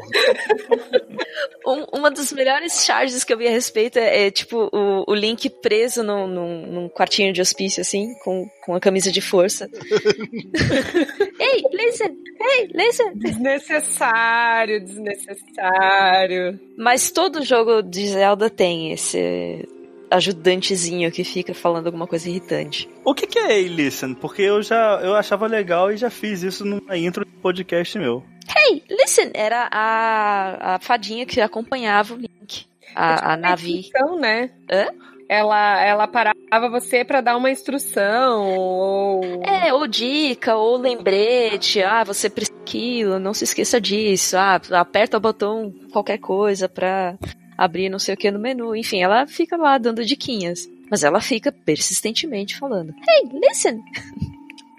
Um- 1.65 1.85
uma 1.97 2.11
das 2.11 2.31
melhores 2.31 2.85
charges 2.85 3.23
que 3.23 3.33
eu 3.33 3.37
vi 3.37 3.47
a 3.47 3.51
respeito 3.51 3.97
é, 3.97 4.27
é, 4.27 4.31
tipo 4.31 4.69
o, 4.71 5.03
o 5.07 5.13
Link 5.15 5.49
preso 5.49 6.03
num, 6.03 6.27
num, 6.27 6.65
num 6.67 6.89
quartinho 6.89 7.31
de 7.33 7.41
hospício, 7.41 7.81
assim, 7.81 8.13
com, 8.23 8.45
com 8.65 8.75
a 8.75 8.79
camisa 8.79 9.11
de 9.11 9.21
força. 9.21 9.69
hey, 11.39 11.63
listen! 11.73 12.15
Hey, 12.39 12.69
listen! 12.73 13.13
Desnecessário, 13.15 14.83
desnecessário. 14.83 16.59
Mas 16.77 17.11
todo 17.11 17.43
jogo 17.43 17.81
de 17.81 18.07
Zelda 18.07 18.49
tem 18.49 18.91
esse 18.91 19.67
ajudantezinho 20.15 21.11
que 21.11 21.23
fica 21.23 21.53
falando 21.53 21.87
alguma 21.87 22.07
coisa 22.07 22.29
irritante. 22.29 22.89
O 23.03 23.13
que, 23.13 23.27
que 23.27 23.39
é 23.39 23.59
Hey 23.59 23.67
Listen? 23.67 24.13
Porque 24.13 24.41
eu 24.41 24.61
já 24.61 24.99
eu 25.01 25.15
achava 25.15 25.47
legal 25.47 25.91
e 25.91 25.97
já 25.97 26.09
fiz 26.09 26.43
isso 26.43 26.63
numa 26.65 26.97
intro 26.97 27.25
do 27.25 27.31
podcast 27.41 27.97
meu. 27.97 28.23
Hey, 28.55 28.83
listen! 28.89 29.31
Era 29.33 29.67
a, 29.71 30.75
a 30.75 30.79
fadinha 30.79 31.25
que 31.25 31.41
acompanhava 31.41 32.13
o 32.13 32.17
Link. 32.17 32.65
A, 32.95 33.33
a 33.33 33.37
Navi. 33.37 33.79
Instrução, 33.79 34.19
né? 34.19 34.51
Hã? 34.71 34.87
Ela, 35.29 35.83
ela 35.83 36.07
parava 36.07 36.69
você 36.69 37.03
pra 37.03 37.21
dar 37.21 37.37
uma 37.37 37.49
instrução, 37.49 38.55
ou... 38.55 39.41
É, 39.41 39.73
ou 39.73 39.87
dica, 39.87 40.55
ou 40.55 40.77
lembrete, 40.77 41.81
ah, 41.81 42.03
você 42.03 42.29
precisa 42.29 42.53
daquilo, 42.59 43.19
não 43.19 43.33
se 43.33 43.43
esqueça 43.43 43.79
disso, 43.79 44.37
ah, 44.37 44.59
aperta 44.71 45.17
o 45.17 45.19
botão 45.19 45.73
qualquer 45.91 46.17
coisa 46.17 46.67
pra 46.67 47.15
abrir 47.57 47.89
não 47.89 47.99
sei 47.99 48.13
o 48.13 48.17
que 48.17 48.31
no 48.31 48.39
menu. 48.39 48.75
Enfim, 48.75 49.01
ela 49.01 49.25
fica 49.27 49.57
lá 49.57 49.77
dando 49.77 50.05
diquinhas. 50.05 50.67
Mas 50.89 51.03
ela 51.03 51.19
fica 51.21 51.51
persistentemente 51.51 52.57
falando: 52.57 52.93
Hey, 53.07 53.29
listen! 53.39 53.83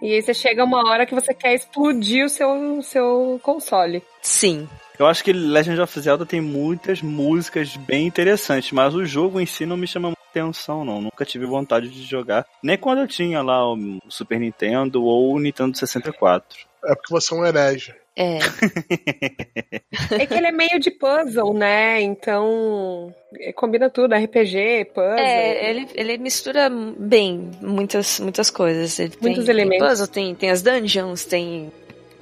E 0.02 0.12
aí 0.12 0.22
você 0.22 0.34
chega 0.34 0.64
uma 0.64 0.86
hora 0.86 1.06
que 1.06 1.14
você 1.14 1.32
quer 1.32 1.54
explodir 1.54 2.26
o 2.26 2.28
seu, 2.28 2.82
seu 2.82 3.40
console. 3.42 4.02
Sim. 4.20 4.68
Eu 4.98 5.06
acho 5.06 5.24
que 5.24 5.32
Legend 5.32 5.80
of 5.80 6.00
Zelda 6.00 6.26
tem 6.26 6.40
muitas 6.40 7.02
músicas 7.02 7.74
bem 7.76 8.06
interessantes, 8.06 8.70
mas 8.70 8.94
o 8.94 9.04
jogo 9.04 9.40
em 9.40 9.46
si 9.46 9.66
não 9.66 9.76
me 9.76 9.86
chama 9.86 10.08
muita 10.08 10.22
atenção, 10.30 10.84
não. 10.84 11.00
Nunca 11.00 11.24
tive 11.24 11.46
vontade 11.46 11.88
de 11.88 12.02
jogar. 12.04 12.46
Nem 12.62 12.78
quando 12.78 12.98
eu 13.00 13.08
tinha 13.08 13.42
lá 13.42 13.66
o 13.66 13.98
Super 14.08 14.38
Nintendo 14.38 15.02
ou 15.02 15.34
o 15.34 15.40
Nintendo 15.40 15.76
64. 15.76 16.60
É 16.84 16.94
porque 16.94 17.10
você 17.10 17.34
é 17.34 17.36
um 17.36 17.44
herege. 17.46 17.94
É. 18.16 18.38
É 20.10 20.26
que 20.26 20.34
ele 20.34 20.46
é 20.48 20.52
meio 20.52 20.78
de 20.80 20.90
puzzle, 20.90 21.54
né? 21.54 22.00
Então. 22.02 23.14
é, 23.38 23.52
Combina 23.52 23.88
tudo, 23.88 24.14
RPG, 24.14 24.86
puzzle. 24.94 25.18
É, 25.18 25.70
ele, 25.70 25.88
ele 25.94 26.18
mistura 26.18 26.68
bem 26.70 27.50
muitas, 27.60 28.20
muitas 28.20 28.50
coisas. 28.50 28.98
Ele 28.98 29.12
Muitos 29.20 29.44
tem, 29.44 29.54
elementos. 29.54 29.78
Tem 29.80 29.88
puzzle, 29.88 30.06
tem, 30.08 30.34
tem 30.34 30.50
as 30.50 30.62
dungeons, 30.62 31.24
tem 31.24 31.72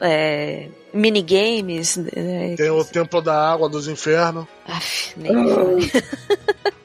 é, 0.00 0.68
minigames. 0.92 1.96
né? 1.96 2.54
Tem 2.56 2.70
o 2.70 2.84
Templo 2.84 3.20
da 3.22 3.52
Água 3.52 3.68
dos 3.68 3.88
Infernos. 3.88 4.46
Aff, 4.66 5.18
nem. 5.18 5.32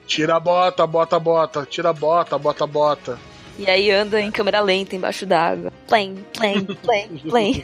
Tira 0.05 0.37
a 0.37 0.39
bota, 0.39 0.87
bota 0.87 1.15
a 1.17 1.19
bota. 1.19 1.67
Tira 1.69 1.89
a 1.89 1.93
bota, 1.93 2.37
bota 2.37 2.63
a 2.63 2.67
bota. 2.67 3.19
E 3.57 3.69
aí 3.69 3.91
anda 3.91 4.21
em 4.21 4.31
câmera 4.31 4.59
lenta 4.61 4.95
embaixo 4.95 5.25
d'água. 5.25 5.71
Plém, 5.87 6.15
plém, 6.33 6.63
plém, 6.63 7.07
plém. 7.27 7.63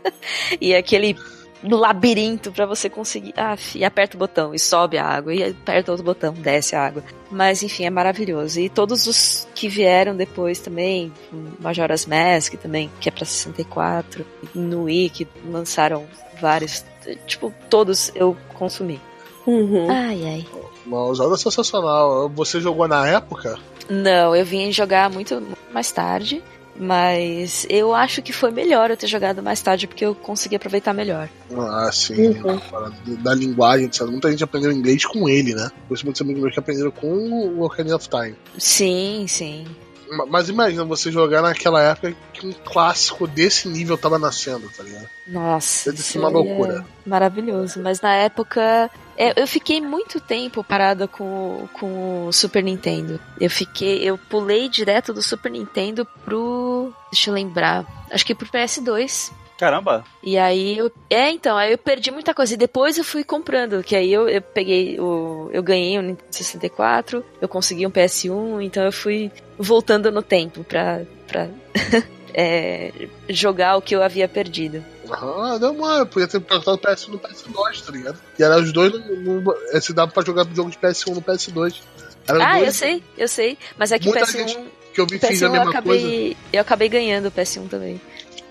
e 0.60 0.74
aquele 0.74 1.16
labirinto 1.62 2.52
pra 2.52 2.66
você 2.66 2.88
conseguir. 2.88 3.34
Ah, 3.36 3.56
e 3.74 3.84
aperta 3.84 4.16
o 4.16 4.18
botão 4.18 4.54
e 4.54 4.58
sobe 4.58 4.98
a 4.98 5.04
água. 5.04 5.34
E 5.34 5.42
aperta 5.42 5.90
outro 5.90 6.04
botão, 6.04 6.32
desce 6.32 6.74
a 6.76 6.86
água. 6.86 7.02
Mas 7.30 7.62
enfim, 7.62 7.84
é 7.84 7.90
maravilhoso. 7.90 8.60
E 8.60 8.68
todos 8.68 9.06
os 9.06 9.46
que 9.54 9.68
vieram 9.68 10.16
depois 10.16 10.58
também, 10.58 11.12
Majora's 11.60 12.06
Mask 12.06 12.54
também, 12.54 12.90
que 13.00 13.08
é 13.08 13.12
pra 13.12 13.24
64, 13.24 14.24
no 14.54 14.84
Wii, 14.84 15.10
que 15.10 15.28
lançaram 15.44 16.06
vários. 16.40 16.84
Tipo, 17.26 17.52
todos 17.68 18.10
eu 18.14 18.36
consumi. 18.54 19.00
Uhum. 19.46 19.88
Ai, 19.88 20.24
ai. 20.24 20.46
Mas 20.84 21.00
o 21.00 21.14
Zelda 21.14 21.34
é 21.34 21.38
sensacional. 21.38 22.28
Você 22.30 22.60
jogou 22.60 22.88
na 22.88 23.08
época? 23.08 23.58
Não, 23.88 24.34
eu 24.34 24.44
vim 24.44 24.72
jogar 24.72 25.10
muito 25.10 25.42
mais 25.72 25.90
tarde, 25.92 26.42
mas 26.78 27.66
eu 27.70 27.94
acho 27.94 28.22
que 28.22 28.32
foi 28.32 28.50
melhor 28.50 28.90
eu 28.90 28.96
ter 28.96 29.06
jogado 29.06 29.42
mais 29.42 29.60
tarde 29.60 29.86
porque 29.86 30.04
eu 30.04 30.14
consegui 30.14 30.56
aproveitar 30.56 30.92
melhor. 30.92 31.28
Ah, 31.56 31.90
sim. 31.92 32.28
Uhum. 32.28 32.58
Fala 32.60 32.92
Da 33.22 33.34
linguagem, 33.34 33.90
sabe? 33.92 34.10
Muita 34.10 34.30
gente 34.30 34.44
aprendeu 34.44 34.72
inglês 34.72 35.04
com 35.04 35.28
ele, 35.28 35.54
né? 35.54 35.70
Por 35.88 35.94
isso 35.94 36.04
muitos 36.04 36.22
amigos 36.22 36.42
meus 36.42 36.54
que 36.54 36.60
aprenderam 36.60 36.90
com 36.90 37.08
o 37.08 37.64
Ocarina 37.64 37.96
of 37.96 38.08
Time. 38.08 38.34
Sim, 38.58 39.26
sim. 39.28 39.64
Ma- 40.10 40.26
Mas 40.26 40.48
imagina 40.48 40.84
você 40.84 41.10
jogar 41.10 41.42
naquela 41.42 41.82
época 41.82 42.14
que 42.32 42.46
um 42.46 42.52
clássico 42.52 43.26
desse 43.26 43.68
nível 43.68 43.96
tava 43.98 44.18
nascendo, 44.18 44.68
tá 44.76 44.82
ligado? 44.82 45.08
Nossa, 45.26 45.90
Deve 45.90 46.02
ser 46.02 46.18
uma 46.18 46.28
aí 46.28 46.34
loucura. 46.34 46.84
É 47.04 47.08
maravilhoso. 47.08 47.80
Mas 47.82 48.00
na 48.00 48.14
época 48.14 48.90
é, 49.16 49.40
eu 49.40 49.46
fiquei 49.46 49.80
muito 49.80 50.20
tempo 50.20 50.62
parada 50.62 51.08
com, 51.08 51.24
o- 51.24 51.68
com 51.72 52.26
o 52.26 52.32
Super 52.32 52.62
Nintendo. 52.62 53.18
Eu 53.40 53.50
fiquei, 53.50 54.02
eu 54.02 54.16
pulei 54.18 54.68
direto 54.68 55.12
do 55.12 55.22
Super 55.22 55.50
Nintendo 55.50 56.06
pro, 56.24 56.92
deixa 57.10 57.30
eu 57.30 57.34
lembrar, 57.34 57.84
acho 58.10 58.24
que 58.26 58.34
pro 58.34 58.46
PS2. 58.48 59.32
Caramba! 59.58 60.04
E 60.22 60.36
aí 60.36 60.76
eu. 60.76 60.92
É, 61.08 61.30
então, 61.30 61.56
aí 61.56 61.72
eu 61.72 61.78
perdi 61.78 62.10
muita 62.10 62.34
coisa. 62.34 62.54
E 62.54 62.56
depois 62.58 62.98
eu 62.98 63.04
fui 63.04 63.24
comprando. 63.24 63.82
Que 63.82 63.96
aí 63.96 64.12
eu, 64.12 64.28
eu 64.28 64.42
peguei 64.42 65.00
o. 65.00 65.48
Eu 65.52 65.62
ganhei 65.62 65.98
o 65.98 66.02
Nintendo 66.02 66.28
64, 66.30 67.24
eu 67.40 67.48
consegui 67.48 67.86
um 67.86 67.90
PS1, 67.90 68.62
então 68.62 68.84
eu 68.84 68.92
fui 68.92 69.30
voltando 69.58 70.10
no 70.12 70.22
tempo 70.22 70.62
pra. 70.64 71.02
pra 71.26 71.48
é, 72.34 72.92
jogar 73.28 73.76
o 73.76 73.82
que 73.82 73.94
eu 73.96 74.02
havia 74.02 74.28
perdido. 74.28 74.84
Ah, 75.10 75.56
não, 75.60 75.72
mano, 75.74 76.06
podia 76.06 76.28
ter 76.28 76.40
plantado 76.40 76.76
o 76.76 76.78
PS1 76.80 77.08
no 77.08 77.18
PS2, 77.18 77.84
tá 77.86 77.92
ligado? 77.92 78.18
E 78.38 78.42
era 78.42 78.58
os 78.58 78.72
dois, 78.72 78.92
no, 78.92 79.40
no, 79.40 79.54
esse 79.72 79.92
dava 79.92 80.10
pra 80.10 80.24
jogar 80.24 80.44
jogo 80.52 80.70
de 80.70 80.76
PS1 80.78 81.14
no 81.14 81.22
PS2. 81.22 81.80
Era 82.28 82.38
os 82.38 82.44
Ah, 82.44 82.52
dois 82.54 82.66
eu 82.66 82.72
sei, 82.72 83.02
eu 83.16 83.28
sei. 83.28 83.58
Mas 83.78 83.92
é 83.92 83.98
que 83.98 84.08
o 84.08 84.12
Muita 84.12 84.26
PS1. 84.26 84.32
gente 84.48 84.58
que 84.92 85.00
eu 85.00 85.06
vi 85.06 85.16
o 85.16 85.20
fez 85.20 85.42
a 85.42 85.46
PS1 85.46 85.48
eu 85.48 85.52
mesma 85.52 85.64
coisa. 85.64 85.78
acabei. 86.06 86.36
Eu 86.52 86.60
acabei 86.60 86.88
ganhando 86.88 87.28
o 87.28 87.30
PS1 87.32 87.68
também. 87.68 88.00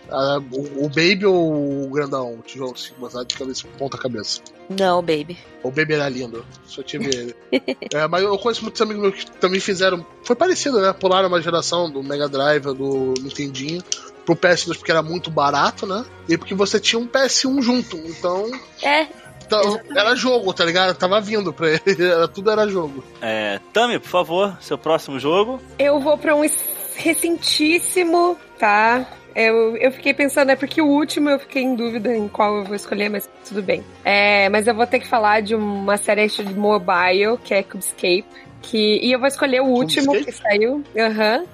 Ah, 0.09 0.39
o, 0.51 0.85
o 0.85 0.89
Baby 0.89 1.25
ou 1.25 1.85
o 1.85 1.89
grandão? 1.89 2.35
O 2.35 2.41
tijolo 2.41 2.73
assim, 2.73 2.93
mas 2.99 3.13
de 3.25 3.35
cabeça, 3.35 3.67
ponta 3.77 3.97
cabeça. 3.97 4.41
Não, 4.69 5.01
baby. 5.01 5.37
O 5.63 5.69
Baby 5.69 5.93
era 5.93 6.09
lindo. 6.09 6.45
Só 6.65 6.81
tive 6.81 7.05
ele. 7.05 7.35
é, 7.93 8.07
mas 8.07 8.23
eu 8.23 8.37
conheço 8.37 8.63
muitos 8.63 8.81
amigos 8.81 9.01
meus 9.01 9.23
que 9.23 9.31
também 9.31 9.59
fizeram. 9.59 10.05
Foi 10.23 10.35
parecido, 10.35 10.79
né? 10.81 10.93
Pularam 10.93 11.27
uma 11.27 11.41
geração 11.41 11.89
do 11.89 12.01
Mega 12.03 12.27
Drive, 12.27 12.63
do 12.63 13.13
Nintendinho, 13.21 13.83
pro 14.25 14.35
PS2 14.35 14.77
porque 14.77 14.91
era 14.91 15.03
muito 15.03 15.29
barato, 15.29 15.85
né? 15.85 16.03
E 16.27 16.37
porque 16.37 16.55
você 16.55 16.79
tinha 16.79 16.99
um 16.99 17.07
PS1 17.07 17.61
junto. 17.61 17.97
Então. 17.97 18.49
É. 18.81 19.07
Então, 19.45 19.79
era 19.95 20.15
jogo, 20.15 20.51
tá 20.53 20.65
ligado? 20.65 20.95
Tava 20.97 21.21
vindo 21.21 21.53
pra 21.53 21.69
ele. 21.69 21.81
Era, 22.03 22.27
tudo 22.27 22.49
era 22.49 22.67
jogo. 22.67 23.03
É, 23.21 23.60
Tami, 23.71 23.99
por 23.99 24.10
favor, 24.10 24.58
seu 24.60 24.75
próximo 24.75 25.19
jogo. 25.19 25.62
Eu 25.77 25.99
vou 25.99 26.17
pra 26.17 26.35
um 26.35 26.43
recentíssimo, 26.95 28.35
tá? 28.58 29.06
Eu, 29.36 29.75
eu 29.75 29.92
fiquei 29.92 30.13
pensando, 30.13 30.50
é 30.52 30.56
porque 30.56 30.81
o 30.81 30.88
último 30.88 31.29
eu 31.29 31.38
fiquei 31.38 31.62
em 31.62 31.75
dúvida 31.75 32.15
em 32.15 32.27
qual 32.29 32.56
eu 32.58 32.63
vou 32.63 32.75
escolher, 32.75 33.10
mas 33.10 33.29
tudo 33.46 33.62
bem. 33.62 33.83
É, 34.04 34.48
mas 34.48 34.65
eu 34.65 34.73
vou 34.73 34.88
ter 34.88 35.00
que 35.00 35.08
falar 35.08 35.42
de 35.42 35.54
uma 35.54 35.98
série 35.98 36.25
de 36.27 36.54
mobile, 36.54 37.38
que 37.44 37.54
é 37.54 37.62
Cubescape. 37.62 38.25
Que, 38.62 39.00
e 39.04 39.12
eu 39.12 39.19
vou 39.19 39.27
escolher 39.27 39.62
o 39.62 39.65
último 39.65 40.13
Cubescape? 40.13 40.31
que 40.31 40.42
saiu, 40.42 40.83
aham, 40.98 41.46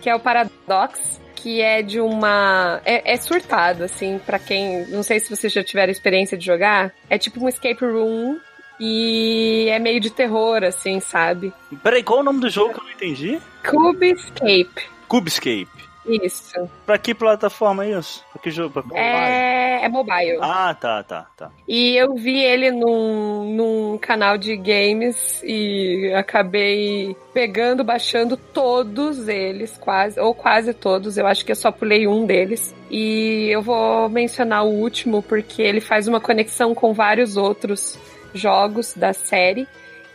que 0.00 0.10
é 0.10 0.14
o 0.14 0.18
Paradox, 0.18 1.20
que 1.36 1.60
é 1.60 1.82
de 1.82 2.00
uma. 2.00 2.80
É, 2.84 3.12
é 3.12 3.16
surtado, 3.16 3.84
assim, 3.84 4.20
pra 4.26 4.38
quem. 4.38 4.84
Não 4.88 5.04
sei 5.04 5.20
se 5.20 5.34
vocês 5.34 5.52
já 5.52 5.62
tiveram 5.62 5.92
experiência 5.92 6.36
de 6.36 6.44
jogar. 6.44 6.92
É 7.08 7.16
tipo 7.16 7.42
um 7.42 7.48
escape 7.48 7.84
room. 7.84 8.38
E 8.80 9.68
é 9.70 9.78
meio 9.78 10.00
de 10.00 10.10
terror, 10.10 10.64
assim, 10.64 10.98
sabe? 10.98 11.52
Peraí, 11.80 12.02
qual 12.02 12.18
o 12.18 12.22
nome 12.24 12.40
do 12.40 12.50
jogo 12.50 12.74
que 12.74 12.80
eu 12.80 12.84
não 12.84 12.90
entendi? 12.90 13.38
Cubescape. 13.62 14.88
Cubescape. 15.06 15.93
Isso. 16.06 16.68
Pra 16.84 16.98
que 16.98 17.14
plataforma 17.14 17.84
é 17.84 17.98
isso? 17.98 18.24
Pra 18.32 18.42
que 18.42 18.50
jogo? 18.50 18.74
Pra 18.74 18.82
qual? 18.82 19.00
É, 19.00 19.84
é 19.84 19.88
mobile. 19.88 20.38
Ah, 20.40 20.74
tá, 20.78 21.02
tá, 21.02 21.26
tá. 21.36 21.50
E 21.66 21.96
eu 21.96 22.14
vi 22.14 22.42
ele 22.42 22.70
num, 22.70 23.54
num 23.54 23.98
canal 23.98 24.36
de 24.36 24.56
games 24.56 25.42
e 25.42 26.12
acabei 26.14 27.16
pegando, 27.32 27.82
baixando 27.82 28.36
todos 28.36 29.28
eles, 29.28 29.76
quase, 29.78 30.20
ou 30.20 30.34
quase 30.34 30.74
todos. 30.74 31.16
Eu 31.16 31.26
acho 31.26 31.44
que 31.44 31.52
eu 31.52 31.56
só 31.56 31.72
pulei 31.72 32.06
um 32.06 32.26
deles. 32.26 32.74
E 32.90 33.48
eu 33.50 33.62
vou 33.62 34.08
mencionar 34.08 34.64
o 34.64 34.70
último 34.70 35.22
porque 35.22 35.62
ele 35.62 35.80
faz 35.80 36.06
uma 36.06 36.20
conexão 36.20 36.74
com 36.74 36.92
vários 36.92 37.36
outros 37.36 37.98
jogos 38.34 38.94
da 38.94 39.12
série. 39.12 39.66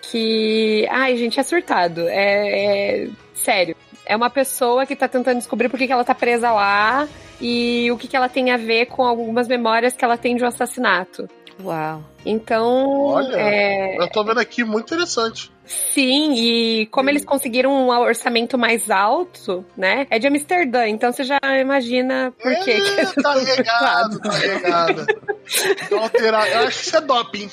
Que. 0.01 0.87
Ai, 0.89 1.17
gente, 1.17 1.39
é 1.39 1.43
surtado. 1.43 2.07
É, 2.07 3.05
é 3.05 3.09
sério. 3.33 3.75
É 4.09 4.15
uma 4.15 4.29
pessoa 4.29 4.85
que 4.87 4.95
tá 4.95 5.07
tentando 5.07 5.37
descobrir 5.37 5.69
por 5.69 5.77
que, 5.77 5.85
que 5.85 5.93
ela 5.93 6.03
tá 6.03 6.15
presa 6.15 6.51
lá 6.51 7.07
e 7.39 7.89
o 7.91 7.97
que, 7.97 8.07
que 8.07 8.15
ela 8.17 8.27
tem 8.27 8.49
a 8.51 8.57
ver 8.57 8.87
com 8.87 9.03
algumas 9.03 9.47
memórias 9.47 9.93
que 9.95 10.03
ela 10.03 10.17
tem 10.17 10.35
de 10.35 10.43
um 10.43 10.47
assassinato. 10.47 11.27
Uau. 11.63 12.01
Então, 12.25 13.05
Olha, 13.05 13.35
é, 13.37 14.01
eu 14.01 14.09
tô 14.09 14.23
vendo 14.23 14.39
aqui, 14.39 14.63
muito 14.63 14.93
interessante. 14.93 15.51
sim, 15.65 16.33
e 16.33 16.85
como 16.87 17.09
eles 17.09 17.23
conseguiram 17.23 17.71
um 17.71 17.89
orçamento 17.89 18.57
mais 18.57 18.89
alto, 18.89 19.63
né? 19.77 20.07
É 20.09 20.17
de 20.17 20.25
Amsterdã, 20.27 20.87
então 20.87 21.11
você 21.13 21.23
já 21.23 21.37
imagina 21.61 22.33
por 22.41 22.51
que 22.63 22.81
que 22.81 22.99
É, 23.01 23.05
tá 23.21 23.35
ligado, 23.35 24.19
tá 24.19 24.37
ligado. 24.39 25.05
Então, 25.85 25.99
alterar- 26.03 26.47
Eu 26.47 26.59
acho 26.67 26.77
que 26.79 26.85
isso 26.87 26.97
é 26.97 27.01
doping. 27.01 27.49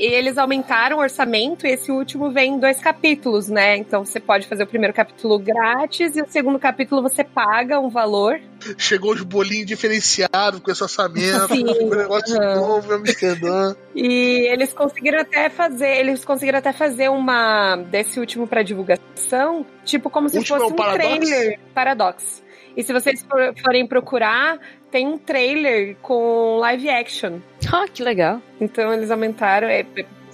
E 0.00 0.06
eles 0.06 0.38
aumentaram 0.38 0.96
o 0.96 1.00
orçamento 1.00 1.66
e 1.66 1.70
esse 1.72 1.92
último 1.92 2.30
vem 2.30 2.54
em 2.54 2.58
dois 2.58 2.78
capítulos, 2.78 3.48
né? 3.48 3.76
Então 3.76 4.02
você 4.02 4.18
pode 4.18 4.46
fazer 4.46 4.62
o 4.62 4.66
primeiro 4.66 4.94
capítulo 4.94 5.38
grátis 5.38 6.16
e 6.16 6.22
o 6.22 6.26
segundo 6.26 6.58
capítulo 6.58 7.02
você 7.02 7.22
paga 7.22 7.78
um 7.78 7.90
valor. 7.90 8.40
Chegou 8.78 9.12
os 9.12 9.22
bolinhos 9.22 9.66
diferenciados 9.66 10.60
com 10.60 10.70
esse 10.70 10.82
orçamento, 10.82 11.48
Sim. 11.54 11.64
um 11.84 11.90
negócio 11.90 12.34
Aham. 12.40 12.54
novo, 12.56 12.94
Amsterdã. 12.94 13.74
E 13.94 14.48
eles 14.50 14.72
conseguiram 14.72 15.20
até 15.20 15.50
fazer, 15.50 15.98
eles 15.98 16.24
conseguiram 16.24 16.58
até 16.60 16.72
fazer 16.72 17.10
uma 17.10 17.76
desse 17.76 18.18
último 18.18 18.46
para 18.46 18.62
divulgação, 18.62 19.66
tipo 19.84 20.08
como 20.08 20.30
se 20.30 20.38
é 20.38 20.42
fosse 20.44 20.64
o 20.64 20.68
um 20.68 20.72
Paradox? 20.72 21.28
trailer 21.28 21.60
Paradox. 21.74 22.42
E 22.76 22.82
se 22.84 22.92
vocês 22.92 23.22
for- 23.24 23.52
forem 23.62 23.86
procurar, 23.86 24.56
tem 24.90 25.06
um 25.06 25.18
trailer 25.18 25.96
com 26.02 26.58
live 26.58 26.88
action. 26.88 27.38
Ah, 27.72 27.86
que 27.86 28.02
legal. 28.02 28.42
Então 28.60 28.92
eles 28.92 29.10
aumentaram 29.10 29.68
é 29.68 29.86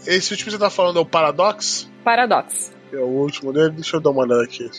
Esse 0.07 0.33
último 0.33 0.47
que 0.47 0.51
você 0.53 0.59
tá 0.59 0.71
falando 0.71 0.99
é 0.99 1.03
o 1.03 1.07
Paradox? 1.07 1.91
Paradox. 2.03 2.73
É 2.93 2.97
o 2.97 3.07
último 3.07 3.53
dele? 3.53 3.71
Deixa 3.71 3.97
eu 3.97 4.01
dar 4.01 4.11
uma 4.11 4.23
olhada 4.23 4.43
aqui. 4.43 4.71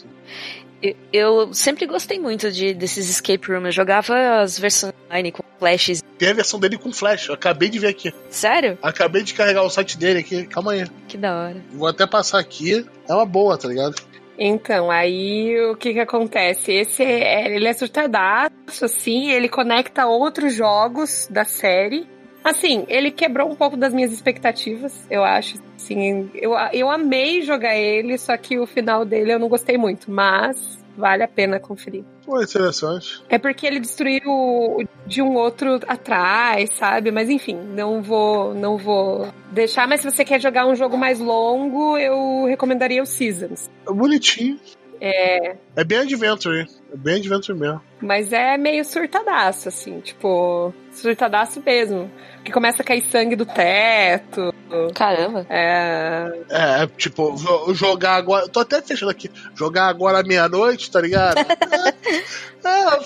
Eu, 0.81 0.95
eu 1.11 1.53
sempre 1.53 1.85
gostei 1.85 2.19
muito 2.19 2.51
de, 2.51 2.73
desses 2.73 3.09
escape 3.09 3.47
rooms. 3.47 3.65
Eu 3.65 3.71
jogava 3.71 4.41
as 4.41 4.57
versões 4.57 4.93
online 5.05 5.31
com 5.31 5.43
flashes. 5.59 6.03
Tem 6.17 6.29
a 6.29 6.33
versão 6.33 6.59
dele 6.59 6.77
com 6.77 6.91
flash, 6.91 7.27
eu 7.27 7.35
acabei 7.35 7.69
de 7.69 7.77
ver 7.77 7.89
aqui. 7.89 8.13
Sério? 8.29 8.77
Acabei 8.81 9.23
de 9.23 9.33
carregar 9.33 9.63
o 9.63 9.69
site 9.69 9.97
dele 9.97 10.19
aqui, 10.19 10.45
calma 10.47 10.71
aí. 10.71 10.87
Que 11.07 11.17
da 11.17 11.35
hora. 11.35 11.63
Vou 11.73 11.87
até 11.87 12.07
passar 12.07 12.39
aqui. 12.39 12.85
É 13.07 13.13
uma 13.13 13.25
boa, 13.25 13.57
tá 13.57 13.67
ligado? 13.67 13.95
Então, 14.37 14.91
aí 14.91 15.59
o 15.71 15.75
que 15.75 15.93
que 15.93 15.99
acontece? 15.99 16.71
Esse 16.71 17.03
é, 17.03 17.55
ele 17.55 17.67
é 17.67 17.73
surtadaço, 17.73 18.85
assim, 18.85 19.31
ele 19.31 19.49
conecta 19.49 20.05
outros 20.05 20.53
jogos 20.53 21.27
da 21.31 21.43
série. 21.43 22.07
Assim, 22.43 22.85
ele 22.87 23.11
quebrou 23.11 23.49
um 23.49 23.55
pouco 23.55 23.75
das 23.75 23.93
minhas 23.93 24.13
expectativas, 24.13 25.05
eu 25.09 25.23
acho. 25.23 25.57
Assim, 25.75 26.29
eu, 26.35 26.53
eu 26.71 26.89
amei 26.89 27.41
jogar 27.41 27.75
ele, 27.75 28.17
só 28.17 28.37
que 28.37 28.59
o 28.59 28.67
final 28.67 29.03
dele 29.03 29.33
eu 29.33 29.39
não 29.39 29.49
gostei 29.49 29.77
muito, 29.77 30.11
mas 30.11 30.77
vale 30.97 31.23
a 31.23 31.27
pena 31.27 31.59
conferir. 31.59 32.03
Pô, 32.25 32.41
interessante. 32.41 33.21
É 33.29 33.37
porque 33.37 33.65
ele 33.65 33.79
destruiu 33.79 34.21
o 34.27 34.83
de 35.05 35.21
um 35.21 35.35
outro 35.35 35.79
atrás, 35.87 36.71
sabe? 36.73 37.11
Mas 37.11 37.29
enfim, 37.29 37.55
não 37.55 38.01
vou, 38.01 38.53
não 38.53 38.77
vou 38.77 39.31
deixar. 39.51 39.87
Mas 39.87 40.01
se 40.01 40.11
você 40.11 40.25
quer 40.25 40.41
jogar 40.41 40.67
um 40.67 40.75
jogo 40.75 40.97
mais 40.97 41.19
longo, 41.19 41.97
eu 41.97 42.45
recomendaria 42.45 43.01
o 43.01 43.05
Seasons. 43.05 43.69
É 43.87 43.93
bonitinho. 43.93 44.59
É, 44.99 45.55
É 45.75 45.83
bem 45.83 45.99
adventure, 45.99 46.67
é 46.93 46.95
bem 46.97 47.15
adventure 47.17 47.57
mesmo. 47.57 47.81
Mas 48.01 48.31
é 48.33 48.57
meio 48.57 48.83
surtadaço, 48.85 49.69
assim, 49.69 49.99
tipo, 49.99 50.73
surtadaço 50.91 51.61
mesmo. 51.65 52.09
Que 52.43 52.51
começa 52.51 52.81
a 52.81 52.85
cair 52.85 53.01
sangue 53.11 53.35
do 53.35 53.45
teto. 53.45 54.53
Caramba. 54.95 55.45
É. 55.49 56.31
É, 56.49 56.87
tipo, 56.97 57.35
jo- 57.35 57.73
jogar 57.73 58.15
agora. 58.15 58.45
eu 58.45 58.49
Tô 58.49 58.59
até 58.61 58.81
fechando 58.81 59.11
aqui. 59.11 59.29
Jogar 59.55 59.87
agora 59.87 60.19
à 60.19 60.23
meia-noite, 60.23 60.89
tá 60.89 61.01
ligado? 61.01 61.37
é, 62.63 62.69
é, 62.69 62.99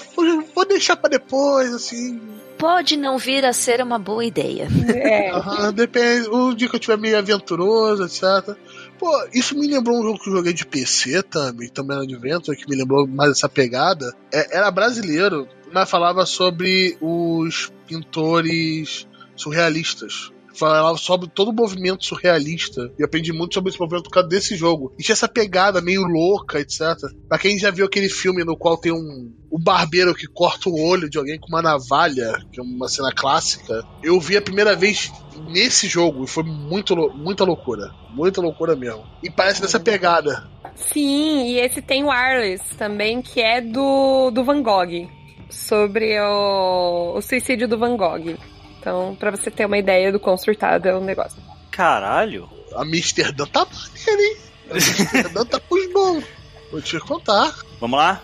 vou, 0.54 0.66
deixar 0.66 0.96
pra 0.96 1.10
depois, 1.10 1.74
assim. 1.74 2.22
Pode 2.58 2.96
não 2.96 3.18
vir 3.18 3.44
a 3.44 3.54
ser 3.54 3.82
uma 3.82 3.98
boa 3.98 4.24
ideia. 4.24 4.68
é. 4.94 5.32
Aham, 5.32 5.74
depende. 5.74 6.28
O 6.30 6.54
dia 6.54 6.70
que 6.70 6.76
eu 6.76 6.80
tiver 6.80 6.98
meio 6.98 7.18
aventuroso, 7.18 8.04
etc. 8.06 8.56
Pô, 9.02 9.28
isso 9.34 9.58
me 9.58 9.66
lembrou 9.66 10.00
um 10.00 10.04
jogo 10.04 10.20
que 10.20 10.30
eu 10.30 10.34
joguei 10.34 10.54
de 10.54 10.64
PC 10.64 11.24
também, 11.24 11.68
também 11.70 11.98
era 11.98 12.06
Adventure, 12.06 12.56
que 12.56 12.70
me 12.70 12.76
lembrou 12.76 13.08
mais 13.08 13.32
essa 13.32 13.50
pegada. 13.50 14.16
É, 14.32 14.58
era 14.58 14.70
brasileiro, 14.70 15.48
mas 15.74 15.90
falava 15.90 16.24
sobre 16.24 16.96
os 17.02 17.72
pintores 17.88 19.08
surrealistas. 19.36 20.32
Falava 20.54 20.98
sobre 20.98 21.30
todo 21.30 21.50
o 21.50 21.54
movimento 21.54 22.06
surrealista. 22.06 22.92
E 22.98 23.04
aprendi 23.04 23.32
muito 23.32 23.54
sobre 23.54 23.70
esse 23.70 23.80
movimento 23.80 24.06
por 24.06 24.12
causa 24.12 24.30
desse 24.30 24.56
jogo. 24.56 24.94
E 24.98 25.04
tinha 25.04 25.14
essa 25.14 25.28
pegada 25.28 25.82
meio 25.82 26.04
louca, 26.04 26.60
etc. 26.60 26.80
Pra 27.28 27.38
quem 27.38 27.58
já 27.58 27.72
viu 27.72 27.86
aquele 27.86 28.10
filme 28.10 28.44
no 28.44 28.58
qual 28.58 28.78
tem 28.78 28.92
um, 28.92 29.34
um 29.52 29.60
barbeiro 29.60 30.16
que 30.16 30.28
corta 30.28 30.70
o 30.70 30.80
olho 30.80 31.10
de 31.10 31.18
alguém 31.18 31.40
com 31.40 31.48
uma 31.48 31.62
navalha, 31.62 32.34
que 32.52 32.60
é 32.60 32.64
uma 32.64 32.88
cena 32.88 33.12
clássica, 33.12 33.84
eu 34.04 34.20
vi 34.20 34.38
a 34.38 34.42
primeira 34.42 34.76
vez 34.76 35.12
nesse 35.50 35.88
jogo 35.88 36.24
e 36.24 36.28
foi 36.28 36.44
muito, 36.44 36.96
muita 37.16 37.44
loucura. 37.44 37.92
Muita 38.14 38.42
loucura 38.42 38.76
mesmo. 38.76 39.04
E 39.24 39.30
parece 39.30 39.62
dessa 39.62 39.80
pegada. 39.80 40.50
Sim, 40.76 41.48
e 41.48 41.60
esse 41.60 41.82
tem 41.82 42.04
o 42.04 42.12
Arles 42.12 42.62
também, 42.78 43.22
que 43.22 43.42
é 43.42 43.62
do, 43.62 44.32
do 44.32 44.44
Van 44.44 44.62
Gogh. 44.62 45.10
Sobre 45.50 46.20
o, 46.22 47.18
o 47.18 47.22
suicídio 47.22 47.68
do 47.68 47.78
Van 47.78 47.98
Gogh. 47.98 48.38
Então, 48.82 49.16
pra 49.20 49.30
você 49.30 49.52
ter 49.52 49.68
uma 49.68 49.78
ideia 49.78 50.12
do 50.12 50.20
quão 50.20 50.36
surtado 50.36 50.88
é 50.88 50.96
o 50.96 51.00
negócio. 51.00 51.38
Caralho. 51.70 52.50
A 52.74 52.82
Amsterdã 52.82 53.46
tá 53.46 53.64
maneira, 53.66 54.22
hein? 54.24 54.38
A 54.72 54.74
Amsterdã 54.74 55.46
tá 55.46 55.60
pros 55.60 55.94
bons. 55.94 56.24
Vou 56.72 56.82
te 56.82 57.00
contar. 57.00 57.56
Vamos 57.80 58.00
lá? 58.00 58.24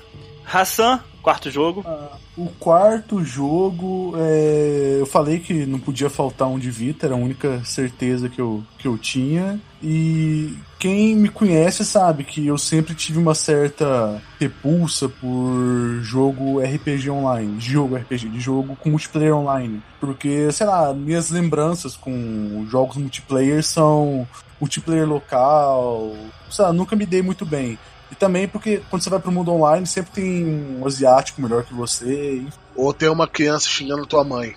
Hassan, 0.52 1.04
quarto 1.22 1.52
jogo. 1.52 1.86
O 2.38 2.46
quarto 2.60 3.24
jogo, 3.24 4.14
é, 4.16 4.98
eu 5.00 5.08
falei 5.08 5.40
que 5.40 5.66
não 5.66 5.80
podia 5.80 6.08
faltar 6.08 6.48
um 6.48 6.60
de 6.60 6.70
Vita, 6.70 7.08
era 7.08 7.16
a 7.16 7.18
única 7.18 7.64
certeza 7.66 8.30
que 8.30 8.40
eu, 8.40 8.64
que 8.78 8.88
eu 8.88 8.96
tinha. 8.96 9.60
E 9.82 10.56
quem 10.78 11.16
me 11.16 11.30
conhece 11.30 11.84
sabe 11.84 12.24
que 12.24 12.46
eu 12.46 12.56
sempre 12.56 12.94
tive 12.94 13.18
uma 13.18 13.34
certa 13.34 14.22
repulsa 14.40 15.10
por 15.10 16.00
jogo 16.04 16.60
RPG 16.60 17.10
online, 17.10 17.58
de 17.58 17.72
jogo 17.72 17.96
RPG, 17.96 18.30
de 18.30 18.40
jogo 18.40 18.76
com 18.76 18.92
multiplayer 18.92 19.36
online. 19.36 19.82
Porque, 20.00 20.52
sei 20.52 20.68
lá, 20.68 20.94
minhas 20.94 21.32
lembranças 21.32 21.96
com 21.96 22.68
jogos 22.70 22.98
multiplayer 22.98 23.64
são 23.64 24.28
multiplayer 24.62 25.08
local, 25.08 26.16
sei 26.52 26.66
lá, 26.66 26.72
nunca 26.72 26.96
me 26.96 27.06
dei 27.06 27.24
muito 27.24 27.48
bem. 27.48 27.80
E 28.12 28.16
também 28.16 28.48
porque 28.48 28.82
quando 28.90 29.04
você 29.04 29.10
vai 29.10 29.20
pro 29.20 29.32
mundo 29.32 29.52
online, 29.52 29.86
sempre 29.86 30.12
tem 30.12 30.46
um 30.80 30.86
asiático 30.86 31.42
melhor 31.42 31.64
que 31.64 31.74
você. 31.74 32.46
Ou 32.76 32.94
tem 32.94 33.10
uma 33.10 33.28
criança 33.28 33.68
xingando 33.68 34.06
tua 34.06 34.24
mãe. 34.24 34.56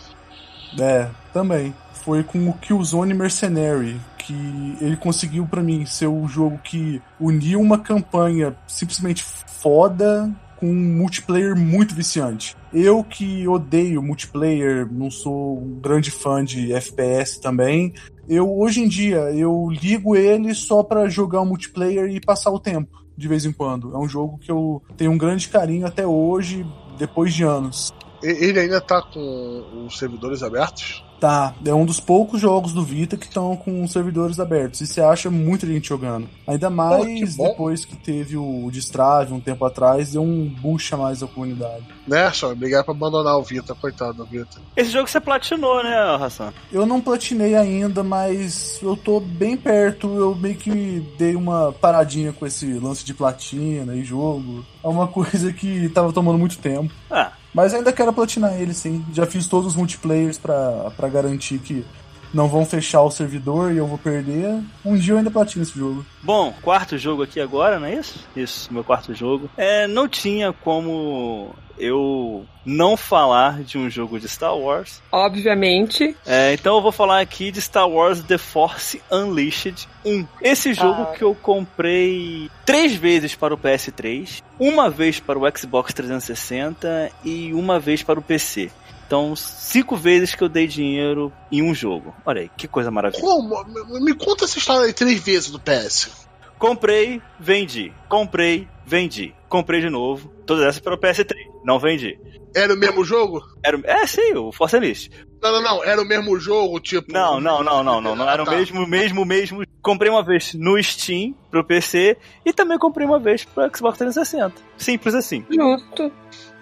É, 0.78 1.09
também. 1.32 1.74
Foi 2.05 2.22
com 2.22 2.48
o 2.48 2.55
Killzone 2.55 3.12
Mercenary 3.12 4.01
que 4.18 4.76
ele 4.80 4.96
conseguiu 4.96 5.46
para 5.46 5.62
mim 5.62 5.84
ser 5.84 6.07
o 6.07 6.26
jogo 6.28 6.59
que 6.59 7.03
uniu 7.18 7.61
uma 7.61 7.78
campanha 7.78 8.57
simplesmente 8.66 9.22
foda 9.22 10.30
com 10.57 10.70
um 10.70 10.96
multiplayer 10.98 11.57
muito 11.57 11.94
viciante. 11.94 12.57
Eu 12.72 13.03
que 13.03 13.48
odeio 13.48 14.03
multiplayer, 14.03 14.86
não 14.90 15.11
sou 15.11 15.59
um 15.59 15.80
grande 15.80 16.11
fã 16.11 16.44
de 16.44 16.72
FPS 16.72 17.40
também. 17.40 17.94
Eu 18.28 18.48
hoje 18.59 18.82
em 18.82 18.88
dia 18.88 19.32
eu 19.32 19.68
ligo 19.70 20.14
ele 20.14 20.55
só 20.55 20.82
para 20.82 21.09
jogar 21.09 21.40
um 21.40 21.46
multiplayer 21.46 22.11
e 22.11 22.20
passar 22.20 22.51
o 22.51 22.61
tempo 22.61 23.01
de 23.20 23.28
vez 23.28 23.44
em 23.44 23.52
quando. 23.52 23.94
É 23.94 23.98
um 23.98 24.08
jogo 24.08 24.38
que 24.38 24.50
eu 24.50 24.82
tenho 24.96 25.12
um 25.12 25.18
grande 25.18 25.48
carinho 25.48 25.86
até 25.86 26.06
hoje, 26.06 26.66
depois 26.98 27.34
de 27.34 27.44
anos. 27.44 27.92
Ele 28.22 28.58
ainda 28.58 28.80
tá 28.80 29.00
com 29.02 29.86
os 29.86 29.98
servidores 29.98 30.42
abertos? 30.42 31.04
Tá, 31.20 31.54
é 31.66 31.74
um 31.74 31.84
dos 31.84 32.00
poucos 32.00 32.40
jogos 32.40 32.72
do 32.72 32.82
Vita 32.82 33.14
que 33.14 33.26
estão 33.26 33.54
com 33.54 33.86
servidores 33.86 34.40
abertos. 34.40 34.80
E 34.80 34.86
você 34.86 35.02
acha 35.02 35.30
muita 35.30 35.66
gente 35.66 35.88
jogando. 35.88 36.26
Ainda 36.46 36.70
mais 36.70 37.04
Pô, 37.04 37.04
que 37.04 37.50
depois 37.50 37.84
que 37.84 37.94
teve 37.94 38.38
o 38.38 38.70
Destrave 38.72 39.34
um 39.34 39.40
tempo 39.40 39.64
atrás, 39.66 40.12
deu 40.12 40.22
um 40.22 40.48
boost 40.48 40.94
a 40.94 40.96
mais 40.96 41.22
a 41.22 41.26
comunidade. 41.26 41.84
Né, 42.06 42.30
só 42.30 42.52
obrigado 42.52 42.86
pra 42.86 42.94
abandonar 42.94 43.36
o 43.36 43.42
Vita, 43.42 43.74
coitado 43.74 44.14
do 44.14 44.24
Vita. 44.24 44.58
Esse 44.74 44.90
jogo 44.90 45.08
você 45.08 45.20
platinou, 45.20 45.82
né, 45.84 45.94
Hassan? 46.18 46.54
Eu 46.72 46.86
não 46.86 47.00
platinei 47.02 47.54
ainda, 47.54 48.02
mas 48.02 48.78
eu 48.82 48.96
tô 48.96 49.20
bem 49.20 49.58
perto. 49.58 50.16
Eu 50.16 50.34
meio 50.34 50.56
que 50.56 51.06
dei 51.18 51.36
uma 51.36 51.70
paradinha 51.70 52.32
com 52.32 52.46
esse 52.46 52.66
lance 52.74 53.04
de 53.04 53.12
platina 53.12 53.94
e 53.94 54.02
jogo. 54.02 54.64
É 54.82 54.88
uma 54.88 55.06
coisa 55.08 55.52
que 55.52 55.88
tava 55.90 56.12
tomando 56.12 56.38
muito 56.38 56.58
tempo. 56.58 56.92
Ah, 57.10 57.32
mas 57.55 57.74
ainda 57.74 57.92
quero 57.92 58.12
platinar 58.12 58.55
ele, 58.61 58.72
sim. 58.72 59.05
Já 59.12 59.26
fiz 59.26 59.46
todos 59.46 59.68
os 59.68 59.76
multiplayers 59.76 60.38
para 60.38 61.09
garantir 61.12 61.59
que 61.59 61.84
não 62.32 62.48
vão 62.48 62.64
fechar 62.64 63.02
o 63.02 63.10
servidor 63.10 63.72
e 63.72 63.78
eu 63.78 63.86
vou 63.86 63.98
perder. 63.98 64.60
Um 64.84 64.96
dia 64.96 65.14
eu 65.14 65.18
ainda 65.18 65.30
platino 65.30 65.62
esse 65.62 65.78
jogo. 65.78 66.04
Bom, 66.22 66.54
quarto 66.62 66.96
jogo 66.98 67.22
aqui 67.22 67.40
agora, 67.40 67.78
não 67.78 67.86
é 67.86 67.94
isso? 67.94 68.26
Isso, 68.34 68.72
meu 68.72 68.84
quarto 68.84 69.14
jogo. 69.14 69.50
É, 69.56 69.86
não 69.86 70.08
tinha 70.08 70.52
como 70.52 71.54
eu 71.80 72.44
não 72.64 72.96
falar 72.96 73.62
de 73.62 73.78
um 73.78 73.88
jogo 73.88 74.20
de 74.20 74.28
Star 74.28 74.56
Wars. 74.56 75.02
Obviamente. 75.10 76.14
É, 76.26 76.52
então 76.52 76.76
eu 76.76 76.82
vou 76.82 76.92
falar 76.92 77.20
aqui 77.20 77.50
de 77.50 77.60
Star 77.60 77.88
Wars 77.88 78.20
The 78.22 78.38
Force 78.38 79.00
Unleashed 79.10 79.88
1. 80.04 80.26
Esse 80.42 80.74
jogo 80.74 81.02
ah. 81.02 81.12
que 81.16 81.24
eu 81.24 81.34
comprei 81.34 82.50
três 82.66 82.94
vezes 82.94 83.34
para 83.34 83.54
o 83.54 83.58
PS3, 83.58 84.42
uma 84.58 84.90
vez 84.90 85.18
para 85.18 85.38
o 85.38 85.58
Xbox 85.58 85.94
360 85.94 87.10
e 87.24 87.52
uma 87.54 87.80
vez 87.80 88.02
para 88.02 88.18
o 88.18 88.22
PC. 88.22 88.70
Então, 89.11 89.34
cinco 89.34 89.96
vezes 89.96 90.36
que 90.36 90.44
eu 90.44 90.48
dei 90.48 90.68
dinheiro 90.68 91.32
em 91.50 91.62
um 91.62 91.74
jogo. 91.74 92.14
Olha 92.24 92.42
aí, 92.42 92.50
que 92.56 92.68
coisa 92.68 92.92
maravilhosa. 92.92 93.26
Como? 93.26 93.64
Me 94.04 94.14
conta 94.14 94.44
essa 94.44 94.56
história 94.56 94.86
aí 94.86 94.92
três 94.92 95.18
vezes 95.18 95.50
do 95.50 95.58
PS. 95.58 96.28
Comprei, 96.56 97.20
vendi. 97.40 97.92
Comprei, 98.08 98.68
vendi. 98.86 99.34
Comprei 99.48 99.80
de 99.80 99.90
novo. 99.90 100.28
Todas 100.46 100.64
essas 100.64 100.78
para 100.78 100.94
o 100.94 100.96
PS3. 100.96 101.34
Não 101.64 101.80
vendi. 101.80 102.20
Era 102.54 102.72
o 102.72 102.76
mesmo 102.76 103.04
jogo? 103.04 103.42
Era, 103.64 103.80
é, 103.82 104.06
sim, 104.06 104.32
o 104.36 104.52
Force 104.52 104.76
Unleashed. 104.76 105.11
Não, 105.42 105.54
não, 105.54 105.61
não. 105.61 105.84
Era 105.84 106.00
o 106.00 106.06
mesmo 106.06 106.38
jogo, 106.38 106.78
tipo. 106.78 107.12
Não, 107.12 107.40
não, 107.40 107.64
não, 107.64 107.82
não, 107.82 108.00
não. 108.00 108.14
Não 108.14 108.30
era 108.30 108.44
o 108.44 108.46
ah, 108.46 108.48
tá. 108.48 108.56
mesmo, 108.56 108.86
mesmo, 108.86 109.24
mesmo. 109.24 109.64
Comprei 109.82 110.08
uma 110.08 110.22
vez 110.22 110.54
no 110.54 110.80
Steam 110.80 111.34
pro 111.50 111.64
PC 111.64 112.16
e 112.46 112.52
também 112.52 112.78
comprei 112.78 113.08
uma 113.08 113.18
vez 113.18 113.44
pro 113.44 113.68
Xbox 113.76 113.98
360. 113.98 114.54
Simples 114.78 115.16
assim. 115.16 115.44
Justo. 115.50 116.12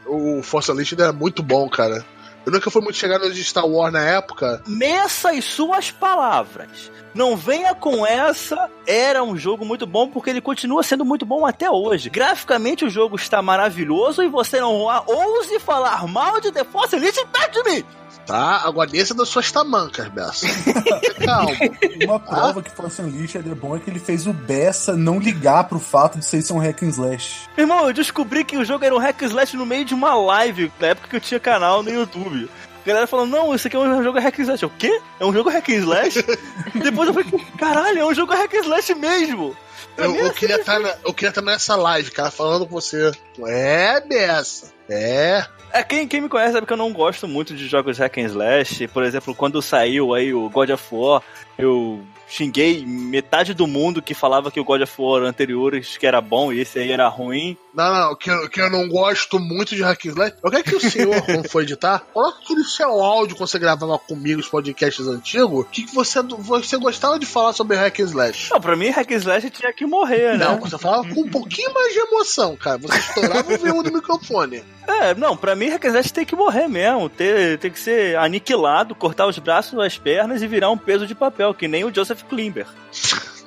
O 0.07 0.43
Force 0.43 0.73
Unleashed 0.73 0.99
era 0.99 1.13
muito 1.13 1.43
bom, 1.43 1.69
cara. 1.69 2.03
Eu 2.49 2.53
nunca 2.53 2.71
fui 2.71 2.81
muito 2.81 2.97
chegado 2.97 3.31
de 3.31 3.45
Star 3.45 3.67
Wars 3.67 3.93
na 3.93 4.03
época. 4.03 4.63
Nessas 4.67 5.45
suas 5.45 5.91
palavras. 5.91 6.91
Não 7.13 7.37
venha 7.37 7.75
com 7.75 8.07
essa. 8.07 8.71
Era 8.87 9.23
um 9.23 9.37
jogo 9.37 9.67
muito 9.67 9.87
bom 9.87 10.09
porque 10.09 10.31
ele 10.31 10.41
continua 10.41 10.83
sendo 10.83 11.05
muito 11.05 11.27
bom 11.27 11.45
até 11.45 11.71
hoje. 11.71 12.09
Graficamente 12.09 12.87
o 12.87 12.89
jogo 12.89 13.17
está 13.17 13.43
maravilhoso 13.43 14.23
e 14.23 14.29
você 14.29 14.61
não 14.63 14.77
ouse 14.77 15.59
falar 15.59 16.09
mal 16.09 16.41
de 16.41 16.51
The 16.51 16.65
Force 16.65 16.97
Elite 16.97 17.23
perto 17.31 17.63
de 17.63 17.71
mim. 17.71 17.85
Tá, 18.29 18.61
agora 18.63 18.91
desça 18.91 19.15
das 19.15 19.31
suas 19.31 19.51
tamancas, 19.51 20.07
Bessa. 20.09 20.47
Calma. 21.25 21.57
Uma 22.05 22.21
prova 22.21 22.61
ah? 22.61 22.63
que 22.63 22.71
Force 22.71 23.01
Unleashed 23.01 23.39
é 23.39 23.55
bom 23.55 23.75
é 23.75 23.81
que 23.81 23.89
ele 23.89 23.99
fez 23.99 24.27
o 24.27 24.35
Bessa 24.35 24.95
não 24.95 25.19
ligar 25.19 25.65
pro 25.65 25.81
fato 25.81 26.19
de 26.19 26.27
ser 26.27 26.45
um 26.53 26.59
hack 26.59 26.83
and 26.83 26.89
slash. 26.89 27.49
Irmão, 27.57 27.87
eu 27.87 27.95
descobri 27.95 28.45
que 28.45 28.59
o 28.59 28.67
jogo 28.67 28.85
era 28.85 28.95
um 28.95 28.99
hack 28.99 29.23
and 29.23 29.29
slash 29.29 29.57
no 29.57 29.65
meio 29.65 29.83
de 29.87 29.95
uma 29.95 30.15
live, 30.15 30.71
na 30.79 30.89
época 30.89 31.09
que 31.09 31.17
eu 31.17 31.21
tinha 31.23 31.41
canal 31.41 31.83
no 31.83 31.89
YouTube. 31.89 32.51
A 32.85 32.87
galera 32.87 33.07
falando, 33.07 33.31
não, 33.31 33.55
isso 33.55 33.67
aqui 33.67 33.77
é 33.77 33.81
um 33.81 34.03
jogo 34.03 34.21
hack 34.21 34.39
and 34.39 34.43
slash. 34.43 34.65
O 34.67 34.71
quê? 34.71 35.01
É 35.19 35.25
um 35.25 35.33
jogo 35.33 35.49
hack 35.49 35.67
and 35.71 35.77
slash? 35.77 36.23
Depois 36.77 37.09
eu 37.09 37.15
falei, 37.15 37.47
caralho, 37.59 37.99
é 37.99 38.05
um 38.05 38.15
jogo 38.15 38.35
hack 38.35 38.53
and 38.53 38.61
slash 38.61 38.95
mesmo. 38.95 39.57
Eu, 39.97 40.15
eu, 40.15 40.33
queria 40.35 40.61
estar 40.61 40.79
tá 40.79 40.99
eu 41.03 41.15
queria 41.15 41.31
estar 41.31 41.41
tá 41.41 41.51
nessa 41.51 41.77
live, 41.77 42.11
cara, 42.11 42.31
falando 42.31 42.67
com 42.67 42.75
você. 42.75 43.11
É, 43.47 44.03
Bessa. 44.03 44.77
É. 44.89 45.45
É, 45.73 45.83
quem, 45.83 46.09
quem 46.09 46.21
me 46.21 46.29
conhece 46.29 46.53
sabe 46.53 46.67
que 46.67 46.73
eu 46.73 46.79
não 46.79 46.93
gosto 46.93 47.29
muito 47.29 47.55
de 47.55 47.67
jogos 47.69 47.99
hack 47.99 48.19
and 48.19 48.23
slash. 48.23 48.89
Por 48.89 49.03
exemplo, 49.03 49.35
quando 49.35 49.61
saiu 49.61 50.15
aí 50.15 50.33
o 50.33 50.49
God 50.49 50.71
of 50.71 50.85
War, 50.91 51.23
eu 51.59 52.03
xinguei 52.27 52.85
metade 52.87 53.55
do 53.55 53.67
mundo 53.67 54.03
que 54.03 54.15
falava 54.15 54.51
que 54.51 54.61
o 54.61 54.65
God 54.65 54.83
of 54.83 54.95
War 54.99 55.23
anteriores 55.23 55.97
que 55.97 56.07
era 56.07 56.21
bom 56.21 56.53
e 56.53 56.61
esse 56.61 56.79
aí 56.79 56.91
era 56.91 57.09
ruim. 57.09 57.57
Não, 57.79 57.95
não, 57.95 58.17
que, 58.17 58.29
eu, 58.29 58.49
que 58.49 58.61
eu 58.61 58.69
não 58.69 58.89
gosto 58.89 59.39
muito 59.39 59.77
de 59.77 59.83
hack 59.85 60.05
slash. 60.07 60.35
Eu 60.43 60.51
quero 60.51 60.65
que 60.65 60.75
o 60.75 60.81
senhor, 60.81 61.23
quando 61.23 61.49
for 61.49 61.63
editar, 61.63 62.01
coloque 62.13 62.43
aquele 62.43 62.65
seu 62.65 62.91
áudio 62.91 63.37
quando 63.37 63.49
você 63.49 63.57
gravava 63.57 63.97
comigo 64.01 64.41
os 64.41 64.49
podcasts 64.49 65.07
antigos, 65.07 65.65
que 65.71 65.87
você, 65.95 66.21
você 66.21 66.77
gostava 66.77 67.21
de 67.21 67.25
falar 67.25 67.53
sobre 67.53 67.77
hack 67.77 68.01
slash. 68.01 68.51
Não, 68.51 68.61
pra 68.61 68.75
mim 68.75 68.89
hack 68.89 69.09
slash 69.13 69.49
tinha 69.51 69.73
que 69.73 69.87
morrer, 69.87 70.37
né? 70.37 70.45
Não, 70.45 70.59
você 70.59 70.77
falava 70.77 71.09
com 71.15 71.21
um 71.21 71.31
pouquinho 71.31 71.73
mais 71.73 71.95
de 71.95 72.01
emoção, 72.01 72.57
cara. 72.57 72.79
Você 72.79 72.99
estourava 72.99 73.55
o 73.55 73.57
V1 73.57 73.83
do 73.85 73.93
microfone. 73.93 74.65
É, 74.89 75.15
não, 75.15 75.37
pra 75.37 75.55
mim 75.55 75.69
hack 75.69 75.85
slash 75.85 76.13
tem 76.13 76.27
que 76.27 76.35
morrer 76.35 76.67
mesmo. 76.67 77.09
Ter, 77.09 77.61
tem 77.61 77.71
que 77.71 77.79
ser 77.79 78.17
aniquilado, 78.17 78.93
cortar 78.93 79.29
os 79.29 79.39
braços, 79.39 79.79
as 79.79 79.97
pernas 79.97 80.43
e 80.43 80.49
virar 80.49 80.69
um 80.69 80.79
peso 80.79 81.07
de 81.07 81.15
papel, 81.15 81.55
que 81.55 81.69
nem 81.69 81.85
o 81.85 81.95
Joseph 81.95 82.25
Klimber. 82.25 82.67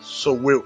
Sou 0.02 0.50
eu. 0.50 0.66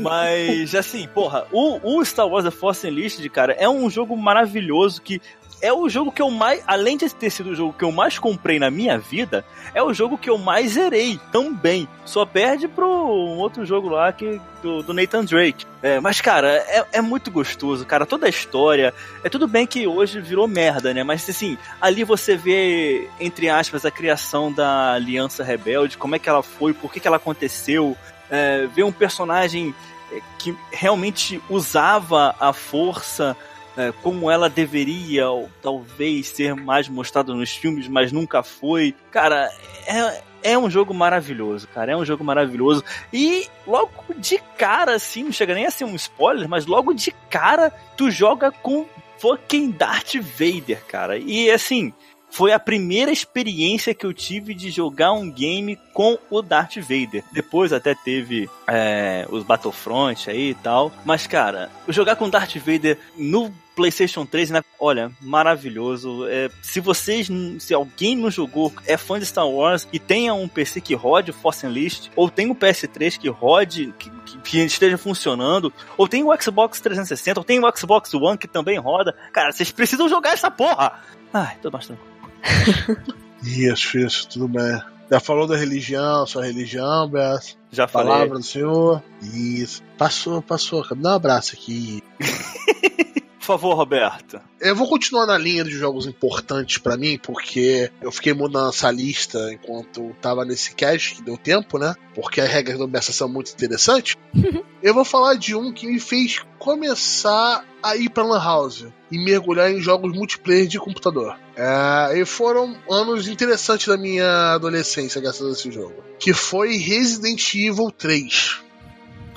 Mas, 0.00 0.74
assim, 0.74 1.08
porra, 1.08 1.46
o, 1.52 1.98
o, 1.98 2.04
Star 2.04 2.26
Wars 2.26 2.44
The 2.44 2.50
Force 2.50 2.86
Unleashed, 2.86 3.28
cara, 3.30 3.52
é 3.54 3.68
um 3.68 3.90
jogo 3.90 4.16
maravilhoso 4.16 5.00
que 5.02 5.20
é 5.62 5.72
o 5.72 5.88
jogo 5.88 6.10
que 6.10 6.22
eu 6.22 6.30
mais, 6.30 6.62
além 6.66 6.96
de 6.96 7.12
ter 7.14 7.30
sido 7.30 7.50
o 7.50 7.54
jogo 7.54 7.74
que 7.74 7.84
eu 7.84 7.92
mais 7.92 8.18
comprei 8.18 8.58
na 8.58 8.70
minha 8.70 8.98
vida, 8.98 9.44
é 9.74 9.82
o 9.82 9.92
jogo 9.92 10.16
que 10.16 10.30
eu 10.30 10.38
mais 10.38 10.72
zerei 10.72 11.20
também. 11.30 11.86
Só 12.04 12.24
perde 12.24 12.66
pro 12.66 12.86
um 12.86 13.38
outro 13.38 13.64
jogo 13.66 13.88
lá 13.88 14.12
que 14.12 14.40
do, 14.62 14.82
do 14.82 14.94
Nathan 14.94 15.24
Drake. 15.24 15.66
É, 15.82 16.00
mas, 16.00 16.20
cara, 16.20 16.48
é, 16.48 16.84
é 16.92 17.00
muito 17.00 17.30
gostoso, 17.30 17.86
cara. 17.86 18.04
Toda 18.06 18.26
a 18.26 18.30
história. 18.30 18.92
É 19.22 19.28
tudo 19.28 19.46
bem 19.46 19.66
que 19.66 19.86
hoje 19.86 20.20
virou 20.20 20.48
merda, 20.48 20.92
né? 20.92 21.02
Mas, 21.02 21.28
assim, 21.28 21.56
ali 21.80 22.04
você 22.04 22.36
vê, 22.36 23.08
entre 23.18 23.48
aspas, 23.48 23.84
a 23.84 23.90
criação 23.90 24.52
da 24.52 24.92
Aliança 24.92 25.44
Rebelde, 25.44 25.98
como 25.98 26.16
é 26.16 26.18
que 26.18 26.28
ela 26.28 26.42
foi, 26.42 26.72
por 26.72 26.92
que, 26.92 27.00
que 27.00 27.06
ela 27.06 27.16
aconteceu. 27.16 27.96
É, 28.30 28.66
ver 28.66 28.84
um 28.84 28.92
personagem 28.92 29.74
é, 30.12 30.20
que 30.38 30.56
realmente 30.70 31.42
usava 31.48 32.34
a 32.38 32.52
força 32.52 33.36
é, 33.76 33.92
como 34.02 34.30
ela 34.30 34.48
deveria, 34.48 35.30
ou 35.30 35.48
talvez, 35.62 36.28
ser 36.28 36.54
mais 36.54 36.88
mostrada 36.88 37.32
nos 37.34 37.50
filmes, 37.50 37.88
mas 37.88 38.12
nunca 38.12 38.42
foi. 38.42 38.94
Cara, 39.10 39.50
é, 39.86 40.22
é 40.42 40.58
um 40.58 40.70
jogo 40.70 40.92
maravilhoso, 40.92 41.68
cara. 41.68 41.92
É 41.92 41.96
um 41.96 42.04
jogo 42.04 42.24
maravilhoso. 42.24 42.84
E 43.12 43.46
logo 43.66 44.14
de 44.16 44.38
cara, 44.58 44.94
assim, 44.94 45.24
não 45.24 45.32
chega 45.32 45.54
nem 45.54 45.66
a 45.66 45.70
ser 45.70 45.84
um 45.84 45.94
spoiler, 45.94 46.48
mas 46.48 46.66
logo 46.66 46.92
de 46.92 47.12
cara, 47.28 47.70
tu 47.96 48.10
joga 48.10 48.50
com 48.50 48.86
fucking 49.18 49.70
Darth 49.70 50.14
Vader, 50.16 50.84
cara. 50.86 51.18
E 51.18 51.50
assim, 51.50 51.92
foi 52.30 52.52
a 52.52 52.58
primeira 52.58 53.10
experiência 53.10 53.94
que 53.94 54.06
eu 54.06 54.14
tive 54.14 54.54
de 54.54 54.70
jogar 54.70 55.12
um 55.12 55.30
game 55.30 55.78
com 55.92 56.18
o 56.30 56.40
Darth 56.40 56.76
Vader. 56.76 57.24
Depois 57.32 57.72
até 57.72 57.94
teve 57.94 58.48
é, 58.66 59.26
os 59.28 59.42
Battlefront 59.42 60.30
aí 60.30 60.50
e 60.50 60.54
tal. 60.54 60.92
Mas, 61.04 61.26
cara, 61.26 61.70
jogar 61.88 62.16
com 62.16 62.30
Darth 62.30 62.56
Vader 62.56 62.96
no 63.16 63.52
PlayStation 63.74 64.26
3, 64.26 64.50
né? 64.50 64.62
Olha, 64.78 65.10
maravilhoso. 65.20 66.26
É, 66.28 66.50
se 66.62 66.80
vocês, 66.80 67.28
se 67.58 67.72
alguém 67.72 68.16
não 68.16 68.30
jogou, 68.30 68.72
é 68.86 68.96
fã 68.96 69.18
de 69.18 69.26
Star 69.26 69.48
Wars 69.48 69.88
e 69.92 69.98
tenha 69.98 70.34
um 70.34 70.46
PC 70.46 70.80
que 70.80 70.94
rode 70.94 71.30
o 71.30 71.34
Force 71.34 71.66
Unleashed, 71.66 72.10
ou 72.14 72.28
tem 72.28 72.50
um 72.50 72.54
PS3 72.54 73.18
que 73.18 73.28
rode, 73.28 73.94
que, 73.98 74.10
que, 74.44 74.58
esteja 74.58 74.98
funcionando, 74.98 75.72
ou 75.96 76.06
tem 76.06 76.22
o 76.22 76.42
Xbox 76.42 76.80
360, 76.80 77.40
ou 77.40 77.44
tem 77.44 77.58
o 77.58 77.76
Xbox 77.76 78.12
One 78.12 78.36
que 78.36 78.46
também 78.46 78.78
roda, 78.78 79.14
cara, 79.32 79.50
vocês 79.50 79.72
precisam 79.72 80.08
jogar 80.08 80.34
essa 80.34 80.50
porra! 80.50 81.00
Ai, 81.32 81.56
tô 81.62 81.70
tranquilo. 81.70 82.09
isso, 83.42 83.98
isso, 83.98 84.28
tudo 84.28 84.48
bem. 84.48 84.80
Já 85.10 85.18
falou 85.18 85.46
da 85.46 85.56
religião, 85.56 86.24
sua 86.26 86.46
religião, 86.46 87.08
Beth? 87.08 87.56
Já 87.72 87.88
falei. 87.88 88.12
Palavra 88.12 88.38
do 88.38 88.44
Senhor? 88.44 89.02
Isso. 89.34 89.82
Passou, 89.98 90.40
passou. 90.40 90.86
Dá 90.94 91.10
um 91.10 91.14
abraço 91.14 91.54
aqui. 91.56 92.00
Por 93.50 93.58
favor, 93.58 93.74
Roberto. 93.74 94.40
Eu 94.60 94.76
vou 94.76 94.88
continuar 94.88 95.26
na 95.26 95.36
linha 95.36 95.64
de 95.64 95.72
jogos 95.72 96.06
importantes 96.06 96.78
pra 96.78 96.96
mim, 96.96 97.18
porque 97.20 97.90
eu 98.00 98.12
fiquei 98.12 98.32
mudando 98.32 98.68
essa 98.68 98.88
lista 98.92 99.52
enquanto 99.52 100.14
tava 100.20 100.44
nesse 100.44 100.72
cast, 100.72 101.16
que 101.16 101.22
deu 101.22 101.36
tempo, 101.36 101.76
né? 101.76 101.96
Porque 102.14 102.40
as 102.40 102.48
regras 102.48 102.78
do 102.78 102.86
Bessa 102.86 103.12
são 103.12 103.28
muito 103.28 103.50
interessantes. 103.50 104.16
eu 104.80 104.94
vou 104.94 105.04
falar 105.04 105.34
de 105.34 105.56
um 105.56 105.72
que 105.72 105.84
me 105.88 105.98
fez 105.98 106.38
começar 106.60 107.64
a 107.82 107.96
ir 107.96 108.08
pra 108.10 108.22
Lan 108.22 108.38
House 108.38 108.86
e 109.10 109.18
mergulhar 109.18 109.68
em 109.68 109.80
jogos 109.80 110.16
multiplayer 110.16 110.68
de 110.68 110.78
computador. 110.78 111.36
É, 111.56 112.20
e 112.20 112.24
foram 112.24 112.76
anos 112.88 113.26
interessantes 113.26 113.88
da 113.88 113.96
minha 113.96 114.52
adolescência 114.54 115.20
graças 115.20 115.44
a 115.44 115.50
esse 115.50 115.72
jogo. 115.72 116.04
Que 116.20 116.32
foi 116.32 116.76
Resident 116.76 117.52
Evil 117.56 117.90
3. 117.90 118.60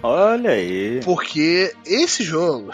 Olha 0.03 0.51
aí. 0.51 0.99
Porque 1.03 1.73
esse 1.83 2.23
jogo, 2.23 2.71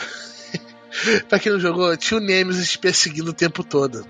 pra 1.27 1.39
quem 1.39 1.51
não 1.51 1.59
jogou, 1.59 1.95
tinha 1.97 2.19
o 2.19 2.23
Nemesis 2.23 2.75
perseguindo 2.75 3.31
o 3.31 3.33
tempo 3.33 3.63
todo. 3.63 4.05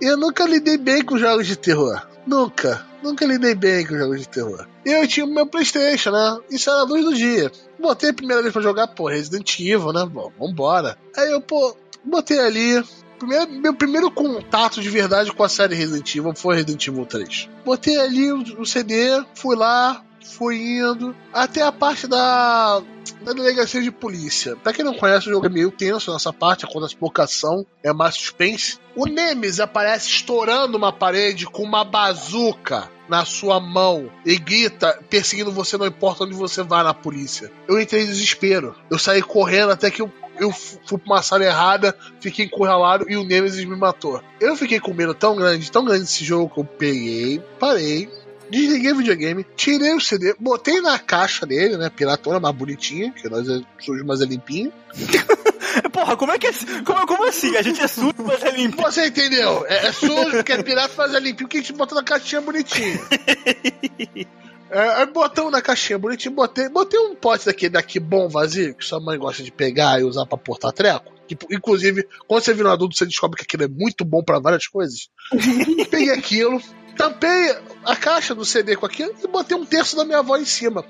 Eu 0.00 0.16
nunca 0.16 0.44
lidei 0.44 0.78
bem 0.78 1.04
com 1.04 1.18
jogos 1.18 1.46
de 1.46 1.56
terror. 1.56 2.00
Nunca. 2.26 2.86
Nunca 3.02 3.24
lidei 3.24 3.54
bem 3.54 3.86
com 3.86 3.96
jogos 3.96 4.20
de 4.20 4.28
terror. 4.28 4.66
Eu 4.84 5.06
tinha 5.06 5.26
o 5.26 5.28
meu 5.28 5.46
Playstation, 5.46 6.10
né? 6.10 6.38
Isso 6.50 6.70
era 6.70 6.80
a 6.80 6.84
luz 6.84 7.04
do 7.04 7.14
dia. 7.14 7.50
Botei 7.78 8.10
a 8.10 8.14
primeira 8.14 8.42
vez 8.42 8.52
pra 8.52 8.62
jogar, 8.62 8.88
pô, 8.88 9.08
Resident 9.08 9.58
Evil, 9.58 9.92
né? 9.92 10.06
Bom, 10.06 10.32
vambora. 10.38 10.96
Aí 11.16 11.30
eu, 11.30 11.40
pô, 11.40 11.76
botei 12.04 12.38
ali. 12.38 12.82
Primeiro, 13.18 13.50
meu 13.52 13.74
primeiro 13.74 14.10
contato 14.10 14.80
de 14.80 14.88
verdade 14.88 15.32
com 15.32 15.42
a 15.42 15.48
série 15.48 15.74
Resident 15.74 16.14
Evil 16.14 16.34
foi 16.34 16.56
Resident 16.56 16.86
Evil 16.86 17.04
3. 17.04 17.48
Botei 17.64 17.98
ali 17.98 18.32
o, 18.32 18.38
o 18.60 18.66
CD, 18.66 19.22
fui 19.34 19.54
lá, 19.54 20.02
fui 20.22 20.56
indo, 20.78 21.14
até 21.32 21.62
a 21.62 21.72
parte 21.72 22.06
da, 22.06 22.82
da 23.22 23.32
delegacia 23.32 23.82
de 23.82 23.90
polícia. 23.90 24.56
Pra 24.56 24.72
quem 24.72 24.84
não 24.84 24.94
conhece, 24.94 25.28
o 25.28 25.32
jogo 25.32 25.46
é 25.46 25.50
meio 25.50 25.70
tenso 25.70 26.12
nessa 26.12 26.32
parte, 26.32 26.64
acontece 26.64 26.96
pouca 26.96 27.24
ação, 27.24 27.66
é 27.82 27.92
mais 27.92 28.14
suspense. 28.14 28.78
O 28.94 29.06
Nemesis 29.06 29.60
aparece 29.60 30.08
estourando 30.08 30.76
uma 30.76 30.92
parede 30.92 31.46
com 31.46 31.62
uma 31.62 31.84
bazuca 31.84 32.90
na 33.08 33.24
sua 33.24 33.58
mão 33.58 34.10
e 34.24 34.38
grita, 34.38 34.98
perseguindo 35.08 35.50
você, 35.50 35.76
não 35.76 35.86
importa 35.86 36.24
onde 36.24 36.34
você 36.34 36.62
vá 36.62 36.82
na 36.84 36.94
polícia. 36.94 37.50
Eu 37.66 37.80
entrei 37.80 38.02
em 38.02 38.06
desespero. 38.06 38.74
Eu 38.88 38.98
saí 38.98 39.22
correndo 39.22 39.72
até 39.72 39.90
que 39.90 40.00
eu 40.00 40.12
eu 40.40 40.50
fui 40.50 40.98
pra 40.98 41.14
uma 41.14 41.22
sala 41.22 41.44
errada, 41.44 41.94
fiquei 42.18 42.46
encurralado 42.46 43.04
e 43.10 43.16
o 43.16 43.24
Nemesis 43.24 43.64
me 43.66 43.76
matou. 43.76 44.22
Eu 44.40 44.56
fiquei 44.56 44.80
com 44.80 44.94
medo 44.94 45.14
tão 45.14 45.36
grande, 45.36 45.70
tão 45.70 45.84
grande 45.84 46.00
desse 46.00 46.24
jogo 46.24 46.52
que 46.52 46.60
eu 46.60 46.64
peguei, 46.64 47.42
parei, 47.58 48.08
desliguei 48.50 48.92
o 48.92 48.96
videogame, 48.96 49.46
tirei 49.56 49.94
o 49.94 50.00
CD, 50.00 50.34
botei 50.38 50.80
na 50.80 50.98
caixa 50.98 51.46
dele, 51.46 51.76
né? 51.76 51.88
Piratona, 51.88 52.40
mais 52.40 52.54
bonitinha, 52.54 53.12
que 53.12 53.28
nós 53.28 53.48
é 53.48 53.60
sujo, 53.78 54.04
mas 54.04 54.20
é 54.20 54.24
limpinho. 54.24 54.72
Porra, 55.92 56.16
como 56.16 56.32
é 56.32 56.38
que 56.38 56.48
é. 56.48 56.52
Como, 56.84 57.06
como 57.06 57.28
assim? 57.28 57.56
A 57.56 57.62
gente 57.62 57.80
é 57.80 57.86
sujo, 57.86 58.14
mas 58.18 58.42
é 58.42 58.50
limpo. 58.50 58.82
Você 58.82 59.06
entendeu? 59.06 59.64
É, 59.66 59.86
é 59.86 59.92
sujo, 59.92 60.30
porque 60.30 60.52
é 60.52 60.62
pirata, 60.62 60.94
mas 60.96 61.14
é 61.14 61.20
limpinho, 61.20 61.48
que 61.48 61.58
a 61.58 61.60
gente 61.60 61.72
bota 61.72 61.94
na 61.94 62.02
caixinha 62.02 62.40
bonitinha. 62.40 63.00
É, 64.72 64.88
aí 65.00 65.06
botamos 65.06 65.50
na 65.50 65.60
caixinha 65.60 65.98
bonitinho, 65.98 66.32
botei, 66.32 66.68
botei 66.68 66.98
um 67.00 67.16
pote 67.16 67.46
daquele 67.46 67.70
daqui 67.70 67.98
bom 67.98 68.28
vazio, 68.28 68.72
que 68.72 68.84
sua 68.84 69.00
mãe 69.00 69.18
gosta 69.18 69.42
de 69.42 69.50
pegar 69.50 70.00
e 70.00 70.04
usar 70.04 70.24
pra 70.26 70.38
portar 70.38 70.72
treco. 70.72 71.12
Que, 71.26 71.36
inclusive, 71.50 72.06
quando 72.26 72.44
você 72.44 72.54
vira 72.54 72.68
um 72.68 72.72
adulto, 72.72 72.96
você 72.96 73.04
descobre 73.04 73.36
que 73.36 73.42
aquilo 73.42 73.64
é 73.64 73.68
muito 73.68 74.04
bom 74.04 74.22
pra 74.22 74.38
várias 74.38 74.68
coisas. 74.68 75.08
Peguei 75.90 76.10
aquilo, 76.10 76.62
tampei 77.00 77.56
a 77.84 77.96
caixa 77.96 78.34
do 78.34 78.44
CD 78.44 78.76
com 78.76 78.84
aquilo 78.84 79.14
e 79.24 79.26
botei 79.26 79.56
um 79.56 79.64
terço 79.64 79.96
da 79.96 80.04
minha 80.04 80.18
avó 80.18 80.36
em 80.36 80.44
cima. 80.44 80.84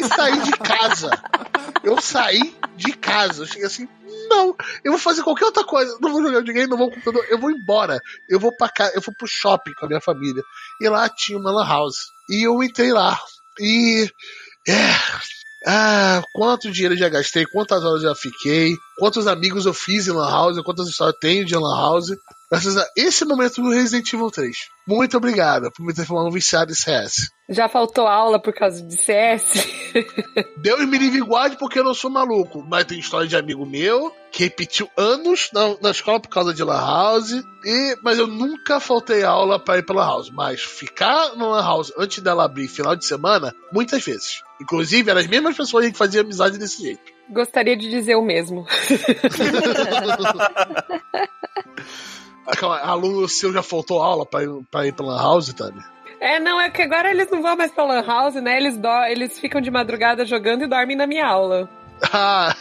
E 0.00 0.04
saí 0.04 0.40
de 0.40 0.52
casa. 0.52 1.10
Eu 1.84 2.00
saí 2.00 2.56
de 2.76 2.92
casa. 2.94 3.42
Eu 3.42 3.46
cheguei 3.46 3.66
assim, 3.66 3.88
não, 4.30 4.56
eu 4.82 4.92
vou 4.92 4.98
fazer 4.98 5.22
qualquer 5.22 5.44
outra 5.44 5.64
coisa. 5.64 5.98
Não 6.00 6.12
vou 6.12 6.22
jogar 6.22 6.38
videogame, 6.38 6.70
não 6.70 6.78
vou 6.78 6.90
computador, 6.90 7.26
eu 7.28 7.38
vou 7.38 7.50
embora. 7.50 8.00
Eu 8.28 8.40
vou 8.40 8.54
cá, 8.74 8.90
eu 8.94 9.02
vou 9.02 9.14
pro 9.18 9.28
shopping 9.28 9.72
com 9.74 9.84
a 9.84 9.88
minha 9.88 10.00
família. 10.00 10.42
E 10.80 10.88
lá 10.88 11.08
tinha 11.10 11.38
uma 11.38 11.52
lan 11.52 11.66
house. 11.66 12.06
E 12.30 12.46
eu 12.46 12.62
entrei 12.62 12.92
lá. 12.92 13.18
E. 13.60 14.08
É. 14.66 14.94
Ah, 15.66 16.22
quanto 16.32 16.70
dinheiro 16.70 16.94
eu 16.94 16.98
já 16.98 17.08
gastei, 17.08 17.44
quantas 17.44 17.84
horas 17.84 18.02
eu 18.02 18.10
já 18.10 18.14
fiquei, 18.14 18.76
quantos 18.96 19.26
amigos 19.26 19.66
eu 19.66 19.74
fiz 19.74 20.06
em 20.06 20.12
Lan 20.12 20.30
House, 20.30 20.62
quantas 20.62 20.88
histórias 20.88 21.14
eu 21.14 21.20
tenho 21.20 21.44
de 21.44 21.56
Lan 21.56 21.76
House, 21.76 22.10
graças 22.50 22.76
a 22.76 22.86
esse 22.96 23.24
momento 23.24 23.62
do 23.62 23.70
Resident 23.70 24.10
Evil 24.12 24.30
3. 24.30 24.56
Muito 24.86 25.16
obrigado 25.16 25.70
por 25.70 25.84
me 25.84 25.92
ter 25.92 26.06
falado 26.06 26.28
um 26.28 26.32
viciado 26.32 26.72
em 26.72 26.74
CS. 26.74 27.30
Já 27.48 27.68
faltou 27.68 28.06
aula 28.06 28.40
por 28.40 28.54
causa 28.54 28.82
de 28.82 28.96
CS? 28.96 29.66
Deus 30.56 30.86
me 30.86 30.98
livre 30.98 31.20
guarde 31.20 31.56
porque 31.58 31.78
eu 31.78 31.84
não 31.84 31.94
sou 31.94 32.10
maluco, 32.10 32.64
mas 32.66 32.84
tem 32.84 32.98
história 32.98 33.28
de 33.28 33.36
amigo 33.36 33.66
meu 33.66 34.12
que 34.30 34.44
repetiu 34.44 34.88
anos 34.96 35.50
na, 35.52 35.76
na 35.80 35.90
escola 35.90 36.20
por 36.20 36.28
causa 36.28 36.52
de 36.52 36.62
Lan 36.62 36.78
House, 36.78 37.32
e, 37.64 37.96
mas 38.02 38.18
eu 38.18 38.26
nunca 38.26 38.78
faltei 38.78 39.24
aula 39.24 39.58
para 39.58 39.78
ir 39.78 39.82
pra 39.84 39.96
Lan 39.96 40.06
House, 40.06 40.30
mas 40.30 40.60
ficar 40.62 41.34
na 41.36 41.46
Lan 41.48 41.62
House 41.62 41.92
antes 41.98 42.22
dela 42.22 42.44
abrir 42.44 42.68
final 42.68 42.94
de 42.94 43.06
semana, 43.06 43.54
muitas 43.72 44.04
vezes. 44.04 44.42
Inclusive, 44.60 45.10
eram 45.10 45.20
as 45.20 45.26
mesmas 45.26 45.56
pessoas 45.56 45.86
que 45.86 45.96
faziam 45.96 46.24
amizade 46.24 46.58
desse 46.58 46.82
jeito. 46.82 47.00
Gostaria 47.30 47.76
de 47.76 47.88
dizer 47.88 48.16
o 48.16 48.22
mesmo. 48.22 48.66
Aquela, 52.48 52.80
aluno 52.80 53.28
seu 53.28 53.52
já 53.52 53.62
faltou 53.62 54.02
aula 54.02 54.24
pra 54.24 54.42
ir, 54.42 54.50
pra 54.70 54.86
ir 54.86 54.92
pra 54.92 55.04
Lan 55.04 55.18
House, 55.18 55.52
Tami? 55.52 55.82
É, 56.20 56.40
não, 56.40 56.60
é 56.60 56.70
que 56.70 56.82
agora 56.82 57.10
eles 57.10 57.30
não 57.30 57.42
vão 57.42 57.56
mais 57.56 57.70
pra 57.70 57.84
Lan 57.84 58.04
House, 58.04 58.34
né? 58.34 58.56
Eles, 58.56 58.76
do, 58.76 58.88
eles 59.04 59.38
ficam 59.38 59.60
de 59.60 59.70
madrugada 59.70 60.24
jogando 60.24 60.64
e 60.64 60.66
dormem 60.66 60.96
na 60.96 61.06
minha 61.06 61.26
aula. 61.26 61.68
Ah, 62.12 62.54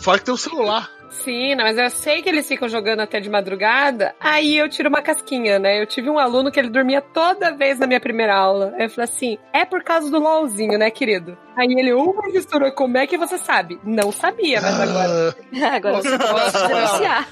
fala 0.00 0.18
que 0.18 0.24
tem 0.24 0.32
um 0.32 0.38
celular. 0.38 0.90
Sim, 1.24 1.54
mas 1.56 1.76
eu 1.78 1.90
sei 1.90 2.22
que 2.22 2.28
eles 2.28 2.46
ficam 2.46 2.68
jogando 2.68 3.00
até 3.00 3.20
de 3.20 3.28
madrugada, 3.28 4.14
aí 4.20 4.56
eu 4.56 4.68
tiro 4.68 4.88
uma 4.88 5.02
casquinha, 5.02 5.58
né? 5.58 5.80
Eu 5.80 5.86
tive 5.86 6.08
um 6.10 6.18
aluno 6.18 6.50
que 6.50 6.58
ele 6.58 6.68
dormia 6.70 7.00
toda 7.00 7.54
vez 7.56 7.78
na 7.78 7.86
minha 7.86 8.00
primeira 8.00 8.34
aula. 8.36 8.72
Aí 8.76 8.84
eu 8.84 8.90
falei 8.90 9.10
assim: 9.10 9.38
é 9.52 9.64
por 9.64 9.82
causa 9.82 10.10
do 10.10 10.18
LOLzinho, 10.18 10.78
né, 10.78 10.90
querido? 10.90 11.36
Aí 11.56 11.66
ele, 11.70 11.92
ô, 11.92 12.12
professora, 12.12 12.70
como 12.70 12.98
é 12.98 13.06
que 13.06 13.16
você 13.16 13.38
sabe? 13.38 13.80
Não 13.82 14.12
sabia, 14.12 14.60
mas 14.60 14.80
agora. 14.80 15.36
Agora 15.76 15.94
você 15.96 16.18
pode 16.18 16.68
denunciar. 16.68 17.28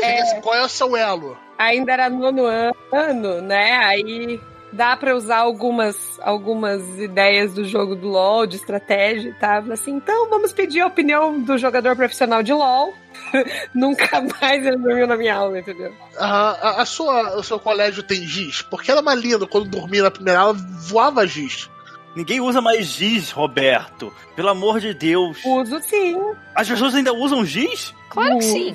É, 0.00 0.40
Qual 0.40 0.54
é 0.54 0.62
o 0.62 0.68
seu 0.68 0.96
elo? 0.96 1.36
ainda 1.58 1.92
era 1.92 2.10
nono 2.10 2.44
ano, 2.92 3.40
né? 3.40 3.78
Aí 3.84 4.40
dá 4.74 4.96
pra 4.96 5.14
usar 5.14 5.38
algumas, 5.38 5.96
algumas 6.20 6.82
ideias 6.98 7.54
do 7.54 7.64
jogo 7.64 7.94
do 7.94 8.08
LoL, 8.08 8.46
de 8.46 8.56
estratégia 8.56 9.30
e 9.30 9.34
tal. 9.34 9.70
Assim, 9.72 9.92
então 9.92 10.28
vamos 10.28 10.52
pedir 10.52 10.80
a 10.80 10.86
opinião 10.86 11.40
do 11.40 11.56
jogador 11.56 11.94
profissional 11.96 12.42
de 12.42 12.52
LoL. 12.52 12.92
Nunca 13.74 14.20
mais 14.40 14.66
ele 14.66 14.76
dormiu 14.76 15.06
na 15.06 15.16
minha 15.16 15.36
aula, 15.36 15.58
entendeu? 15.58 15.92
A, 16.18 16.50
a, 16.50 16.82
a 16.82 16.84
sua, 16.84 17.36
o 17.36 17.42
seu 17.42 17.58
colégio 17.58 18.02
tem 18.02 18.26
giz? 18.26 18.62
Porque 18.62 18.90
era 18.90 19.00
mais 19.00 19.20
lindo 19.20 19.46
quando 19.46 19.68
dormia 19.68 20.02
na 20.02 20.10
primeira 20.10 20.40
aula, 20.40 20.54
voava 20.88 21.26
giz. 21.26 21.70
Ninguém 22.16 22.40
usa 22.40 22.60
mais 22.60 22.86
giz, 22.86 23.32
Roberto. 23.32 24.12
Pelo 24.36 24.48
amor 24.48 24.78
de 24.78 24.94
Deus. 24.94 25.38
Uso 25.44 25.80
sim. 25.80 26.16
As 26.54 26.68
pessoas 26.68 26.94
ainda 26.94 27.12
usam 27.12 27.44
giz? 27.44 27.92
Claro 28.08 28.38
que 28.38 28.44
sim. 28.44 28.72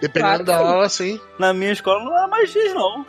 Dependendo 0.00 0.44
Claro 0.44 0.44
da 0.44 0.58
sim. 0.58 0.64
aula, 0.64 0.88
sim. 0.88 1.20
Na 1.38 1.54
minha 1.54 1.70
escola 1.70 2.02
não 2.02 2.16
era 2.16 2.26
mais 2.26 2.50
giz, 2.50 2.74
não. 2.74 3.06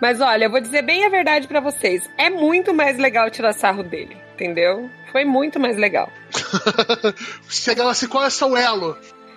Mas 0.00 0.20
olha, 0.20 0.44
eu 0.44 0.50
vou 0.50 0.60
dizer 0.60 0.82
bem 0.82 1.04
a 1.04 1.08
verdade 1.08 1.48
pra 1.48 1.60
vocês. 1.60 2.08
É 2.16 2.30
muito 2.30 2.72
mais 2.72 2.96
legal 2.98 3.30
tirar 3.30 3.52
sarro 3.52 3.82
dele, 3.82 4.16
entendeu? 4.34 4.88
Foi 5.10 5.24
muito 5.24 5.58
mais 5.58 5.76
legal. 5.76 6.10
Chegava 7.48 7.90
assim, 7.90 8.06
qual 8.08 8.24
é 8.24 8.28
o 8.28 8.30
seu 8.30 8.56
elo? 8.56 8.96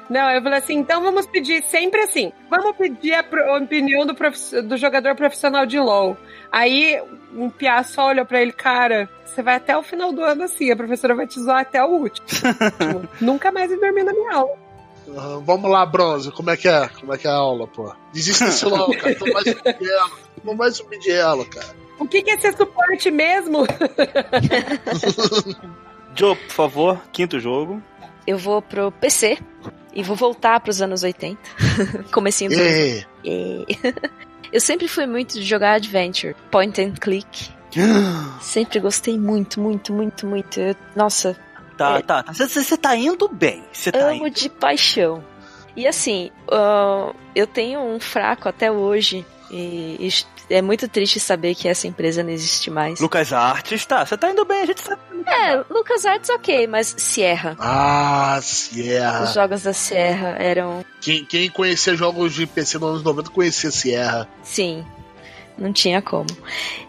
Não, 0.09 0.29
eu 0.29 0.41
falei 0.41 0.59
assim, 0.59 0.75
então 0.75 1.01
vamos 1.01 1.25
pedir 1.25 1.63
sempre 1.63 2.01
assim. 2.01 2.33
Vamos 2.49 2.75
pedir 2.75 3.13
a, 3.13 3.23
opinião 3.57 4.05
do, 4.05 4.13
profiss- 4.13 4.61
do 4.63 4.75
jogador 4.75 5.15
profissional 5.15 5.65
de 5.65 5.79
LoL. 5.79 6.17
Aí 6.51 7.01
um 7.33 7.49
piá 7.49 7.81
só 7.83 8.07
olhou 8.07 8.25
pra 8.25 8.41
ele, 8.41 8.51
cara, 8.51 9.09
você 9.25 9.41
vai 9.41 9.55
até 9.55 9.75
o 9.77 9.81
final 9.81 10.11
do 10.11 10.21
ano 10.21 10.43
assim, 10.43 10.69
a 10.69 10.75
professora 10.75 11.15
vai 11.15 11.25
te 11.25 11.39
zoar 11.39 11.61
até 11.61 11.81
o 11.81 11.87
último. 11.87 12.27
Nunca 13.21 13.51
mais 13.53 13.71
ele 13.71 13.79
dormiu 13.79 14.03
na 14.03 14.11
minha 14.11 14.33
aula. 14.33 14.57
Ah, 15.17 15.39
vamos 15.43 15.69
lá, 15.69 15.85
bronze, 15.85 16.31
como 16.31 16.49
é 16.49 16.57
que 16.57 16.67
é? 16.67 16.87
Como 16.87 17.13
é 17.13 17.17
que 17.17 17.27
é 17.27 17.29
a 17.29 17.33
aula, 17.35 17.67
pô? 17.67 17.93
Desista 18.13 18.45
desse 18.45 18.65
LOL, 18.65 18.91
cara. 18.97 19.15
Não 19.19 19.33
vai 19.33 19.43
subir 19.43 19.77
de 19.79 19.89
elo. 19.91 20.11
Não 20.43 20.57
vai 20.57 20.71
subir 20.71 20.99
de 20.99 21.11
elo, 21.11 21.45
cara. 21.45 21.67
O 21.99 22.07
que, 22.07 22.23
que 22.23 22.31
é 22.31 22.37
ser 22.39 22.55
suporte 22.57 23.11
mesmo? 23.11 23.65
Joe, 26.15 26.35
por 26.35 26.51
favor, 26.51 27.01
quinto 27.11 27.39
jogo. 27.39 27.81
Eu 28.25 28.37
vou 28.37 28.61
pro 28.61 28.91
PC 28.91 29.37
e 29.93 30.03
vou 30.03 30.15
voltar 30.15 30.59
pros 30.59 30.81
anos 30.81 31.03
80. 31.03 31.37
Comecinho 32.11 32.51
do. 32.51 32.57
Eu 34.51 34.59
sempre 34.59 34.87
fui 34.87 35.05
muito 35.05 35.33
de 35.35 35.43
jogar 35.43 35.73
adventure, 35.75 36.35
point 36.51 36.79
and 36.81 36.93
click. 36.99 37.49
Sempre 38.41 38.81
gostei 38.81 39.17
muito, 39.17 39.61
muito, 39.61 39.93
muito, 39.93 40.27
muito. 40.27 40.59
Eu- 40.59 40.75
nossa, 40.93 41.37
Tá, 41.81 41.97
É. 41.97 42.01
tá, 42.01 42.23
tá. 42.23 42.33
Você 42.33 42.77
tá 42.77 42.95
indo 42.95 43.27
bem. 43.27 43.63
Você 43.71 43.91
tá 43.91 43.99
amo 44.09 44.27
indo. 44.27 44.35
de 44.35 44.49
paixão. 44.49 45.23
E 45.75 45.87
assim, 45.87 46.29
ah, 46.51 47.13
eu 47.33 47.47
tenho 47.47 47.79
um 47.79 47.99
fraco 47.99 48.49
até 48.49 48.69
hoje 48.71 49.25
E, 49.53 49.97
e 50.49 50.53
é 50.53 50.61
muito 50.61 50.87
triste 50.87 51.19
saber 51.19 51.55
que 51.55 51.67
essa 51.67 51.85
empresa 51.87 52.23
não 52.23 52.29
existe 52.29 52.69
mais. 52.71 52.99
Lucas 53.01 53.33
Artes, 53.33 53.85
tá. 53.85 54.05
Você 54.05 54.17
tá 54.17 54.29
indo 54.31 54.45
bem, 54.45 54.61
a 54.61 54.65
gente 54.65 54.81
sabe. 54.81 55.01
É, 55.25 55.55
Lucas 55.69 56.05
Arts 56.05 56.29
ok, 56.29 56.67
mas 56.67 56.93
Sierra. 56.97 57.55
Ah, 57.59 58.37
Os 58.39 58.45
Sierra. 58.45 59.25
jogos 59.27 59.63
da 59.63 59.73
Sierra 59.73 60.35
eram. 60.39 60.85
Quem, 61.01 61.25
quem 61.25 61.49
conhecia 61.49 61.95
jogos 61.95 62.33
de 62.33 62.45
PC 62.47 62.77
nos 62.79 62.89
anos 62.91 63.03
90 63.03 63.29
conhecia 63.29 63.71
Sierra. 63.71 64.27
Sim, 64.41 64.85
não 65.61 65.71
tinha 65.71 66.01
como. 66.01 66.27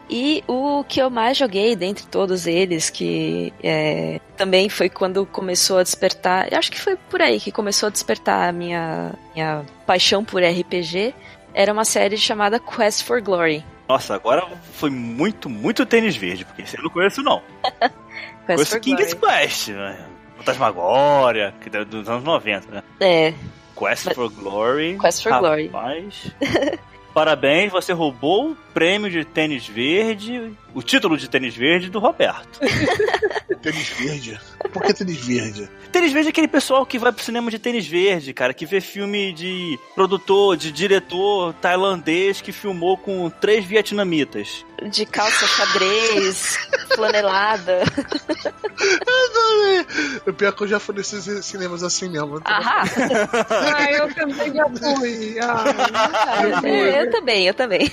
E 0.09 0.43
o 0.47 0.85
que 0.85 1.01
eu 1.01 1.09
mais 1.09 1.37
joguei 1.39 1.77
dentre 1.77 2.07
todos 2.07 2.47
eles, 2.47 2.91
que 2.91 3.53
é, 3.63 4.21
também 4.37 4.69
foi 4.69 4.89
quando 4.89 5.25
começou 5.25 5.79
a 5.79 5.83
despertar. 5.83 6.53
Eu 6.53 6.59
acho 6.59 6.71
que 6.71 6.81
foi 6.81 6.97
por 6.97 7.23
aí 7.23 7.41
que 7.41 7.53
começou 7.53 7.87
a 7.87 7.91
despertar 7.91 8.49
a 8.49 8.53
minha, 8.53 9.15
minha 9.35 9.65
paixão 9.87 10.25
por 10.25 10.43
RPG. 10.43 11.15
Era 11.55 11.73
uma 11.73 11.85
série 11.85 12.17
chamada 12.17 12.59
Quest 12.59 13.05
for 13.05 13.21
Glory. 13.21 13.65
Nossa, 13.89 14.15
agora 14.15 14.47
foi 14.73 14.91
muito, 14.91 15.49
muito 15.49 15.85
tênis 15.85 16.17
verde, 16.17 16.45
porque 16.45 16.63
esse 16.63 16.77
eu 16.77 16.83
não 16.83 16.91
conheço, 16.91 17.23
não. 17.23 17.43
Quest 18.47 18.71
Conheço 18.71 18.81
King's. 18.81 19.15
Quest, 19.15 19.69
né? 19.69 20.07
Fantasmagória, 20.37 21.55
que 21.61 21.75
é 21.75 21.85
dos 21.85 22.09
anos 22.09 22.25
90, 22.25 22.71
né? 22.71 22.83
É, 23.01 23.35
Quest 23.77 24.15
for 24.15 24.29
Glory. 24.31 24.99
Quest 25.01 25.23
for 25.23 25.39
Glory. 25.39 25.71
Parabéns, 27.13 27.71
você 27.71 27.93
roubou 27.93 28.53
o 28.53 28.57
prêmio 28.73 29.11
de 29.11 29.25
tênis 29.25 29.67
verde, 29.67 30.57
o 30.75 30.83
título 30.83 31.17
de 31.17 31.29
tênis 31.29 31.55
verde 31.55 31.91
do 31.91 31.99
Roberto. 31.99 32.61
Tênis 33.63 33.91
verde. 33.91 34.41
Por 34.73 34.83
que 34.83 34.95
tênis 34.95 35.19
verde? 35.25 35.69
Tênis 35.93 36.13
verde 36.13 36.29
é 36.29 36.31
aquele 36.31 36.49
pessoal 36.49 36.87
que 36.87 36.99
vai 36.99 37.13
pro 37.13 37.23
cinema 37.23 37.51
de 37.51 37.59
tênis 37.59 37.87
verde, 37.87 38.33
cara, 38.33 38.55
que 38.55 38.65
vê 38.65 38.81
filme 38.81 39.33
de 39.33 39.79
produtor, 39.95 40.57
de 40.57 40.73
diretor 40.73 41.53
tailandês 41.61 42.41
que 42.41 42.51
filmou 42.53 42.97
com 42.97 43.29
três 43.29 43.65
vietnamitas. 43.65 44.65
de 44.91 45.05
calça 45.05 45.47
xadrez, 45.47 46.57
flanelada. 46.97 47.83
O 50.27 50.33
pior 50.33 50.49
é 50.49 50.53
que 50.53 50.63
eu 50.63 50.69
já 50.69 50.81
fui 50.81 50.95
nesses 50.97 51.45
cinemas 51.45 51.83
assim 51.83 52.09
mesmo. 52.09 52.39
Então, 52.39 52.53
Ahá! 52.53 52.83
Ah, 53.77 53.93
eu 53.93 54.15
também 54.15 54.55
já 54.55 54.65
fui. 54.69 55.37
Ah, 55.41 56.43
eu, 56.67 56.71
eu 56.71 57.11
também, 57.11 57.47
eu 57.47 57.55
também. 57.55 57.91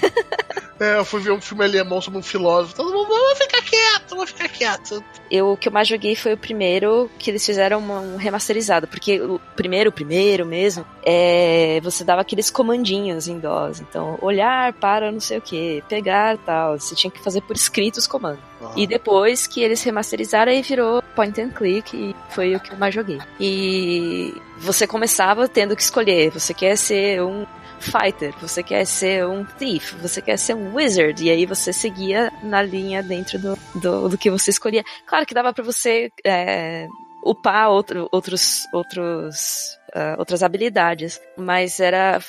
É, 0.80 0.98
eu 0.98 1.04
fui 1.06 1.20
ver 1.22 1.32
um 1.32 1.42
filme 1.42 1.64
alemão 1.64 2.00
sobre 2.00 2.20
um 2.20 2.24
filósofo. 2.24 2.76
Todo 2.76 2.94
mundo, 2.94 3.08
vamos 3.10 3.38
ficar 3.38 3.62
quieto, 3.62 4.10
vamos 4.12 4.30
ficar 4.30 4.48
quieto. 4.48 5.04
Eu, 5.30 5.52
o 5.52 5.58
que 5.58 5.68
eu 5.68 5.72
mais 5.72 5.88
joguei 5.88 6.16
foi 6.16 6.34
o 6.34 6.38
primeiro 6.38 7.10
que 7.20 7.30
eles 7.30 7.46
fizeram 7.46 7.80
uma- 7.80 8.00
um 8.00 8.16
remasterizado, 8.16 8.88
porque 8.88 9.20
o 9.20 9.40
primeiro, 9.56 9.90
o 9.90 9.94
primeiro 9.94 10.46
mesmo, 10.46 10.86
é, 11.04 11.80
você 11.84 12.04
dava 12.04 12.22
aqueles 12.22 12.50
comandinhos 12.50 13.28
em 13.28 13.38
DOS. 13.40 13.82
Então, 13.82 14.18
olhar 14.22 14.72
para 14.74 15.12
não 15.12 15.20
sei 15.20 15.38
o 15.38 15.42
que, 15.42 15.84
pegar 15.90 16.38
tal. 16.38 16.80
Você 16.80 16.96
tinha 16.96 17.12
que 17.12 17.22
fazer 17.22 17.42
por 17.42 17.56
escrito 17.56 17.98
os 17.98 18.08
comandos. 18.08 18.40
E 18.76 18.86
depois 18.88 19.48
que 19.48 19.62
eles 19.62 19.82
remasterizaram, 19.84 20.52
aí 20.52 20.62
virou 20.62 21.02
point 21.16 21.40
and 21.42 21.50
click 21.52 21.96
e 21.96 22.16
foi 22.30 22.56
o 22.56 22.60
que 22.60 22.72
eu 22.72 22.78
mais 22.78 22.94
joguei. 22.94 23.18
E 23.40 24.34
você 24.58 24.86
começava 24.86 25.48
tendo 25.48 25.76
que 25.76 25.82
escolher. 25.82 26.30
Você 26.32 26.54
quer 26.54 26.76
ser 26.78 27.22
um 27.22 27.46
fighter, 27.80 28.34
você 28.40 28.62
quer 28.64 28.86
ser 28.86 29.26
um 29.26 29.46
thief, 29.46 29.94
você 30.02 30.22
quer 30.22 30.38
ser 30.38 30.56
um 30.56 30.76
wizard. 30.76 31.24
E 31.24 31.30
aí 31.30 31.46
você 31.46 31.72
seguia 31.74 32.32
na 32.44 32.62
linha 32.62 33.02
dentro 33.02 33.40
do, 33.40 33.58
do, 33.76 34.10
do 34.10 34.18
que 34.18 34.30
você 34.30 34.52
escolhia. 34.52 34.84
Claro 35.06 35.26
que 35.26 35.34
dava 35.34 35.54
pra 35.54 35.64
você 35.64 36.12
é, 36.26 36.88
upar 37.24 37.70
outro, 37.70 38.08
outros, 38.12 38.66
outros, 38.74 39.78
ah, 39.94 40.16
outras 40.18 40.44
habilidades, 40.44 41.22
mas 41.38 41.80
era 41.80 42.20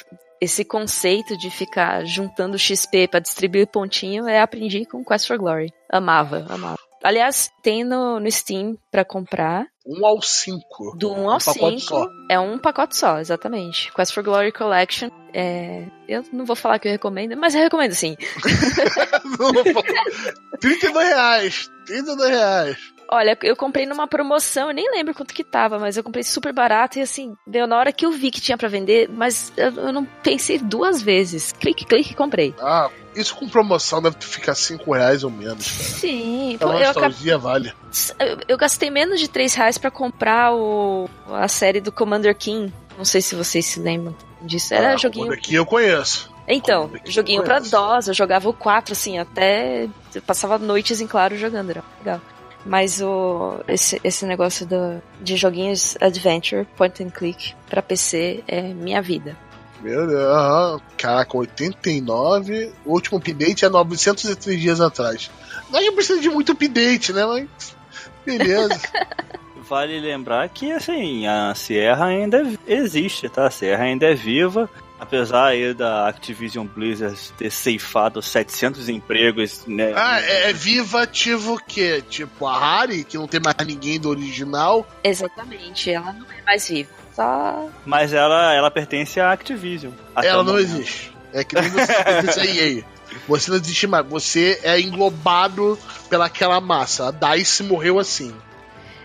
esse 0.41 0.65
conceito 0.65 1.37
de 1.37 1.51
ficar 1.51 2.05
juntando 2.05 2.59
XP 2.59 3.09
pra 3.09 3.21
distribuir 3.21 3.67
pontinho, 3.67 4.29
eu 4.29 4.43
aprendi 4.43 4.87
com 4.87 5.05
Quest 5.05 5.27
for 5.27 5.39
Glory. 5.39 5.73
Amava, 5.91 6.47
amava. 6.49 6.90
Aliás, 7.03 7.51
tem 7.63 7.83
no, 7.83 8.21
no 8.21 8.31
Steam 8.31 8.77
pra 8.91 9.05
comprar. 9.05 9.67
Um 9.87 10.05
ao 10.05 10.21
cinco. 10.21 10.95
Do 10.99 11.13
1 11.13 11.31
ao 11.31 11.37
Um 11.37 11.39
pacote 11.39 11.81
5 11.81 11.83
só. 11.95 12.07
é 12.31 12.39
um 12.39 12.59
pacote 12.59 12.97
só, 12.97 13.19
exatamente. 13.19 13.91
Quest 13.93 14.13
for 14.13 14.23
Glory 14.23 14.53
Collection. 14.53 15.09
É, 15.33 15.87
eu 16.07 16.23
não 16.33 16.45
vou 16.45 16.55
falar 16.55 16.79
que 16.79 16.89
eu 16.89 16.93
recomendo, 16.93 17.37
mas 17.37 17.55
eu 17.55 17.63
recomendo 17.63 17.95
sim. 17.95 18.17
32 20.61 21.09
reais. 21.09 21.71
32 21.87 22.31
reais. 22.31 22.77
Olha, 23.13 23.37
eu 23.43 23.57
comprei 23.57 23.87
numa 23.87 24.07
promoção, 24.07 24.69
eu 24.69 24.75
nem 24.75 24.89
lembro 24.89 25.13
quanto 25.13 25.35
que 25.35 25.43
tava, 25.43 25.81
mas 25.81 25.97
eu 25.97 26.05
comprei 26.05 26.23
super 26.23 26.53
barato 26.53 26.97
e 26.97 27.03
assim, 27.03 27.35
deu 27.45 27.67
na 27.67 27.77
hora 27.77 27.93
que 27.93 28.07
eu 28.07 28.13
vi 28.13 28.31
que 28.31 28.41
tinha 28.41 28.57
pra 28.57 28.69
vender, 28.69 29.09
mas 29.09 29.53
eu, 29.57 29.73
eu 29.73 29.93
não 29.93 30.05
pensei 30.05 30.59
duas 30.59 31.03
vezes. 31.03 31.51
Clique, 31.53 31.85
clique 31.85 32.13
e 32.13 32.15
comprei. 32.15 32.55
Ah, 32.61 32.89
isso 33.17 33.35
com 33.35 33.49
promoção 33.49 34.01
deve 34.01 34.17
ficar 34.21 34.55
5 34.55 34.93
reais 34.93 35.25
ou 35.25 35.31
menos, 35.31 35.67
cara. 35.67 35.89
Sim, 35.91 36.55
A 36.55 36.59
pô, 36.59 36.73
eu, 36.73 36.87
nostalgia 36.87 37.37
vale. 37.37 37.73
eu, 38.21 38.39
eu 38.47 38.57
gastei 38.57 38.91
menos 38.91 39.19
de 39.19 39.27
3 39.27 39.55
reais 39.55 39.77
pra 39.77 39.91
comprar 39.91 40.55
o, 40.55 41.11
a 41.33 41.49
série 41.49 41.81
do 41.81 41.91
Commander 41.91 42.37
King. 42.37 42.73
Não 42.97 43.05
sei 43.05 43.21
se 43.21 43.35
vocês 43.35 43.67
se 43.67 43.81
lembram 43.81 44.15
disso. 44.43 44.73
Era 44.73 44.93
ah, 44.93 44.97
joguinho. 44.97 45.33
Aqui 45.33 45.57
eu 45.57 45.67
conheço. 45.67 46.31
Então, 46.47 46.89
Commander 46.89 47.11
joguinho 47.11 47.43
pra. 47.43 47.59
DOS, 47.59 48.07
eu 48.07 48.15
jogava 48.15 48.49
o 48.49 48.53
4, 48.53 48.93
assim, 48.93 49.19
até. 49.19 49.89
Eu 50.15 50.23
passava 50.23 50.59
noites 50.59 51.01
em 51.01 51.09
claro 51.09 51.37
jogando, 51.37 51.71
era 51.71 51.85
legal. 51.99 52.21
Mas 52.65 53.01
o, 53.01 53.61
esse, 53.67 54.01
esse 54.05 54.27
negócio 54.27 54.67
do, 54.67 55.03
de 55.21 55.37
joguinhos 55.37 55.97
Adventure, 56.01 56.67
Point 56.77 57.03
and 57.03 57.11
Click, 57.11 57.55
pra 57.69 57.81
PC 57.81 58.45
é 58.47 58.63
minha 58.75 59.01
vida. 59.01 59.37
Meu 59.83 60.07
Deus, 60.07 60.23
aham. 60.23 60.81
Caraca, 60.97 61.37
89. 61.37 62.73
O 62.85 62.93
último 62.93 63.19
update 63.19 63.65
é 63.65 63.69
903 63.69 64.61
dias 64.61 64.81
atrás. 64.81 65.31
Não 65.71 65.81
não 65.81 65.95
precisa 65.95 66.21
de 66.21 66.29
muito 66.29 66.53
update, 66.53 67.13
né? 67.13 67.25
Mas. 67.25 67.77
Beleza. 68.25 68.79
Vale 69.69 70.01
lembrar 70.01 70.49
que, 70.49 70.73
assim, 70.73 71.27
a 71.27 71.55
Sierra 71.55 72.07
ainda 72.07 72.45
existe, 72.67 73.29
tá? 73.29 73.47
A 73.47 73.51
Sierra 73.51 73.85
ainda 73.85 74.07
é 74.07 74.15
viva. 74.15 74.69
Apesar 75.01 75.47
aí 75.47 75.73
da 75.73 76.07
Activision 76.07 76.67
Blizzard 76.67 77.19
ter 77.39 77.51
ceifado 77.51 78.21
700 78.21 78.91
empregos, 78.91 79.65
né? 79.67 79.95
ah, 79.97 80.21
é, 80.21 80.51
é 80.51 80.53
viva 80.53 81.03
ativo 81.05 81.55
o 81.55 81.59
quê? 81.59 82.05
Tipo 82.07 82.47
a 82.47 82.81
Harry, 82.81 83.03
que 83.03 83.17
não 83.17 83.27
tem 83.27 83.41
mais 83.41 83.57
ninguém 83.67 83.99
do 83.99 84.11
original. 84.11 84.87
Exatamente, 85.03 85.91
ela 85.91 86.13
não 86.13 86.27
é 86.31 86.43
mais 86.45 86.69
viva. 86.69 86.91
Só. 87.15 87.69
Mas 87.87 88.13
ela, 88.13 88.53
ela 88.53 88.71
pertence 88.71 89.19
à 89.19 89.33
Activision. 89.33 89.93
Ela 90.17 90.45
não 90.45 90.53
momento. 90.53 90.71
existe. 90.71 91.13
É 91.33 91.45
que 91.45 91.55
nem 91.55 91.71
você 91.71 91.93
pertence 92.05 92.41
à 92.41 92.45
EA. 92.45 92.85
Você 93.27 93.51
não 93.51 93.57
existe 93.57 93.87
mais. 93.87 94.07
Você 94.07 94.61
é 94.63 94.79
englobado 94.81 95.79
pelaquela 96.09 96.61
massa. 96.61 97.09
A 97.09 97.35
DICE 97.35 97.63
morreu 97.63 97.99
assim. 97.99 98.35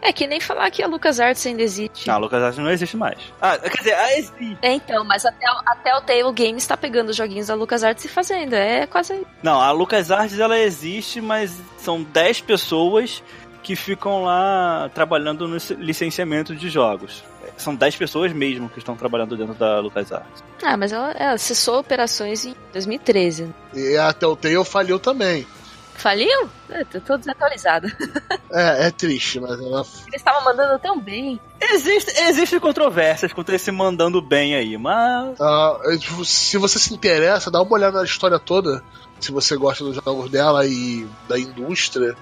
É 0.02 0.14
que 0.14 0.28
nem 0.28 0.40
falar 0.40 0.70
que 0.72 0.84
a 0.84 0.88
LucasArts 0.88 1.46
ainda 1.46 1.62
existe. 1.64 2.08
Não, 2.08 2.16
a 2.16 2.18
LucasArts 2.18 2.58
não 2.60 2.70
existe 2.70 2.96
mais. 2.98 3.18
Ah, 3.42 3.58
quer 3.58 3.78
dizer, 3.78 3.94
ah, 3.96 4.18
existe. 4.18 4.58
É, 4.62 4.74
então, 4.74 5.04
mas 5.04 5.26
até, 5.26 5.46
o- 5.52 5.62
até 5.66 5.96
o 5.96 6.02
Tale 6.02 6.32
Games 6.34 6.66
tá 6.68 6.78
pegando 6.78 7.10
os 7.10 7.16
joguinhos 7.16 7.48
da 7.48 7.56
LucasArts 7.56 8.06
e 8.06 8.08
fazendo. 8.08 8.54
É 8.54 8.86
quase. 8.86 9.26
Não, 9.42 9.60
a 9.60 9.72
LucasArts 9.72 10.40
ela 10.40 10.58
existe, 10.60 11.20
mas 11.22 11.56
são 11.78 12.04
10 12.04 12.42
pessoas 12.42 13.24
que 13.64 13.76
ficam 13.76 14.24
lá 14.24 14.90
trabalhando 14.94 15.48
no 15.48 15.58
licenciamento 15.80 16.56
de 16.56 16.70
jogos. 16.70 17.24
São 17.58 17.74
10 17.74 17.96
pessoas 17.96 18.32
mesmo 18.32 18.70
que 18.70 18.78
estão 18.78 18.96
trabalhando 18.96 19.36
dentro 19.36 19.56
da 19.56 19.80
LucasArts. 19.80 20.44
Ah, 20.62 20.78
mas 20.78 20.92
ela, 20.92 21.12
ela 21.14 21.38
cessou 21.38 21.80
operações 21.80 22.46
em 22.46 22.56
2013. 22.74 23.50
E 23.74 23.98
a 23.98 24.14
Telltale 24.14 24.64
falhou 24.66 25.00
também. 25.00 25.48
Faliu? 25.96 26.50
Eu 26.70 26.86
tô- 26.86 27.00
tô 27.02 27.18
desatualizada. 27.18 27.88
É, 28.52 28.88
é 28.88 28.92
triste, 28.92 29.38
mas 29.40 29.52
ela. 29.60 29.86
Eles 30.08 30.16
estavam 30.16 30.44
mandando 30.46 30.80
tão 30.80 30.98
bem. 30.98 31.40
Existe, 31.60 32.12
existe 32.22 32.58
controvérsias 32.60 33.34
contra 33.34 33.54
esse 33.56 33.70
mandando 33.70 34.22
bem 34.22 34.56
aí, 34.56 34.78
mas. 34.78 35.36
ah, 35.42 35.78
se 36.24 36.58
você 36.58 36.80
se 36.80 36.94
interessa, 36.94 37.52
dá 37.52 37.62
uma 37.62 37.74
olhada 37.74 37.98
na 37.98 38.06
história 38.06 38.40
toda. 38.40 38.82
Se 39.20 39.32
você 39.32 39.58
gosta 39.58 39.84
dos 39.84 39.96
jogos 39.96 40.30
dela 40.32 40.66
e 40.66 41.06
da 41.28 41.38
indústria. 41.38 42.16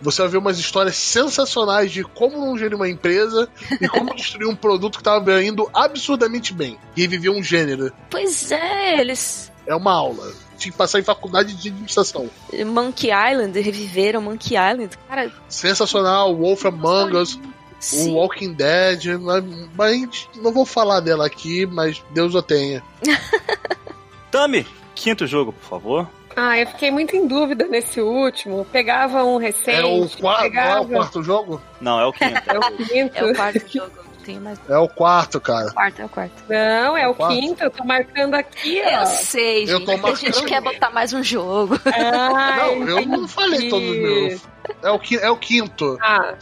Você 0.00 0.20
vai 0.22 0.30
ver 0.32 0.38
umas 0.38 0.58
histórias 0.58 0.96
sensacionais 0.96 1.90
de 1.92 2.02
como 2.04 2.36
não 2.44 2.58
gerir 2.58 2.74
uma 2.76 2.88
empresa 2.88 3.48
e 3.80 3.88
como 3.88 4.14
destruir 4.16 4.46
um 4.48 4.54
produto 4.56 4.94
que 4.96 5.00
estava 5.00 5.42
indo 5.42 5.68
absurdamente 5.72 6.52
bem. 6.52 6.76
E 6.96 7.02
reviver 7.02 7.30
um 7.32 7.42
gênero. 7.42 7.92
Pois 8.10 8.50
é, 8.52 9.00
eles. 9.00 9.50
É 9.66 9.74
uma 9.74 9.92
aula. 9.92 10.32
Tinha 10.62 10.72
que 10.72 10.78
passar 10.78 11.00
em 11.00 11.02
faculdade 11.02 11.54
de 11.54 11.68
administração. 11.68 12.30
Monkey 12.66 13.08
Island, 13.10 13.60
reviveram 13.60 14.22
Monkey 14.22 14.54
Island. 14.56 14.96
Cara, 15.08 15.30
Sensacional, 15.48 16.34
Wolf 16.36 16.64
Among 16.66 17.16
Us, 17.16 17.34
o 17.34 17.40
sim. 17.80 18.12
Walking 18.14 18.52
Dead. 18.52 19.18
Mas, 19.20 19.44
mas 19.76 20.28
não 20.36 20.52
vou 20.52 20.64
falar 20.64 21.00
dela 21.00 21.26
aqui, 21.26 21.66
mas 21.66 22.02
Deus 22.10 22.36
a 22.36 22.42
tenha. 22.42 22.82
Tami, 24.30 24.66
quinto 24.94 25.26
jogo, 25.26 25.52
por 25.52 25.68
favor. 25.68 26.08
Ah, 26.34 26.58
eu 26.58 26.66
fiquei 26.68 26.90
muito 26.90 27.14
em 27.14 27.26
dúvida 27.26 27.66
nesse 27.66 28.00
último. 28.00 28.64
Pegava 28.72 29.22
um 29.24 29.36
recente, 29.36 29.80
É 29.80 29.84
o, 29.84 30.08
qua- 30.08 30.32
não 30.32 30.38
é 30.38 30.42
pegava... 30.44 30.80
o 30.80 30.88
quarto 30.88 31.22
jogo? 31.22 31.60
Não, 31.80 32.00
é 32.00 32.06
o 32.06 32.12
quinto. 32.12 32.42
É 32.46 32.58
o 32.58 32.76
quinto. 32.76 33.16
É 33.18 33.24
o 33.24 33.34
quarto 33.34 33.68
jogo. 33.70 33.92
Tenho 34.22 34.40
mais. 34.40 34.58
É 34.68 34.78
o 34.78 34.88
quarto, 34.88 35.40
cara. 35.40 35.66
O 35.68 35.74
quarto 35.74 36.00
é 36.00 36.04
o 36.04 36.08
quarto. 36.08 36.42
Não, 36.48 36.96
é 36.96 37.08
o 37.08 37.14
Quarto. 37.14 37.34
quinto, 37.38 37.62
eu 37.64 37.70
tô 37.70 37.84
marcando 37.84 38.34
aqui, 38.34 38.78
Eu 38.78 39.00
ó. 39.00 39.04
sei, 39.06 39.64
Eu 39.64 39.78
gente. 39.78 39.84
tô 39.86 39.92
é 39.92 39.98
que 39.98 40.06
a 40.06 40.14
gente 40.14 40.44
quer 40.44 40.60
botar 40.62 40.90
mais 40.90 41.12
um 41.12 41.22
jogo. 41.22 41.78
Ah, 41.94 42.56
Não, 42.56 42.88
eu 42.88 43.06
não 43.06 43.28
falei 43.28 43.68
todos 43.68 43.88
os 43.90 43.96
meus. 43.96 44.40
É 44.82 44.90
o, 44.90 45.00
é 45.20 45.30
o 45.30 45.36
quinto. 45.36 45.98
Ah, 46.00 46.34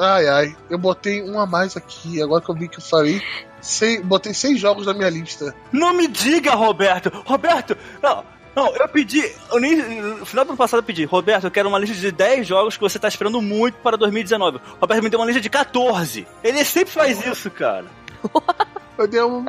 Ai, 0.00 0.26
ai. 0.28 0.56
Eu 0.70 0.78
botei 0.78 1.22
um 1.22 1.38
a 1.38 1.46
mais 1.46 1.76
aqui. 1.76 2.22
Agora 2.22 2.42
que 2.42 2.50
eu 2.50 2.54
vi 2.54 2.68
que 2.68 2.78
eu 2.78 2.82
falei. 2.82 3.22
Sei, 3.60 4.00
botei 4.00 4.32
seis 4.32 4.60
jogos 4.60 4.86
na 4.86 4.94
minha 4.94 5.10
lista. 5.10 5.54
Não 5.72 5.92
me 5.92 6.06
diga, 6.06 6.54
Roberto! 6.54 7.10
Roberto! 7.24 7.76
Não, 8.02 8.24
não, 8.56 8.74
eu 8.74 8.88
pedi. 8.88 9.22
eu 9.52 9.60
nem- 9.60 10.00
no 10.00 10.26
final 10.26 10.44
do 10.44 10.48
ano 10.48 10.56
passado 10.56 10.80
eu 10.80 10.84
pedi, 10.84 11.04
Roberto, 11.04 11.44
eu 11.44 11.50
quero 11.50 11.68
uma 11.68 11.78
lista 11.78 11.94
de 11.94 12.10
10 12.10 12.46
jogos 12.46 12.74
que 12.76 12.82
você 12.82 12.98
tá 12.98 13.06
esperando 13.06 13.40
muito 13.42 13.74
para 13.76 13.96
2019. 13.96 14.58
Roberto 14.80 15.02
me 15.04 15.10
deu 15.10 15.20
uma 15.20 15.26
lista 15.26 15.40
de 15.40 15.50
14. 15.50 16.26
Ele 16.42 16.64
sempre 16.64 16.92
faz 16.92 17.24
isso, 17.24 17.50
cara. 17.50 17.84
Eu 18.98 19.06
dei 19.06 19.20
um, 19.22 19.44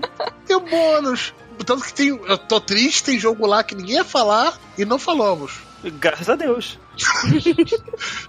dei 0.45 0.57
um 0.57 0.59
bônus. 0.59 1.33
Tanto 1.65 1.81
que 1.85 1.93
tem. 1.93 2.09
Eu 2.09 2.37
tô 2.37 2.59
triste, 2.59 3.05
tem 3.05 3.17
jogo 3.17 3.47
lá 3.47 3.63
que 3.63 3.73
ninguém 3.75 3.95
ia 3.95 4.03
falar 4.03 4.59
e 4.77 4.83
não 4.83 4.99
falamos. 4.99 5.53
Graças 5.85 6.27
a 6.29 6.35
Deus. 6.35 6.77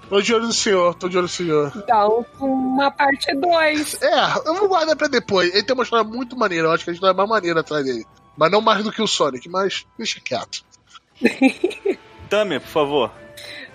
Tô 0.08 0.20
de 0.20 0.34
olho 0.34 0.46
no 0.46 0.52
senhor, 0.52 0.94
tô 0.94 1.08
de 1.08 1.16
olho 1.16 1.22
no 1.24 1.28
senhor. 1.28 1.72
então, 1.74 2.24
uma 2.38 2.90
parte 2.90 3.34
2. 3.34 4.00
É, 4.02 4.38
eu 4.46 4.54
vou 4.54 4.68
guardar 4.68 4.94
pra 4.96 5.08
depois. 5.08 5.52
Ele 5.52 5.62
tem 5.62 5.74
uma 5.74 5.82
história 5.82 6.04
muito 6.04 6.36
maneira. 6.36 6.68
Eu 6.68 6.72
acho 6.72 6.84
que 6.84 6.90
a 6.90 6.92
história 6.92 7.12
é 7.12 7.16
mais 7.16 7.28
maneira 7.28 7.60
atrás 7.60 7.84
dele. 7.84 8.04
Mas 8.36 8.50
não 8.52 8.60
mais 8.60 8.84
do 8.84 8.92
que 8.92 9.02
o 9.02 9.06
Sonic, 9.06 9.48
mas 9.48 9.84
deixa 9.96 10.20
quieto. 10.20 10.62
Tami, 12.28 12.60
por 12.60 12.68
favor. 12.68 13.10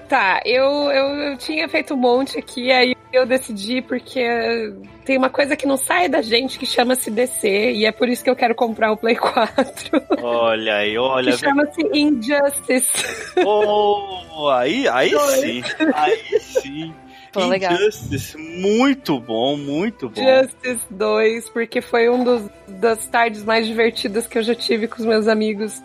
Tá, 0.08 0.42
eu, 0.46 0.66
eu, 0.92 1.08
eu 1.16 1.38
tinha 1.38 1.68
feito 1.68 1.94
um 1.94 1.98
monte 1.98 2.38
aqui, 2.38 2.72
aí 2.72 2.94
eu 3.12 3.26
decidi 3.26 3.82
porque 3.82 4.24
tem 5.06 5.18
uma 5.18 5.30
coisa 5.30 5.56
que 5.56 5.66
não 5.66 5.78
sai 5.78 6.10
da 6.10 6.22
gente 6.22 6.60
que 6.60 6.66
chama-se 6.66 7.10
DC, 7.10 7.72
e 7.72 7.86
é 7.86 7.92
por 7.92 8.10
isso 8.10 8.24
que 8.24 8.30
eu 8.30 8.36
quero 8.36 8.54
comprar 8.54 8.92
o 8.92 8.98
Play 8.98 9.16
4. 9.18 10.04
Olha 10.22 10.76
aí, 10.76 10.98
olha. 10.98 11.32
que 11.32 11.38
chama-se 11.38 11.82
Injustice. 11.94 12.92
Oh, 13.46 14.50
aí, 14.50 14.88
aí 14.88 15.12
sim. 15.40 15.64
Aí 15.96 16.40
sim. 16.40 16.94
Pô, 17.32 17.46
legal. 17.46 17.74
Injustice, 17.74 18.38
muito 18.38 19.20
bom, 19.20 19.58
muito 19.58 20.10
bom. 20.10 20.22
Justice 20.22 20.86
2, 20.92 21.50
porque 21.50 21.82
foi 21.82 22.10
um 22.10 22.24
dos, 22.24 22.44
das 22.68 23.08
tardes 23.08 23.44
mais 23.44 23.66
divertidas 23.66 24.28
que 24.28 24.38
eu 24.38 24.44
já 24.44 24.54
tive 24.54 24.88
com 24.88 24.98
os 24.98 25.06
meus 25.06 25.28
amigos. 25.28 25.82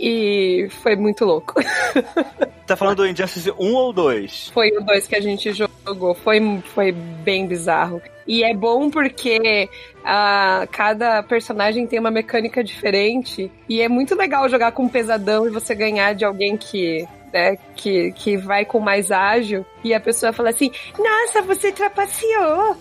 E 0.00 0.68
foi 0.82 0.96
muito 0.96 1.24
louco. 1.24 1.54
Tá 2.70 2.76
falando 2.76 2.98
do 2.98 3.06
Injustice 3.08 3.50
1 3.50 3.74
ou 3.74 3.92
2? 3.92 4.50
Foi 4.54 4.70
o 4.70 4.80
2 4.80 5.08
que 5.08 5.16
a 5.16 5.20
gente 5.20 5.52
jogou. 5.52 6.14
Foi, 6.14 6.40
foi 6.72 6.92
bem 6.92 7.44
bizarro. 7.44 8.00
E 8.28 8.44
é 8.44 8.54
bom 8.54 8.88
porque 8.88 9.68
ah, 10.04 10.68
cada 10.70 11.20
personagem 11.24 11.84
tem 11.88 11.98
uma 11.98 12.12
mecânica 12.12 12.62
diferente. 12.62 13.50
E 13.68 13.82
é 13.82 13.88
muito 13.88 14.14
legal 14.14 14.48
jogar 14.48 14.70
com 14.70 14.84
um 14.84 14.88
pesadão 14.88 15.48
e 15.48 15.50
você 15.50 15.74
ganhar 15.74 16.14
de 16.14 16.24
alguém 16.24 16.56
que. 16.56 17.08
Né, 17.32 17.56
que, 17.74 18.12
que 18.12 18.36
vai 18.36 18.64
com 18.64 18.78
mais 18.78 19.10
ágil 19.10 19.66
e 19.82 19.92
a 19.92 19.98
pessoa 19.98 20.32
fala 20.32 20.50
assim: 20.50 20.70
Nossa, 20.96 21.42
você 21.42 21.72
trapaceou! 21.72 22.76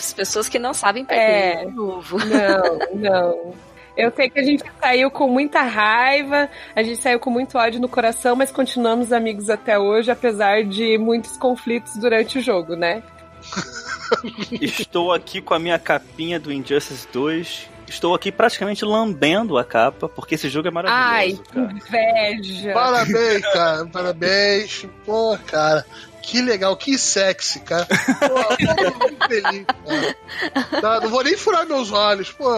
As 0.00 0.12
pessoas 0.14 0.48
que 0.48 0.58
não 0.58 0.74
sabem 0.74 1.04
É. 1.08 1.54
perder 1.54 1.66
de 1.70 1.76
novo. 1.76 2.18
Não, 2.18 2.78
não. 2.94 3.54
Eu 3.96 4.12
sei 4.14 4.28
que 4.28 4.38
a 4.38 4.42
gente 4.42 4.62
saiu 4.78 5.10
com 5.10 5.26
muita 5.28 5.62
raiva, 5.62 6.50
a 6.74 6.82
gente 6.82 7.00
saiu 7.00 7.18
com 7.18 7.30
muito 7.30 7.56
ódio 7.56 7.80
no 7.80 7.88
coração, 7.88 8.36
mas 8.36 8.50
continuamos 8.50 9.12
amigos 9.12 9.48
até 9.48 9.78
hoje, 9.78 10.10
apesar 10.10 10.64
de 10.64 10.98
muitos 10.98 11.36
conflitos 11.36 11.96
durante 11.96 12.38
o 12.38 12.42
jogo, 12.42 12.76
né? 12.76 13.02
Estou 14.60 15.12
aqui 15.12 15.40
com 15.40 15.54
a 15.54 15.58
minha 15.58 15.78
capinha 15.78 16.38
do 16.38 16.52
Injustice 16.52 17.08
2. 17.12 17.70
Estou 17.88 18.14
aqui 18.14 18.32
praticamente 18.32 18.84
lambendo 18.84 19.56
a 19.56 19.64
capa, 19.64 20.08
porque 20.08 20.34
esse 20.34 20.48
jogo 20.48 20.68
é 20.68 20.70
Ai, 20.70 20.74
maravilhoso, 20.74 21.42
que 21.42 21.54
cara. 21.54 21.72
inveja! 21.72 22.72
Parabéns, 22.72 23.52
cara. 23.52 23.86
Parabéns. 23.86 24.86
Pô, 25.04 25.38
cara. 25.46 25.86
Que 26.26 26.42
legal, 26.42 26.76
que 26.76 26.98
sexy, 26.98 27.60
cara. 27.60 27.86
Pô, 27.86 29.04
muito 29.06 29.28
feliz, 29.28 29.64
cara. 29.66 30.80
Tá, 30.80 31.00
não 31.00 31.08
vou 31.08 31.22
nem 31.22 31.36
furar 31.36 31.64
meus 31.66 31.92
olhos, 31.92 32.32
pô. 32.32 32.50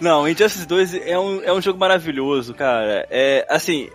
Não, 0.00 0.28
Injustice 0.28 0.66
2 0.66 0.94
é 0.94 1.18
um, 1.18 1.42
é 1.42 1.52
um 1.52 1.60
jogo 1.60 1.78
maravilhoso, 1.78 2.54
cara. 2.54 3.06
É, 3.10 3.46
assim, 3.48 3.88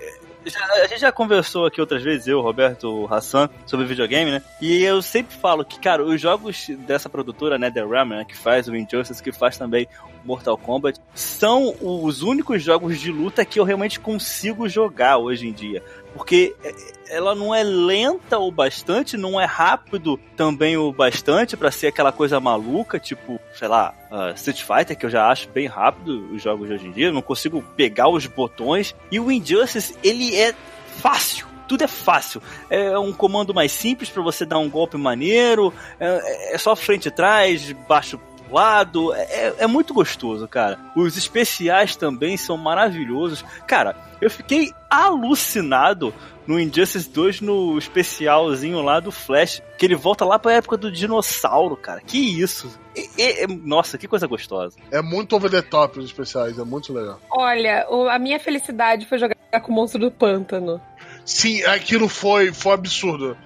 já- 0.45 0.65
a 0.83 0.87
gente 0.87 0.99
já 0.99 1.11
conversou 1.11 1.65
aqui 1.65 1.79
outras 1.79 2.03
vezes, 2.03 2.27
eu, 2.27 2.41
Roberto, 2.41 2.89
o 2.89 3.13
Hassan, 3.13 3.49
sobre 3.65 3.85
videogame, 3.85 4.29
né? 4.31 4.41
E 4.59 4.83
eu 4.83 5.01
sempre 5.01 5.33
falo 5.37 5.63
que, 5.63 5.79
cara, 5.79 6.03
os 6.03 6.19
jogos 6.19 6.67
dessa 6.79 7.07
produtora, 7.07 7.57
né, 7.57 7.71
The 7.71 7.85
Realm, 7.85 8.09
né, 8.09 8.25
que 8.27 8.35
faz 8.35 8.67
o 8.67 8.75
Injustice, 8.75 9.23
que 9.23 9.31
faz 9.31 9.57
também 9.57 9.87
Mortal 10.25 10.57
Kombat, 10.57 10.99
são 11.15 11.73
os 11.79 12.21
únicos 12.21 12.61
jogos 12.61 12.99
de 12.99 13.11
luta 13.11 13.45
que 13.45 13.57
eu 13.59 13.63
realmente 13.63 13.99
consigo 13.99 14.67
jogar 14.67 15.17
hoje 15.17 15.47
em 15.47 15.53
dia. 15.53 15.81
Porque 16.13 16.55
é, 16.63 16.73
ela 17.09 17.35
não 17.35 17.53
é 17.53 17.63
lenta 17.63 18.37
o 18.39 18.51
bastante, 18.51 19.17
não 19.17 19.39
é 19.39 19.45
rápido 19.45 20.19
também 20.35 20.77
o 20.77 20.91
bastante 20.91 21.55
pra 21.57 21.71
ser 21.71 21.87
aquela 21.87 22.11
coisa 22.11 22.39
maluca, 22.39 22.99
tipo, 22.99 23.39
sei 23.53 23.67
lá, 23.67 23.93
uh, 24.11 24.33
Street 24.35 24.61
Fighter, 24.63 24.97
que 24.97 25.05
eu 25.05 25.09
já 25.09 25.29
acho 25.29 25.49
bem 25.49 25.67
rápido 25.67 26.33
os 26.33 26.41
jogos 26.41 26.67
de 26.67 26.73
hoje 26.73 26.87
em 26.87 26.91
dia, 26.91 27.11
não 27.11 27.21
consigo 27.21 27.63
pegar 27.75 28.09
os 28.09 28.25
botões. 28.25 28.95
E 29.11 29.19
o 29.19 29.31
Injustice, 29.31 29.95
ele 30.03 30.35
é 30.35 30.53
fácil. 30.97 31.47
Tudo 31.67 31.83
é 31.83 31.87
fácil. 31.87 32.41
É 32.69 32.97
um 32.99 33.13
comando 33.13 33.53
mais 33.53 33.71
simples 33.71 34.09
pra 34.09 34.21
você 34.21 34.45
dar 34.45 34.59
um 34.59 34.69
golpe 34.69 34.97
maneiro. 34.97 35.73
É, 35.99 36.53
é 36.55 36.57
só 36.57 36.75
frente 36.75 37.07
e 37.07 37.11
trás, 37.11 37.71
baixo 37.87 38.19
lado. 38.53 39.13
É, 39.13 39.55
é 39.59 39.67
muito 39.67 39.93
gostoso, 39.93 40.47
cara. 40.47 40.79
Os 40.95 41.17
especiais 41.17 41.95
também 41.95 42.37
são 42.37 42.57
maravilhosos. 42.57 43.43
Cara, 43.65 43.95
eu 44.23 44.29
fiquei 44.29 44.71
alucinado 44.89 46.13
no 46.45 46.59
Injustice 46.59 47.09
2 47.09 47.41
no 47.41 47.77
especialzinho 47.77 48.81
lá 48.81 48.99
do 48.99 49.11
Flash, 49.11 49.61
que 49.77 49.85
ele 49.85 49.95
volta 49.95 50.25
lá 50.25 50.37
pra 50.37 50.53
época 50.53 50.75
do 50.77 50.91
dinossauro, 50.91 51.75
cara. 51.77 52.01
Que 52.01 52.17
isso? 52.41 52.77
E- 52.95 53.09
e- 53.17 53.47
nossa, 53.47 53.97
que 53.97 54.07
coisa 54.07 54.27
gostosa. 54.27 54.77
É 54.91 55.01
muito 55.01 55.35
over 55.35 55.49
the 55.49 55.61
top 55.61 55.99
os 55.99 56.05
especiais, 56.05 56.59
é 56.59 56.63
muito 56.63 56.93
legal. 56.93 57.19
Olha, 57.31 57.85
o- 57.89 58.09
a 58.09 58.19
minha 58.19 58.39
felicidade 58.39 59.05
foi 59.05 59.17
jogar 59.17 59.35
com 59.61 59.71
o 59.71 59.75
monstro 59.75 59.99
do 59.99 60.11
pântano. 60.11 60.81
Sim, 61.25 61.63
aquilo 61.63 62.09
foi, 62.09 62.51
foi 62.51 62.73
absurdo. 62.73 63.37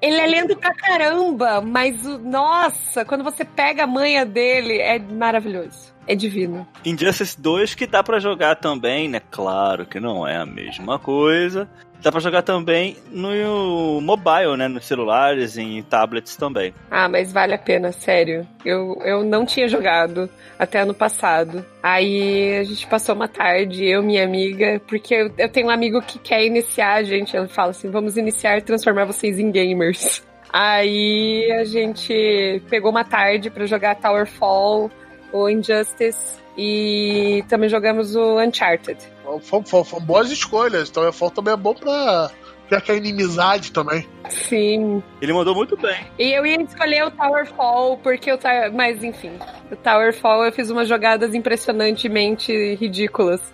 Ele 0.00 0.16
é 0.20 0.26
lento 0.26 0.56
pra 0.56 0.74
caramba, 0.74 1.60
mas 1.60 2.04
o- 2.04 2.18
nossa, 2.18 3.04
quando 3.04 3.24
você 3.24 3.44
pega 3.44 3.84
a 3.84 3.86
manha 3.86 4.24
dele, 4.26 4.78
é 4.78 4.98
maravilhoso. 4.98 5.93
É 6.06 6.14
divino. 6.14 6.66
Injustice 6.84 7.40
2 7.40 7.74
que 7.74 7.86
dá 7.86 8.02
pra 8.02 8.18
jogar 8.18 8.56
também, 8.56 9.08
né? 9.08 9.20
Claro 9.30 9.86
que 9.86 9.98
não 9.98 10.26
é 10.26 10.36
a 10.36 10.46
mesma 10.46 10.98
coisa. 10.98 11.68
Dá 12.04 12.12
pra 12.12 12.20
jogar 12.20 12.42
também 12.42 12.98
no 13.10 13.98
mobile, 14.02 14.58
né? 14.58 14.68
Nos 14.68 14.84
celulares 14.84 15.56
e 15.56 15.62
em 15.62 15.82
tablets 15.82 16.36
também. 16.36 16.74
Ah, 16.90 17.08
mas 17.08 17.32
vale 17.32 17.54
a 17.54 17.58
pena, 17.58 17.92
sério. 17.92 18.46
Eu, 18.62 18.98
eu 19.02 19.24
não 19.24 19.46
tinha 19.46 19.66
jogado 19.66 20.28
até 20.58 20.80
ano 20.80 20.92
passado. 20.92 21.64
Aí 21.82 22.58
a 22.58 22.64
gente 22.64 22.86
passou 22.86 23.14
uma 23.14 23.26
tarde, 23.26 23.86
eu 23.86 24.02
e 24.02 24.06
minha 24.06 24.22
amiga, 24.22 24.82
porque 24.86 25.14
eu, 25.14 25.32
eu 25.38 25.48
tenho 25.48 25.68
um 25.68 25.70
amigo 25.70 26.02
que 26.02 26.18
quer 26.18 26.44
iniciar 26.44 26.96
a 26.96 27.02
gente. 27.02 27.34
Ele 27.34 27.48
fala 27.48 27.70
assim: 27.70 27.90
vamos 27.90 28.18
iniciar 28.18 28.58
e 28.58 28.60
transformar 28.60 29.06
vocês 29.06 29.38
em 29.38 29.50
gamers. 29.50 30.22
Aí 30.52 31.50
a 31.58 31.64
gente 31.64 32.62
pegou 32.68 32.90
uma 32.90 33.02
tarde 33.02 33.48
pra 33.50 33.64
jogar 33.64 33.96
Towerfall, 33.96 34.90
o 35.34 35.48
Injustice 35.48 36.38
e 36.56 37.44
também 37.48 37.68
jogamos 37.68 38.14
o 38.14 38.40
Uncharted. 38.40 38.98
Foram, 39.42 39.84
boas 40.00 40.30
escolhas. 40.30 40.88
Então, 40.88 41.02
o 41.08 41.30
também 41.30 41.52
é 41.52 41.56
bom 41.56 41.74
pra 41.74 42.30
criar 42.68 42.78
aquela 42.78 42.98
inimizade 42.98 43.72
também. 43.72 44.08
Sim. 44.30 45.02
Ele 45.20 45.32
mandou 45.32 45.54
muito 45.54 45.76
bem. 45.76 46.06
E 46.18 46.32
eu 46.32 46.46
ia 46.46 46.62
escolher 46.62 47.04
o 47.04 47.10
Towerfall, 47.10 47.98
porque 47.98 48.32
o 48.32 48.38
Tower... 48.38 48.72
Mas 48.72 49.02
enfim, 49.02 49.32
o 49.72 49.76
Towerfall 49.76 50.44
eu 50.44 50.52
fiz 50.52 50.70
umas 50.70 50.88
jogadas 50.88 51.34
impressionantemente 51.34 52.76
ridículas. 52.76 53.52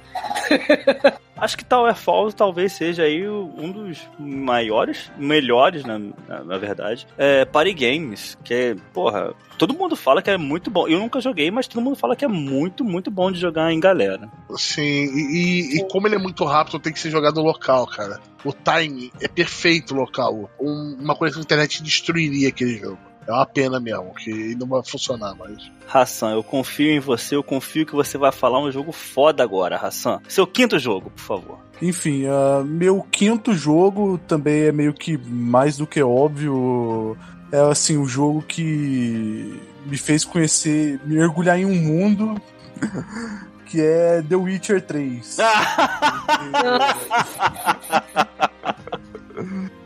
Acho 1.41 1.57
que 1.57 1.65
Tower 1.65 1.95
Falls 1.95 2.35
talvez 2.37 2.73
seja 2.73 3.05
aí 3.05 3.27
um 3.29 3.73
dos 3.73 3.99
maiores, 4.19 5.11
melhores, 5.17 5.85
na, 5.85 5.99
na, 5.99 6.45
na 6.45 6.59
verdade, 6.59 7.07
é, 7.17 7.45
party 7.45 7.73
games. 7.73 8.37
Que 8.45 8.55
é, 8.55 8.75
porra, 8.93 9.33
todo 9.57 9.73
mundo 9.75 9.97
fala 9.97 10.21
que 10.21 10.31
é 10.31 10.37
muito 10.37 10.71
bom. 10.71 10.87
Eu 10.87 10.99
nunca 10.99 11.21
joguei, 11.21 11.51
mas 11.51 11.67
todo 11.67 11.83
mundo 11.83 11.97
fala 11.97 12.15
que 12.15 12.25
é 12.25 12.29
muito, 12.29 12.85
muito 12.85 13.11
bom 13.11 13.33
de 13.33 13.39
jogar 13.41 13.73
em 13.73 13.81
galera. 13.81 14.29
Sim, 14.57 14.83
e, 14.83 15.77
e- 15.77 15.77
e 15.79 15.89
como 15.89 16.07
ele 16.07 16.17
é 16.17 16.19
muito 16.19 16.45
rápido, 16.45 16.79
tem 16.79 16.93
que 16.93 17.01
ser 17.01 17.11
jogado 17.11 17.41
local, 17.41 17.87
cara. 17.87 18.21
O 18.45 18.53
timing 18.53 19.11
é 19.21 19.29
perfeito 19.29 19.95
local. 19.95 20.51
Um- 20.61 20.97
uma 21.01 21.15
coisa 21.17 21.35
que 21.35 21.41
a 21.41 21.43
internet 21.43 21.83
destruiria 21.83 22.49
aquele 22.49 22.77
jogo. 22.79 22.99
É 23.27 23.33
uma 23.33 23.47
pena 23.47 23.79
mesmo, 23.79 24.15
que 24.15 24.55
não 24.57 24.67
vai 24.67 24.83
funcionar 24.83 25.35
mais. 25.35 25.71
Hassan, 25.93 26.33
eu 26.33 26.43
confio 26.43 26.91
em 26.91 27.01
você, 27.01 27.37
eu 27.37 27.43
confio 27.43 27.87
que 27.87 27.95
você 27.95 28.17
vai 28.17 28.33
falar 28.33 28.61
um 28.61 28.71
jogo 28.71 28.93
foda 28.93 29.43
agora, 29.43 29.77
Hassan. 29.77 30.21
Seu 30.29 30.47
quinto 30.47 30.79
jogo, 30.79 31.11
por 31.11 31.23
favor. 31.23 31.59
Enfim, 31.83 32.27
ah, 32.27 32.63
meu 32.65 33.03
quinto 33.11 33.55
jogo 33.55 34.19
também 34.27 34.65
é 34.65 34.73
meio 34.73 34.93
que 34.93 35.17
mais 35.17 35.77
do 35.77 35.87
que 35.87 36.03
óbvio. 36.03 37.17
é 37.53 37.59
assim 37.71 37.97
o 37.97 38.07
jogo 38.07 38.43
que 38.43 39.61
me 39.87 39.97
fez 39.97 40.25
conhecer, 40.25 41.01
me 41.05 41.17
mergulhar 41.17 41.59
em 41.59 41.65
um 41.65 41.75
mundo 41.75 42.41
que 43.67 43.81
é 43.81 44.23
The 44.23 44.37
Witcher 44.37 44.83
3. 44.83 45.39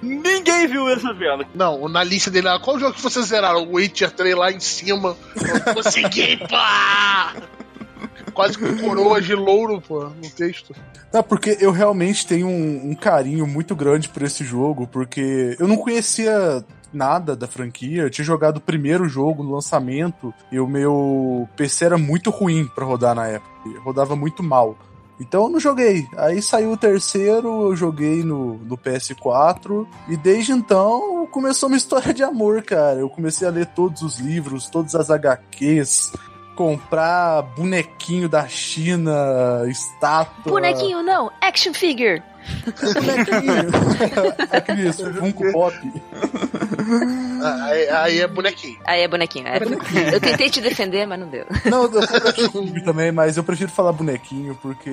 Ninguém 0.03 0.67
viu 0.67 0.89
essa 0.89 1.13
vela. 1.13 1.45
Não, 1.55 1.89
na 1.89 2.03
lista 2.03 2.31
dele, 2.31 2.47
lá, 2.47 2.59
qual 2.59 2.79
jogo 2.79 2.95
que 2.95 3.03
vocês 3.03 3.27
zeraram? 3.27 3.65
O 3.65 3.75
Witcher 3.75 4.11
3 4.11 4.37
lá 4.37 4.51
em 4.51 4.61
cima. 4.61 5.17
Eu 5.37 5.75
consegui, 5.75 6.37
pá! 6.49 7.35
Quase 8.33 8.59
com 8.59 8.77
coroa 8.79 9.21
de 9.21 9.35
louro, 9.35 9.81
pô, 9.81 10.05
no 10.05 10.31
texto. 10.31 10.75
Não, 11.13 11.23
porque 11.23 11.57
eu 11.61 11.71
realmente 11.71 12.27
tenho 12.27 12.49
um, 12.49 12.91
um 12.91 12.95
carinho 12.95 13.47
muito 13.47 13.77
grande 13.77 14.09
por 14.09 14.23
esse 14.23 14.43
jogo, 14.43 14.87
porque 14.89 15.57
eu 15.61 15.69
não 15.69 15.77
conhecia 15.77 16.65
nada 16.93 17.37
da 17.37 17.47
franquia. 17.47 18.03
Eu 18.03 18.11
tinha 18.11 18.25
jogado 18.25 18.57
o 18.57 18.61
primeiro 18.61 19.09
jogo 19.09 19.43
no 19.43 19.53
lançamento 19.53 20.35
e 20.51 20.59
o 20.59 20.67
meu 20.67 21.49
PC 21.57 21.85
era 21.85 21.99
muito 21.99 22.31
ruim 22.31 22.67
para 22.67 22.85
rodar 22.85 23.15
na 23.15 23.27
época. 23.27 23.53
Rodava 23.85 24.17
muito 24.17 24.43
mal. 24.43 24.77
Então 25.19 25.45
eu 25.45 25.49
não 25.49 25.61
joguei. 25.61 26.09
Aí 26.17 26.43
saiu 26.43 26.73
o 26.73 26.77
terceiro, 26.77 27.69
eu 27.69 27.77
joguei 27.77 28.23
no, 28.23 28.55
no 28.59 28.77
PS4 28.77 29.87
e 30.09 30.17
desde 30.17 30.53
então 30.53 31.27
começou 31.31 31.69
uma 31.69 31.77
história 31.79 32.13
de 32.13 32.23
amor, 32.23 32.63
cara. 32.63 32.99
Eu 32.99 33.09
comecei 33.09 33.47
a 33.47 33.51
ler 33.51 33.67
todos 33.67 34.03
os 34.03 34.19
livros, 34.19 34.69
todas 34.69 34.95
as 34.95 35.11
HQs, 35.11 36.13
comprar 36.57 37.43
bonequinho 37.43 38.29
da 38.29 38.47
China, 38.49 39.65
estátua. 39.69 40.53
Bonequinho 40.53 41.03
não, 41.03 41.31
action 41.41 41.73
figure. 41.73 42.23
Bonequinho. 42.95 43.53
é 44.69 44.89
isso, 44.89 45.15
Funko 45.15 45.53
Pop. 45.53 45.75
Aí, 47.43 47.89
aí 47.89 48.21
é 48.21 48.27
bonequinho. 48.27 48.79
Aí 48.85 49.03
é 49.03 49.09
bonequinho. 49.09 49.49
É. 49.49 49.59
Eu 50.13 50.21
tentei 50.21 50.51
te 50.51 50.61
defender, 50.61 51.07
mas 51.07 51.21
não 51.21 51.29
deu. 51.29 51.47
Não, 51.65 51.85
eu 51.85 52.03
sou 52.07 52.83
também, 52.85 53.13
mas 53.13 53.37
eu 53.37 53.45
prefiro 53.45 53.71
falar 53.71 53.93
bonequinho 53.93 54.59
porque 54.61 54.91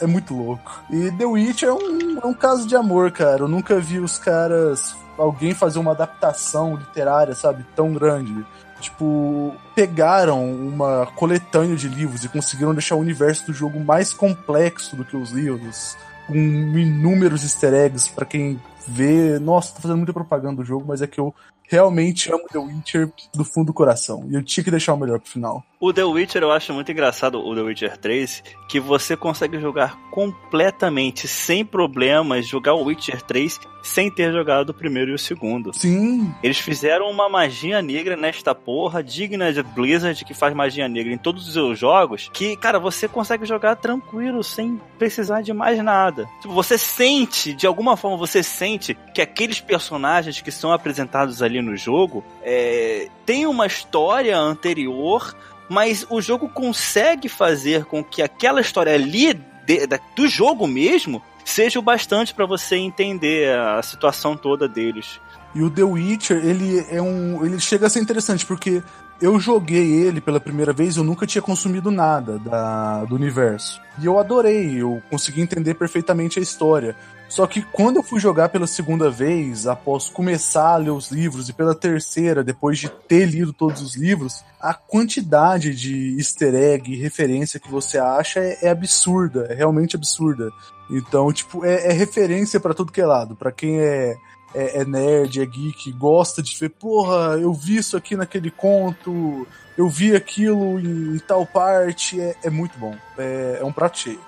é 0.00 0.06
muito 0.06 0.34
louco. 0.34 0.82
E 0.90 1.10
The 1.12 1.26
Witch 1.26 1.62
é 1.62 1.72
um, 1.72 2.18
é 2.22 2.26
um 2.26 2.34
caso 2.34 2.66
de 2.66 2.76
amor, 2.76 3.10
cara. 3.10 3.42
Eu 3.42 3.48
nunca 3.48 3.78
vi 3.78 3.98
os 3.98 4.18
caras, 4.18 4.94
alguém 5.18 5.54
fazer 5.54 5.78
uma 5.78 5.92
adaptação 5.92 6.76
literária, 6.76 7.34
sabe, 7.34 7.64
tão 7.74 7.92
grande. 7.92 8.44
Tipo, 8.80 9.54
pegaram 9.74 10.42
uma 10.50 11.06
coletânea 11.14 11.76
de 11.76 11.86
livros 11.86 12.24
e 12.24 12.28
conseguiram 12.28 12.72
deixar 12.72 12.94
o 12.94 13.00
universo 13.00 13.46
do 13.46 13.52
jogo 13.52 13.78
mais 13.78 14.14
complexo 14.14 14.96
do 14.96 15.04
que 15.04 15.16
os 15.16 15.30
livros, 15.30 15.96
com 16.30 16.78
inúmeros 16.78 17.42
easter 17.42 17.74
eggs 17.74 18.08
para 18.08 18.24
quem 18.24 18.60
vê. 18.86 19.38
Nossa, 19.38 19.74
tá 19.74 19.80
fazendo 19.80 19.98
muita 19.98 20.12
propaganda 20.12 20.56
do 20.56 20.64
jogo, 20.64 20.84
mas 20.86 21.02
é 21.02 21.06
que 21.06 21.20
eu 21.20 21.34
realmente 21.70 22.30
amo 22.32 22.44
The 22.50 22.58
Witcher 22.58 23.12
do 23.32 23.44
fundo 23.44 23.66
do 23.66 23.72
coração. 23.72 24.26
E 24.28 24.34
eu 24.34 24.42
tinha 24.42 24.64
que 24.64 24.70
deixar 24.70 24.92
o 24.92 24.96
melhor 24.96 25.20
pro 25.20 25.30
final. 25.30 25.64
O 25.78 25.94
The 25.94 26.04
Witcher 26.04 26.42
eu 26.42 26.50
acho 26.50 26.74
muito 26.74 26.92
engraçado, 26.92 27.38
o 27.38 27.54
The 27.54 27.62
Witcher 27.62 27.96
3, 27.96 28.42
que 28.68 28.78
você 28.78 29.16
consegue 29.16 29.58
jogar 29.58 29.96
completamente, 30.10 31.26
sem 31.26 31.64
problemas, 31.64 32.46
jogar 32.46 32.74
o 32.74 32.84
Witcher 32.84 33.22
3 33.22 33.58
sem 33.82 34.10
ter 34.10 34.30
jogado 34.32 34.70
o 34.70 34.74
primeiro 34.74 35.10
e 35.10 35.14
o 35.14 35.18
segundo. 35.18 35.72
Sim. 35.72 36.34
Eles 36.42 36.58
fizeram 36.58 37.10
uma 37.10 37.28
magia 37.30 37.80
negra 37.80 38.16
nesta 38.16 38.54
porra, 38.54 39.02
digna 39.02 39.52
de 39.52 39.62
Blizzard, 39.62 40.22
que 40.24 40.34
faz 40.34 40.54
magia 40.54 40.86
negra 40.86 41.14
em 41.14 41.18
todos 41.18 41.46
os 41.46 41.54
seus 41.54 41.78
jogos, 41.78 42.28
que, 42.32 42.56
cara, 42.56 42.78
você 42.78 43.08
consegue 43.08 43.46
jogar 43.46 43.76
tranquilo, 43.76 44.44
sem 44.44 44.78
precisar 44.98 45.40
de 45.40 45.54
mais 45.54 45.82
nada. 45.82 46.28
Tipo, 46.42 46.52
você 46.52 46.76
sente, 46.76 47.54
de 47.54 47.66
alguma 47.66 47.96
forma, 47.96 48.18
você 48.18 48.42
sente 48.42 48.96
que 49.14 49.22
aqueles 49.22 49.60
personagens 49.60 50.42
que 50.42 50.50
são 50.50 50.72
apresentados 50.72 51.42
ali 51.42 51.59
no 51.62 51.76
jogo 51.76 52.24
é, 52.42 53.08
tem 53.24 53.46
uma 53.46 53.66
história 53.66 54.36
anterior 54.38 55.34
mas 55.70 56.04
o 56.10 56.20
jogo 56.20 56.48
consegue 56.48 57.28
fazer 57.28 57.84
com 57.84 58.02
que 58.02 58.20
aquela 58.20 58.60
história 58.60 58.92
ali 58.92 59.34
de, 59.64 59.86
do 60.16 60.26
jogo 60.26 60.66
mesmo 60.66 61.22
seja 61.44 61.78
o 61.78 61.82
bastante 61.82 62.34
para 62.34 62.44
você 62.44 62.76
entender 62.76 63.56
a 63.56 63.80
situação 63.80 64.36
toda 64.36 64.68
deles. 64.68 65.20
E 65.54 65.62
o 65.62 65.70
The 65.70 65.84
Witcher, 65.84 66.44
ele 66.44 66.84
é 66.90 67.00
um, 67.00 67.44
ele 67.44 67.60
chega 67.60 67.86
a 67.86 67.90
ser 67.90 68.00
interessante 68.00 68.44
porque 68.44 68.82
eu 69.20 69.38
joguei 69.38 69.92
ele 70.04 70.20
pela 70.20 70.40
primeira 70.40 70.72
vez, 70.72 70.96
eu 70.96 71.04
nunca 71.04 71.26
tinha 71.26 71.42
consumido 71.42 71.90
nada 71.90 72.38
da, 72.38 73.04
do 73.04 73.14
universo. 73.14 73.80
E 74.00 74.06
eu 74.06 74.18
adorei, 74.18 74.80
eu 74.80 75.00
consegui 75.08 75.40
entender 75.40 75.74
perfeitamente 75.74 76.38
a 76.38 76.42
história. 76.42 76.96
Só 77.30 77.46
que 77.46 77.62
quando 77.62 77.96
eu 77.96 78.02
fui 78.02 78.18
jogar 78.18 78.48
pela 78.48 78.66
segunda 78.66 79.08
vez, 79.08 79.64
após 79.64 80.08
começar 80.08 80.74
a 80.74 80.76
ler 80.76 80.90
os 80.90 81.12
livros, 81.12 81.48
e 81.48 81.52
pela 81.52 81.76
terceira, 81.76 82.42
depois 82.42 82.76
de 82.76 82.88
ter 82.88 83.24
lido 83.24 83.52
todos 83.52 83.80
os 83.80 83.94
livros, 83.94 84.44
a 84.60 84.74
quantidade 84.74 85.72
de 85.72 86.16
easter 86.18 86.52
egg 86.52 86.92
e 86.92 87.00
referência 87.00 87.60
que 87.60 87.70
você 87.70 87.98
acha 87.98 88.40
é, 88.40 88.58
é 88.62 88.68
absurda, 88.68 89.46
é 89.48 89.54
realmente 89.54 89.94
absurda. 89.94 90.50
Então, 90.90 91.32
tipo, 91.32 91.64
é, 91.64 91.90
é 91.90 91.92
referência 91.92 92.58
para 92.58 92.74
tudo 92.74 92.90
que 92.90 93.00
é 93.00 93.06
lado. 93.06 93.36
para 93.36 93.52
quem 93.52 93.78
é, 93.78 94.16
é, 94.52 94.80
é, 94.80 94.84
nerd, 94.84 95.40
é 95.40 95.46
geek, 95.46 95.92
gosta 95.92 96.42
de 96.42 96.56
ver, 96.58 96.70
porra, 96.70 97.38
eu 97.38 97.54
vi 97.54 97.76
isso 97.76 97.96
aqui 97.96 98.16
naquele 98.16 98.50
conto, 98.50 99.46
eu 99.78 99.88
vi 99.88 100.16
aquilo 100.16 100.80
em, 100.80 101.14
em 101.14 101.18
tal 101.20 101.46
parte, 101.46 102.20
é, 102.20 102.34
é 102.42 102.50
muito 102.50 102.76
bom. 102.76 102.96
É, 103.16 103.58
é 103.60 103.64
um 103.64 103.72
prato 103.72 104.00
cheio. 104.00 104.20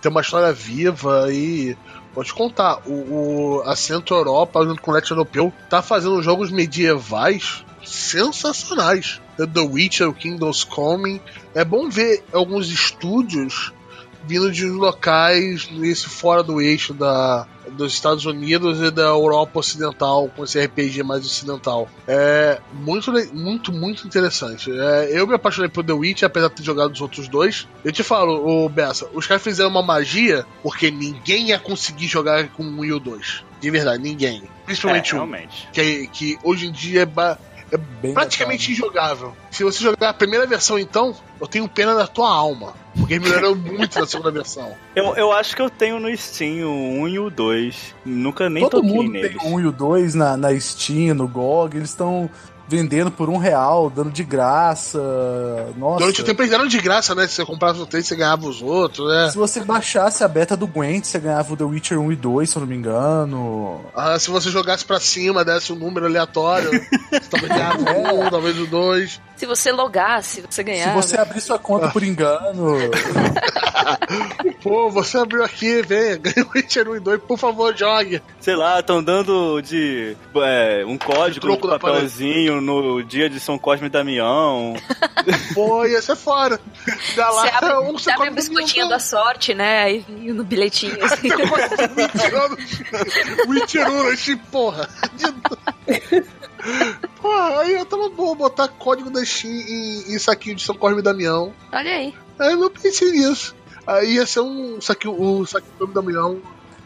Tem 0.00 0.10
uma 0.10 0.20
história 0.20 0.52
viva 0.52 1.32
e 1.32 1.76
Te 2.22 2.34
contar, 2.34 2.80
o, 2.86 2.92
o, 2.92 3.62
a 3.64 3.76
Centro 3.76 4.16
Europa, 4.16 4.64
junto 4.64 4.82
com 4.82 4.90
o 4.90 4.94
Leste 4.94 5.10
Europeu, 5.12 5.52
tá 5.70 5.80
fazendo 5.80 6.22
jogos 6.22 6.50
medievais 6.50 7.64
sensacionais. 7.84 9.20
The 9.36 9.60
Witcher, 9.60 10.08
o 10.08 10.14
Kingdoms 10.14 10.64
Coming. 10.64 11.20
É 11.54 11.64
bom 11.64 11.88
ver 11.88 12.24
alguns 12.32 12.68
estúdios 12.68 13.72
vindo 14.24 14.50
de 14.50 14.66
locais 14.66 15.68
nesse 15.70 16.08
fora 16.08 16.42
do 16.42 16.60
eixo 16.60 16.92
da, 16.92 17.46
dos 17.70 17.92
Estados 17.92 18.24
Unidos 18.26 18.80
e 18.80 18.90
da 18.90 19.02
Europa 19.02 19.60
Ocidental, 19.60 20.30
com 20.34 20.44
esse 20.44 20.60
RPG 20.60 21.02
mais 21.02 21.24
ocidental. 21.24 21.88
É 22.06 22.60
muito, 22.72 23.12
muito, 23.32 23.72
muito 23.72 24.06
interessante. 24.06 24.70
É, 24.70 25.08
eu 25.12 25.26
me 25.26 25.34
apaixonei 25.34 25.70
por 25.70 25.84
The 25.84 25.92
Witch, 25.92 26.22
apesar 26.22 26.48
de 26.48 26.56
ter 26.56 26.62
jogado 26.62 26.92
os 26.92 27.00
outros 27.00 27.28
dois. 27.28 27.66
Eu 27.84 27.92
te 27.92 28.02
falo, 28.02 28.64
o 28.64 28.68
Bessa, 28.68 29.08
os 29.12 29.26
caras 29.26 29.42
fizeram 29.42 29.70
uma 29.70 29.82
magia 29.82 30.44
porque 30.62 30.90
ninguém 30.90 31.48
ia 31.48 31.58
conseguir 31.58 32.06
jogar 32.06 32.48
com 32.48 32.62
um 32.62 32.84
e 32.84 32.92
o 32.92 32.98
dois. 32.98 33.44
De 33.60 33.70
verdade, 33.70 34.02
ninguém. 34.02 34.42
Principalmente 34.64 35.14
é, 35.14 35.20
um. 35.20 35.32
Que, 35.72 36.06
que 36.08 36.38
hoje 36.44 36.66
em 36.66 36.72
dia 36.72 37.02
é 37.02 37.06
é 37.70 37.76
Bem 37.76 38.14
praticamente 38.14 38.72
injogável. 38.72 39.34
Se 39.50 39.64
você 39.64 39.82
jogar 39.82 40.10
a 40.10 40.14
primeira 40.14 40.46
versão, 40.46 40.78
então, 40.78 41.14
eu 41.40 41.46
tenho 41.46 41.68
pena 41.68 41.94
da 41.94 42.06
tua 42.06 42.30
alma. 42.30 42.74
Porque 42.96 43.18
melhorou 43.18 43.54
muito 43.56 43.98
na 43.98 44.06
segunda 44.06 44.30
versão. 44.30 44.72
Eu, 44.94 45.14
eu 45.16 45.32
acho 45.32 45.54
que 45.54 45.62
eu 45.62 45.70
tenho 45.70 46.00
no 46.00 46.14
Steam 46.16 46.66
o 46.66 47.00
1 47.02 47.08
e 47.08 47.18
o 47.18 47.30
2. 47.30 47.94
Nunca 48.04 48.48
nem 48.48 48.62
Todo 48.64 48.82
toquei 48.82 48.96
mundo 48.96 49.12
neles. 49.12 49.36
tem 49.36 49.50
o 49.50 49.54
1 49.54 49.60
e 49.60 49.66
o 49.66 49.72
2 49.72 50.14
na, 50.14 50.36
na 50.36 50.58
Steam, 50.58 51.14
no 51.14 51.28
GOG. 51.28 51.76
Eles 51.76 51.90
estão 51.90 52.30
vendendo 52.68 53.10
por 53.10 53.30
um 53.30 53.38
real, 53.38 53.90
dando 53.90 54.10
de 54.10 54.22
graça. 54.22 54.98
Nossa. 55.76 56.00
Durante 56.00 56.20
o 56.20 56.24
tempo 56.24 56.42
eles 56.42 56.50
deram 56.50 56.66
de 56.66 56.80
graça, 56.80 57.14
né? 57.14 57.26
Se 57.26 57.34
você 57.34 57.44
comprava 57.44 57.80
os 57.80 57.88
três, 57.88 58.06
você 58.06 58.14
ganhava 58.14 58.46
os 58.46 58.60
outros, 58.60 59.08
né? 59.08 59.30
Se 59.30 59.36
você 59.36 59.60
baixasse 59.60 60.22
a 60.22 60.28
beta 60.28 60.56
do 60.56 60.66
Gwent, 60.66 61.04
você 61.04 61.18
ganhava 61.18 61.52
o 61.52 61.56
The 61.56 61.64
Witcher 61.64 61.98
1 61.98 62.12
e 62.12 62.16
2, 62.16 62.50
se 62.50 62.56
eu 62.56 62.60
não 62.60 62.66
me 62.66 62.76
engano. 62.76 63.80
Ah, 63.94 64.18
se 64.18 64.30
você 64.30 64.50
jogasse 64.50 64.84
pra 64.84 65.00
cima, 65.00 65.44
desse 65.44 65.72
um 65.72 65.76
número 65.76 66.06
aleatório, 66.06 66.70
você 66.70 67.20
talvez 67.30 67.52
ganhava 67.52 67.90
é. 67.90 68.12
um, 68.12 68.30
talvez 68.30 68.58
o 68.58 68.66
dois. 68.66 69.20
Se 69.38 69.46
você 69.46 69.70
logasse, 69.70 70.40
você 70.40 70.64
ganhava. 70.64 71.00
Se 71.00 71.08
você 71.08 71.16
abrir 71.16 71.40
sua 71.40 71.60
conta 71.60 71.88
por 71.90 72.02
engano. 72.02 72.90
Pô, 74.60 74.90
você 74.90 75.16
abriu 75.16 75.44
aqui, 75.44 75.80
vem, 75.80 76.20
ganha 76.20 76.44
o 76.44 76.50
Witcher 76.52 76.88
1 76.88 76.96
e 76.96 77.00
2, 77.00 77.22
por 77.22 77.38
favor, 77.38 77.72
jogue. 77.76 78.20
Sei 78.40 78.56
lá, 78.56 78.80
estão 78.80 79.00
dando 79.00 79.60
de 79.60 80.16
é, 80.34 80.84
um 80.84 80.98
código 80.98 81.46
no 81.46 81.56
papelzinho 81.56 82.60
no 82.60 83.00
dia 83.04 83.30
de 83.30 83.38
São 83.38 83.56
Cosme 83.56 83.86
e 83.86 83.90
Damião. 83.90 84.74
Pô, 85.54 85.86
ia 85.86 86.02
ser 86.02 86.16
fora. 86.16 86.58
Da 87.14 87.30
lá, 87.30 87.42
você 87.42 87.54
abre, 87.54 87.88
um 87.88 87.92
você 87.92 88.10
abre 88.10 88.28
a 88.28 88.32
biscoitinha 88.32 88.88
da 88.88 88.98
sorte, 88.98 89.54
né? 89.54 89.84
Aí 89.84 90.04
no 90.08 90.42
bilhetinho 90.42 90.98
assim. 91.04 91.28
Witcher 93.48 93.88
1, 93.88 94.08
assim, 94.08 94.36
porra. 94.36 94.88
Pô, 97.20 97.32
aí 97.58 97.74
eu 97.74 97.86
tava 97.86 98.08
bom 98.08 98.34
botar 98.34 98.68
código 98.68 99.10
da 99.10 99.24
Steam 99.24 99.52
em, 99.52 100.14
em 100.14 100.18
saquinho 100.18 100.56
de 100.56 100.62
São 100.62 100.74
Cosme 100.74 101.00
e 101.00 101.02
Damião. 101.02 101.52
Olha 101.72 101.90
aí. 101.90 102.14
Aí 102.38 102.52
eu 102.52 102.58
não 102.58 102.70
pensei 102.70 103.10
nisso. 103.12 103.54
Aí 103.86 104.14
ia 104.14 104.26
ser 104.26 104.40
um 104.40 104.80
saquinho, 104.80 105.20
um 105.20 105.46
saquinho 105.46 105.86
de 105.86 105.94
Damião. 105.94 106.40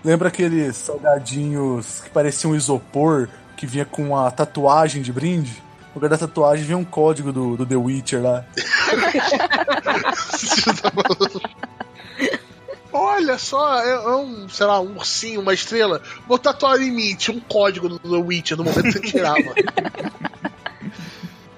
Lembra 0.05 0.29
aqueles 0.29 0.77
salgadinhos 0.77 2.01
que 2.01 2.11
pareciam 2.11 2.55
isopor, 2.55 3.29
que 3.57 3.67
vinha 3.67 3.85
com 3.85 4.17
a 4.17 4.31
tatuagem 4.31 5.03
de 5.03 5.13
brinde? 5.13 5.63
No 5.89 5.97
lugar 5.97 6.09
da 6.09 6.19
tatuagem 6.19 6.65
vinha 6.65 6.79
um 6.79 6.85
código 6.85 7.33
do, 7.33 7.57
do 7.57 7.67
The 7.67 7.77
Witcher 7.77 8.23
lá. 8.23 8.45
Olha 12.93 13.39
só, 13.39 13.81
é, 13.81 13.91
é, 13.91 14.17
um, 14.17 14.49
sei 14.49 14.67
lá, 14.67 14.81
um 14.81 14.97
ursinho, 14.97 15.41
uma 15.41 15.55
estrela. 15.55 16.03
Vou 16.29 16.39
tatuar 16.39 16.81
em 16.81 16.91
mim, 16.91 17.15
tinha 17.17 17.37
um 17.37 17.41
código 17.41 17.89
no, 17.89 18.01
no 18.05 18.27
Witcher 18.27 18.57
no 18.57 18.65
momento 18.65 18.83
que 18.83 18.93
você 18.93 19.01
tirava. 19.01 19.39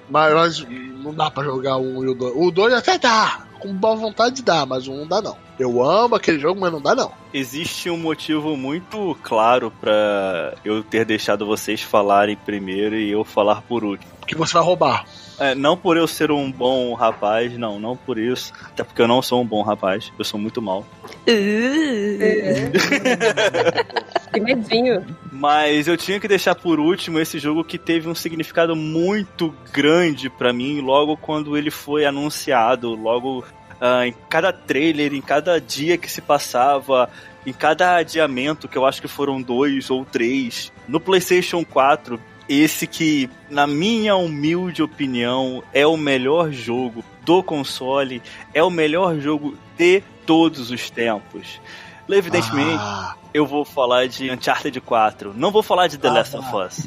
Mas, 0.06 0.32
mas 0.32 0.66
não 1.02 1.12
dá 1.12 1.28
pra 1.28 1.42
jogar 1.42 1.76
um 1.76 2.04
e 2.04 2.08
o 2.08 2.14
dois. 2.14 2.34
O 2.36 2.50
dois 2.52 2.72
até 2.72 2.96
dá, 2.96 3.46
com 3.58 3.74
boa 3.74 3.96
vontade 3.96 4.42
dá, 4.42 4.64
mas 4.64 4.86
um 4.86 4.98
não 4.98 5.06
dá 5.08 5.20
não. 5.20 5.36
Eu 5.58 5.82
amo 5.82 6.14
aquele 6.14 6.38
jogo, 6.38 6.60
mas 6.60 6.70
não 6.70 6.80
dá 6.80 6.94
não. 6.94 7.10
Existe 7.32 7.90
um 7.90 7.96
motivo 7.96 8.56
muito 8.56 9.16
claro 9.22 9.72
pra 9.80 10.54
eu 10.64 10.84
ter 10.84 11.04
deixado 11.04 11.46
vocês 11.46 11.80
falarem 11.80 12.36
primeiro 12.36 12.94
e 12.94 13.10
eu 13.10 13.24
falar 13.24 13.62
por 13.62 13.82
último. 13.82 14.12
Porque 14.20 14.36
você 14.36 14.52
vai 14.52 14.62
roubar. 14.62 15.04
É, 15.38 15.54
não 15.54 15.76
por 15.76 15.96
eu 15.96 16.06
ser 16.06 16.30
um 16.30 16.50
bom 16.50 16.94
rapaz, 16.94 17.56
não, 17.58 17.80
não 17.80 17.96
por 17.96 18.18
isso. 18.18 18.52
Até 18.66 18.84
porque 18.84 19.02
eu 19.02 19.08
não 19.08 19.20
sou 19.20 19.42
um 19.42 19.46
bom 19.46 19.62
rapaz, 19.62 20.12
eu 20.18 20.24
sou 20.24 20.38
muito 20.38 20.62
mal. 20.62 20.86
Que 24.34 24.40
medinho. 24.40 25.06
Mas 25.30 25.86
eu 25.86 25.96
tinha 25.96 26.18
que 26.18 26.26
deixar 26.26 26.56
por 26.56 26.80
último 26.80 27.20
esse 27.20 27.38
jogo 27.38 27.62
que 27.62 27.78
teve 27.78 28.08
um 28.08 28.14
significado 28.16 28.74
muito 28.74 29.54
grande 29.72 30.28
pra 30.28 30.52
mim 30.52 30.80
logo 30.80 31.16
quando 31.16 31.56
ele 31.56 31.70
foi 31.70 32.04
anunciado, 32.04 32.96
logo 32.96 33.44
ah, 33.80 34.06
em 34.06 34.14
cada 34.28 34.52
trailer, 34.52 35.14
em 35.14 35.20
cada 35.20 35.60
dia 35.60 35.96
que 35.96 36.10
se 36.10 36.20
passava, 36.20 37.08
em 37.46 37.52
cada 37.52 37.96
adiamento, 37.96 38.66
que 38.66 38.76
eu 38.76 38.84
acho 38.84 39.00
que 39.00 39.08
foram 39.08 39.40
dois 39.40 39.88
ou 39.88 40.04
três, 40.04 40.72
no 40.88 40.98
PlayStation 40.98 41.64
4, 41.64 42.20
esse 42.48 42.86
que, 42.86 43.28
na 43.50 43.66
minha 43.66 44.16
humilde 44.16 44.82
opinião, 44.82 45.62
é 45.72 45.86
o 45.86 45.96
melhor 45.96 46.50
jogo 46.52 47.04
do 47.24 47.42
console, 47.42 48.22
é 48.52 48.62
o 48.62 48.70
melhor 48.70 49.18
jogo 49.18 49.56
de 49.76 50.02
todos 50.26 50.70
os 50.70 50.90
tempos. 50.90 51.60
Evidentemente, 52.08 52.76
Ah, 52.78 53.14
eu 53.32 53.46
vou 53.46 53.64
falar 53.64 54.06
de 54.08 54.30
Uncharted 54.30 54.78
4. 54.80 55.32
Não 55.34 55.50
vou 55.50 55.62
falar 55.62 55.86
de 55.86 55.96
The 55.96 56.08
Ah, 56.08 56.12
Last 56.12 56.36
of 56.36 56.48
Us. 56.54 56.86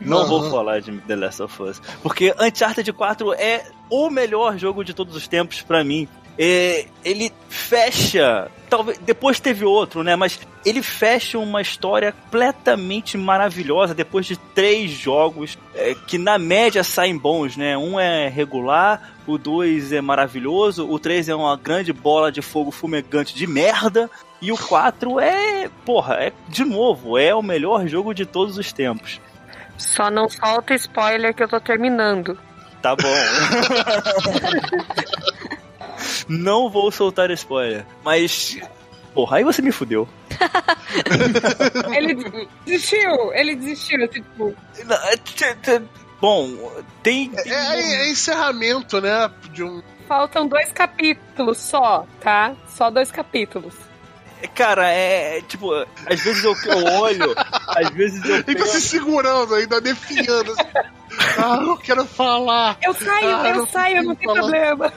Não 0.00 0.18
Aham. 0.18 0.28
vou 0.28 0.50
falar 0.50 0.80
de 0.80 0.92
The 1.00 1.16
Last 1.16 1.42
of 1.42 1.62
Us. 1.62 1.82
Porque 2.02 2.32
Uncharted 2.40 2.92
4 2.92 3.32
é 3.34 3.64
o 3.90 4.08
melhor 4.08 4.56
jogo 4.56 4.84
de 4.84 4.94
todos 4.94 5.16
os 5.16 5.26
tempos 5.26 5.62
pra 5.62 5.82
mim. 5.82 6.06
É, 6.38 6.86
ele 7.04 7.32
fecha. 7.48 8.48
Talvez. 8.76 8.98
Depois 8.98 9.40
teve 9.40 9.64
outro, 9.64 10.02
né? 10.02 10.14
Mas 10.16 10.38
ele 10.62 10.82
fecha 10.82 11.38
uma 11.38 11.62
história 11.62 12.12
completamente 12.12 13.16
maravilhosa 13.16 13.94
depois 13.94 14.26
de 14.26 14.36
três 14.36 14.90
jogos 14.90 15.56
é, 15.74 15.96
que 16.06 16.18
na 16.18 16.38
média 16.38 16.84
saem 16.84 17.16
bons, 17.16 17.56
né? 17.56 17.78
Um 17.78 17.98
é 17.98 18.28
regular, 18.28 19.14
o 19.26 19.38
dois 19.38 19.92
é 19.92 20.02
maravilhoso, 20.02 20.86
o 20.86 20.98
três 20.98 21.26
é 21.26 21.34
uma 21.34 21.56
grande 21.56 21.90
bola 21.90 22.30
de 22.30 22.42
fogo 22.42 22.70
fumegante 22.70 23.34
de 23.34 23.46
merda. 23.46 24.10
E 24.42 24.52
o 24.52 24.58
4 24.58 25.18
é, 25.18 25.70
porra, 25.86 26.16
é 26.16 26.32
de 26.46 26.62
novo, 26.62 27.16
é 27.16 27.34
o 27.34 27.40
melhor 27.40 27.88
jogo 27.88 28.12
de 28.12 28.26
todos 28.26 28.58
os 28.58 28.70
tempos. 28.70 29.18
Só 29.78 30.10
não 30.10 30.28
solta 30.28 30.74
spoiler 30.74 31.34
que 31.34 31.42
eu 31.42 31.48
tô 31.48 31.58
terminando. 31.58 32.38
Tá 32.82 32.94
bom. 32.94 33.08
Não 36.28 36.68
vou 36.70 36.90
soltar 36.90 37.30
spoiler, 37.30 37.84
mas 38.04 38.58
porra, 39.14 39.38
aí 39.38 39.44
você 39.44 39.62
me 39.62 39.72
fudeu. 39.72 40.08
Ele 41.96 42.14
desistiu, 42.64 43.32
ele 43.32 43.56
desistiu, 43.56 44.06
tipo. 44.08 44.54
É, 44.78 45.82
Bom, 46.20 46.50
tem, 47.02 47.30
tem 47.30 47.52
é, 47.52 48.06
é 48.06 48.10
encerramento, 48.10 49.00
né? 49.00 49.30
De 49.52 49.62
um. 49.62 49.82
Faltam 50.08 50.46
dois 50.46 50.72
capítulos 50.72 51.58
só, 51.58 52.06
tá? 52.20 52.54
Só 52.68 52.90
dois 52.90 53.10
capítulos. 53.10 53.74
cara, 54.54 54.90
é, 54.90 55.38
é, 55.38 55.42
tipo, 55.42 55.72
às 55.74 56.20
vezes 56.20 56.44
eu, 56.44 56.54
eu 56.66 56.84
olho, 57.00 57.34
às 57.68 57.88
vezes 57.90 58.24
eu 58.24 58.36
Ainda 58.36 58.46
se 58.46 58.54
penso, 58.72 58.80
segurando, 58.80 59.54
ainda 59.54 59.80
definhando. 59.80 60.52
assim. 60.52 60.70
ah, 61.38 61.58
eu 61.62 61.76
quero 61.78 62.04
falar. 62.06 62.78
Eu 62.82 62.94
saio, 62.94 63.36
Ah, 63.36 63.48
eu 63.48 63.54
não 63.56 63.66
saio, 63.66 64.02
não 64.02 64.14
tem 64.14 64.26
falar. 64.26 64.40
problema. 64.40 64.92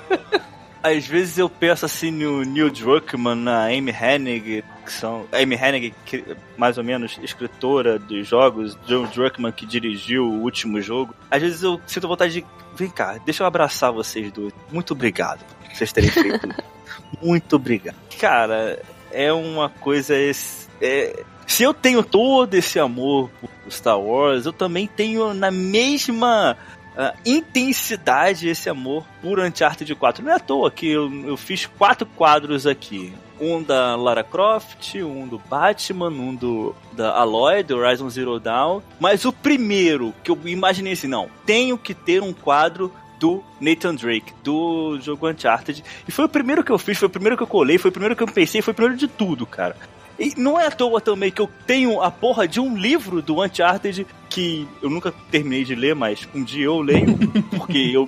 Às 0.84 1.06
vezes 1.06 1.38
eu 1.38 1.50
penso 1.50 1.86
assim 1.86 2.12
no 2.12 2.44
Neil 2.44 2.70
Druckmann, 2.70 3.36
na 3.36 3.66
Amy 3.66 3.92
Hennig, 3.92 4.64
que 4.86 4.92
são 4.92 5.26
Amy 5.32 5.56
Hennig, 5.56 5.94
que 6.06 6.24
mais 6.58 6.78
ou 6.78 6.84
menos 6.84 7.20
escritora 7.22 8.00
dos 8.00 8.28
jogos, 8.28 8.78
John 8.88 9.06
Druckmann 9.06 9.52
que 9.52 9.66
dirigiu 9.66 10.26
o 10.26 10.42
último 10.42 10.82
jogo. 10.82 11.14
Às 11.30 11.42
vezes 11.42 11.64
eu 11.64 11.80
sinto 11.86 12.08
vontade 12.08 12.34
de, 12.34 12.46
vem 12.76 12.90
cá, 12.90 13.18
deixa 13.26 13.44
eu 13.44 13.48
abraçar 13.48 13.92
vocês 13.92 14.32
dois. 14.32 14.54
Muito 14.72 14.92
obrigado 14.94 15.46
por 15.46 15.76
vocês 15.76 15.92
terem 15.92 16.10
feito. 16.10 16.50
Muito 17.22 17.56
obrigado. 17.56 17.96
Cara, 18.20 18.82
é 19.12 19.34
uma 19.34 19.68
coisa 19.68 20.14
é, 20.16 21.24
se 21.50 21.64
eu 21.64 21.74
tenho 21.74 22.04
todo 22.04 22.54
esse 22.54 22.80
amor 22.80 23.30
por 23.42 23.50
Star 23.72 24.00
Wars, 24.00 24.46
eu 24.46 24.54
também 24.54 24.88
tenho 24.88 25.34
na 25.34 25.50
mesma 25.50 26.56
ah, 27.02 27.14
intensidade 27.26 28.50
esse 28.50 28.70
amor 28.70 29.06
por 29.22 29.40
Uncharted 29.40 29.96
4. 29.96 30.22
Não 30.22 30.34
é 30.34 30.36
à 30.36 30.40
toa 30.40 30.70
que 30.70 30.86
eu, 30.86 31.10
eu 31.26 31.38
fiz 31.38 31.66
quatro 31.66 32.06
quadros 32.06 32.68
aqui. 32.68 33.14
Um 33.40 33.64
da 33.64 33.96
Lara 33.96 34.22
Croft, 34.22 34.96
um 34.96 35.26
do 35.26 35.40
Batman, 35.40 36.10
um 36.10 36.36
do 36.36 36.76
da 36.92 37.18
Aloy, 37.18 37.64
do 37.64 37.78
Horizon 37.78 38.10
Zero 38.10 38.38
Dawn. 38.38 38.82
Mas 39.00 39.24
o 39.24 39.32
primeiro 39.32 40.14
que 40.22 40.30
eu 40.30 40.38
imaginei 40.44 40.92
assim, 40.92 41.08
não, 41.08 41.30
tenho 41.46 41.78
que 41.78 41.94
ter 41.94 42.22
um 42.22 42.34
quadro 42.34 42.94
do 43.18 43.42
Nathan 43.62 43.96
Drake, 43.96 44.34
do 44.44 45.00
jogo 45.00 45.30
Uncharted. 45.30 45.82
E 46.06 46.12
foi 46.12 46.26
o 46.26 46.30
primeiro 46.30 46.66
que 46.66 46.72
eu 46.72 46.78
fiz, 46.78 46.98
foi 46.98 47.08
o 47.08 47.12
primeiro 47.12 47.38
que 47.38 47.44
eu 47.44 47.48
colei, 47.48 47.78
foi 47.78 47.88
o 47.88 47.94
primeiro 47.94 48.14
que 48.14 48.24
eu 48.24 48.28
pensei, 48.28 48.62
foi 48.62 48.74
o 48.74 48.76
primeiro 48.76 49.00
de 49.00 49.08
tudo, 49.08 49.46
cara. 49.46 49.78
E 50.20 50.34
não 50.36 50.60
é 50.60 50.68
à 50.68 50.72
toa 50.72 51.00
também 51.00 51.32
que 51.32 51.42
eu 51.42 51.50
tenho 51.66 52.02
a 52.02 52.12
porra 52.12 52.46
de 52.46 52.60
um 52.60 52.76
livro 52.76 53.22
do 53.22 53.42
Uncharted 53.42 54.06
que 54.30 54.68
eu 54.82 54.90
nunca 54.90 55.14
terminei 55.32 55.64
de 55.64 55.76
ler, 55.76 55.96
mas 55.96 56.28
um 56.34 56.44
dia 56.44 56.66
eu 56.66 56.82
leio, 56.82 57.18
porque 57.58 57.78
eu 57.78 58.08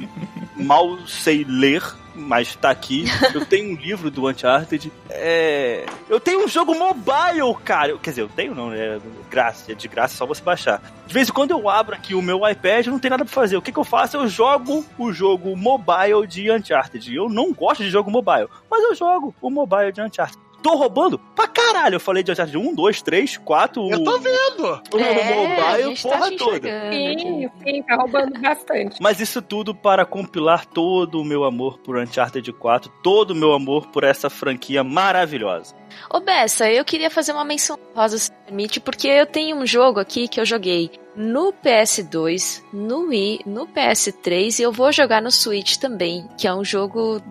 mal 0.55 0.97
sei 1.07 1.43
ler, 1.47 1.83
mas 2.15 2.55
tá 2.55 2.69
aqui. 2.69 3.05
Eu 3.33 3.45
tenho 3.45 3.71
um 3.71 3.75
livro 3.75 4.11
do 4.11 4.27
Uncharted. 4.27 4.91
É... 5.09 5.85
Eu 6.09 6.19
tenho 6.19 6.45
um 6.45 6.47
jogo 6.47 6.77
mobile, 6.77 7.55
cara. 7.63 7.97
Quer 7.97 8.11
dizer, 8.11 8.21
eu 8.21 8.29
tenho 8.29 8.53
não, 8.53 8.71
é 8.73 8.99
graça, 9.29 9.71
é 9.71 9.75
de 9.75 9.87
graça, 9.87 10.15
é 10.15 10.17
só 10.17 10.25
você 10.25 10.41
baixar. 10.41 10.81
De 11.07 11.13
vez 11.13 11.29
em 11.29 11.33
quando 11.33 11.51
eu 11.51 11.69
abro 11.69 11.95
aqui 11.95 12.13
o 12.13 12.21
meu 12.21 12.47
iPad, 12.47 12.87
não 12.87 12.99
tem 12.99 13.09
nada 13.09 13.25
pra 13.25 13.33
fazer. 13.33 13.57
O 13.57 13.61
que, 13.61 13.71
que 13.71 13.79
eu 13.79 13.83
faço? 13.83 14.17
Eu 14.17 14.27
jogo 14.27 14.85
o 14.97 15.11
jogo 15.11 15.55
mobile 15.55 16.27
de 16.27 16.51
Uncharted. 16.51 17.13
Eu 17.13 17.29
não 17.29 17.53
gosto 17.53 17.83
de 17.83 17.89
jogo 17.89 18.11
mobile, 18.11 18.47
mas 18.69 18.83
eu 18.83 18.95
jogo 18.95 19.33
o 19.41 19.49
mobile 19.49 19.91
de 19.91 20.01
Uncharted. 20.01 20.50
Tô 20.61 20.75
roubando? 20.75 21.17
Pra 21.35 21.47
caralho! 21.47 21.95
Eu 21.95 21.99
falei 21.99 22.23
de 22.23 22.31
Uncharted 22.31 22.57
1, 22.57 22.75
2, 22.75 23.01
3, 23.01 23.37
4. 23.37 23.89
Eu 23.89 24.03
tô 24.03 24.19
vendo. 24.19 24.81
O 24.93 24.97
É, 24.99 25.35
mobile, 25.35 25.95
tá 25.95 26.09
porra 26.09 26.29
te 26.29 26.37
toda. 26.37 26.91
Sim, 26.91 27.49
sim, 27.63 27.83
tá 27.83 27.95
roubando 27.95 28.39
bastante. 28.39 28.97
Mas 29.01 29.19
isso 29.19 29.41
tudo 29.41 29.73
para 29.73 30.05
compilar 30.05 30.65
todo 30.65 31.19
o 31.19 31.25
meu 31.25 31.43
amor 31.43 31.79
por 31.79 31.97
Uncharted 31.97 32.51
4, 32.53 32.91
todo 33.01 33.31
o 33.31 33.35
meu 33.35 33.53
amor 33.53 33.87
por 33.87 34.03
essa 34.03 34.29
franquia 34.29 34.83
maravilhosa. 34.83 35.75
Ô 36.09 36.19
Bessa, 36.19 36.69
eu 36.69 36.85
queria 36.85 37.09
fazer 37.09 37.31
uma 37.33 37.43
menção 37.43 37.77
rosa, 37.95 38.17
se 38.17 38.31
permite, 38.31 38.79
porque 38.79 39.07
eu 39.07 39.25
tenho 39.25 39.57
um 39.57 39.65
jogo 39.65 39.99
aqui 39.99 40.27
que 40.27 40.39
eu 40.39 40.45
joguei 40.45 40.91
no 41.15 41.53
PS2, 41.53 42.63
no 42.71 43.07
Wii, 43.07 43.41
no 43.45 43.67
PS3 43.67 44.59
e 44.59 44.61
eu 44.63 44.71
vou 44.71 44.91
jogar 44.91 45.21
no 45.21 45.31
Switch 45.31 45.77
também, 45.77 46.27
que 46.37 46.47
é 46.47 46.53
um 46.53 46.63
jogo 46.63 47.21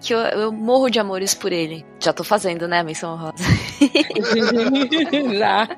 que 0.00 0.14
eu, 0.14 0.18
eu 0.18 0.52
morro 0.52 0.90
de 0.90 0.98
amores 0.98 1.34
por 1.34 1.52
ele. 1.52 1.84
Já 2.00 2.12
tô 2.12 2.22
fazendo, 2.22 2.68
né, 2.68 2.80
a 2.80 2.84
menção 2.84 3.16
rosa. 3.16 3.34
Já. 5.38 5.68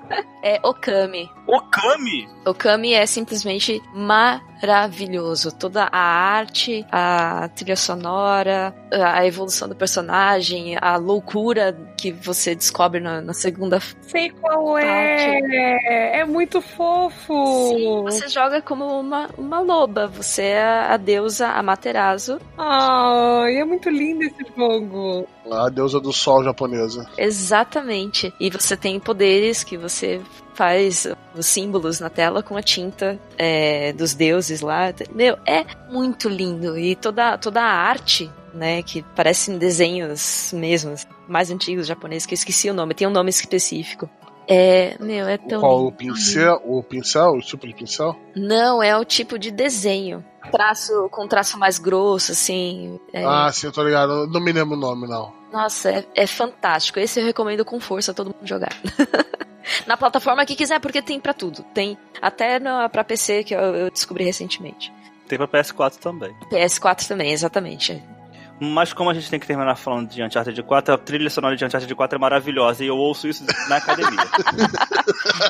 É 0.42 0.58
Okami. 0.62 1.28
Okami! 1.46 2.28
Okami 2.46 2.94
é 2.94 3.04
simplesmente 3.04 3.82
maravilhoso. 3.92 5.52
Toda 5.52 5.84
a 5.84 5.98
arte, 5.98 6.86
a 6.90 7.48
trilha 7.54 7.76
sonora, 7.76 8.74
a 8.90 9.26
evolução 9.26 9.68
do 9.68 9.74
personagem, 9.74 10.76
a 10.80 10.96
loucura 10.96 11.76
que 11.98 12.10
você 12.10 12.54
descobre 12.54 13.00
na, 13.00 13.20
na 13.20 13.34
segunda. 13.34 13.80
Sei 14.02 14.30
qual 14.30 14.78
é. 14.78 16.20
É 16.20 16.24
muito 16.24 16.62
fofo. 16.62 17.74
Sim, 17.76 18.02
você 18.04 18.28
joga 18.28 18.62
como 18.62 18.86
uma, 18.86 19.28
uma 19.36 19.60
loba. 19.60 20.06
Você 20.06 20.42
é 20.42 20.62
a 20.62 20.96
deusa 20.96 21.48
Amaterasu. 21.48 22.40
Ai, 22.56 23.56
é 23.56 23.64
muito 23.64 23.89
lindo 23.90 24.22
esse 24.22 24.44
jogo. 24.56 25.26
A 25.50 25.68
deusa 25.68 26.00
do 26.00 26.12
sol 26.12 26.44
japonesa. 26.44 27.08
Exatamente. 27.18 28.32
E 28.38 28.50
você 28.50 28.76
tem 28.76 28.98
poderes 29.00 29.64
que 29.64 29.76
você 29.76 30.20
faz 30.54 31.06
os 31.34 31.46
símbolos 31.46 32.00
na 32.00 32.10
tela 32.10 32.42
com 32.42 32.56
a 32.56 32.62
tinta 32.62 33.18
é, 33.38 33.92
dos 33.92 34.14
deuses 34.14 34.60
lá. 34.60 34.92
Meu, 35.14 35.38
é 35.46 35.64
muito 35.90 36.28
lindo. 36.28 36.78
E 36.78 36.94
toda, 36.94 37.38
toda 37.38 37.62
a 37.62 37.72
arte, 37.72 38.30
né, 38.52 38.82
que 38.82 39.02
parecem 39.14 39.58
desenhos 39.58 40.52
mesmos, 40.54 41.06
mais 41.28 41.50
antigos 41.50 41.86
japoneses, 41.86 42.26
que 42.26 42.34
eu 42.34 42.36
esqueci 42.36 42.68
o 42.68 42.74
nome, 42.74 42.94
tem 42.94 43.06
um 43.06 43.10
nome 43.10 43.30
específico. 43.30 44.08
É, 44.52 44.96
meu, 44.98 45.28
é 45.28 45.38
tão 45.38 45.60
Qual 45.60 45.86
o 45.86 45.92
pincel? 45.92 46.60
O 46.64 46.82
pincel? 46.82 47.30
O 47.34 47.40
tipo 47.40 47.66
de 47.68 47.72
pincel? 47.74 48.16
Não, 48.34 48.82
é 48.82 48.96
o 48.98 49.04
tipo 49.04 49.38
de 49.38 49.50
desenho. 49.52 50.24
Traço 50.50 51.08
com 51.10 51.28
traço 51.28 51.56
mais 51.56 51.78
grosso, 51.78 52.32
assim. 52.32 52.98
é- 53.12 53.24
Ah, 53.24 53.50
sim, 53.52 53.66
eu 53.68 53.72
tô 53.72 53.84
ligado. 53.84 54.10
Eu 54.12 54.26
Não 54.26 54.40
me 54.40 54.50
lembro 54.50 54.74
o 54.76 54.80
nome, 54.80 55.06
não. 55.06 55.32
Nossa, 55.52 55.90
é, 55.90 56.04
é 56.16 56.26
fantástico. 56.26 56.98
Esse 56.98 57.20
eu 57.20 57.24
recomendo 57.24 57.64
com 57.64 57.78
força 57.78 58.10
a 58.10 58.14
todo 58.14 58.26
mundo 58.34 58.44
jogar. 58.46 58.72
Na 59.86 59.96
plataforma 59.96 60.44
que 60.44 60.56
quiser, 60.56 60.80
porque 60.80 61.00
tem 61.00 61.20
pra 61.20 61.32
tudo. 61.32 61.62
Tem 61.72 61.96
até 62.20 62.58
na, 62.58 62.88
pra 62.88 63.04
PC, 63.04 63.44
que 63.44 63.54
eu, 63.54 63.60
eu 63.60 63.90
descobri 63.90 64.24
recentemente. 64.24 64.92
Tem 65.28 65.38
pra 65.38 65.46
PS4 65.46 65.96
também. 65.98 66.34
PS4 66.50 67.06
também, 67.06 67.30
exatamente. 67.30 68.02
Mas 68.60 68.92
como 68.92 69.08
a 69.08 69.14
gente 69.14 69.30
tem 69.30 69.40
que 69.40 69.46
terminar 69.46 69.74
falando 69.74 70.10
de 70.10 70.22
Uncharted 70.22 70.62
4, 70.62 70.94
a 70.94 70.98
trilha 70.98 71.30
sonora 71.30 71.56
de 71.56 71.64
Uncharted 71.64 71.94
4 71.94 72.16
é 72.16 72.20
maravilhosa 72.20 72.84
e 72.84 72.88
eu 72.88 72.96
ouço 72.96 73.26
isso 73.26 73.42
na 73.68 73.76
academia. 73.76 74.20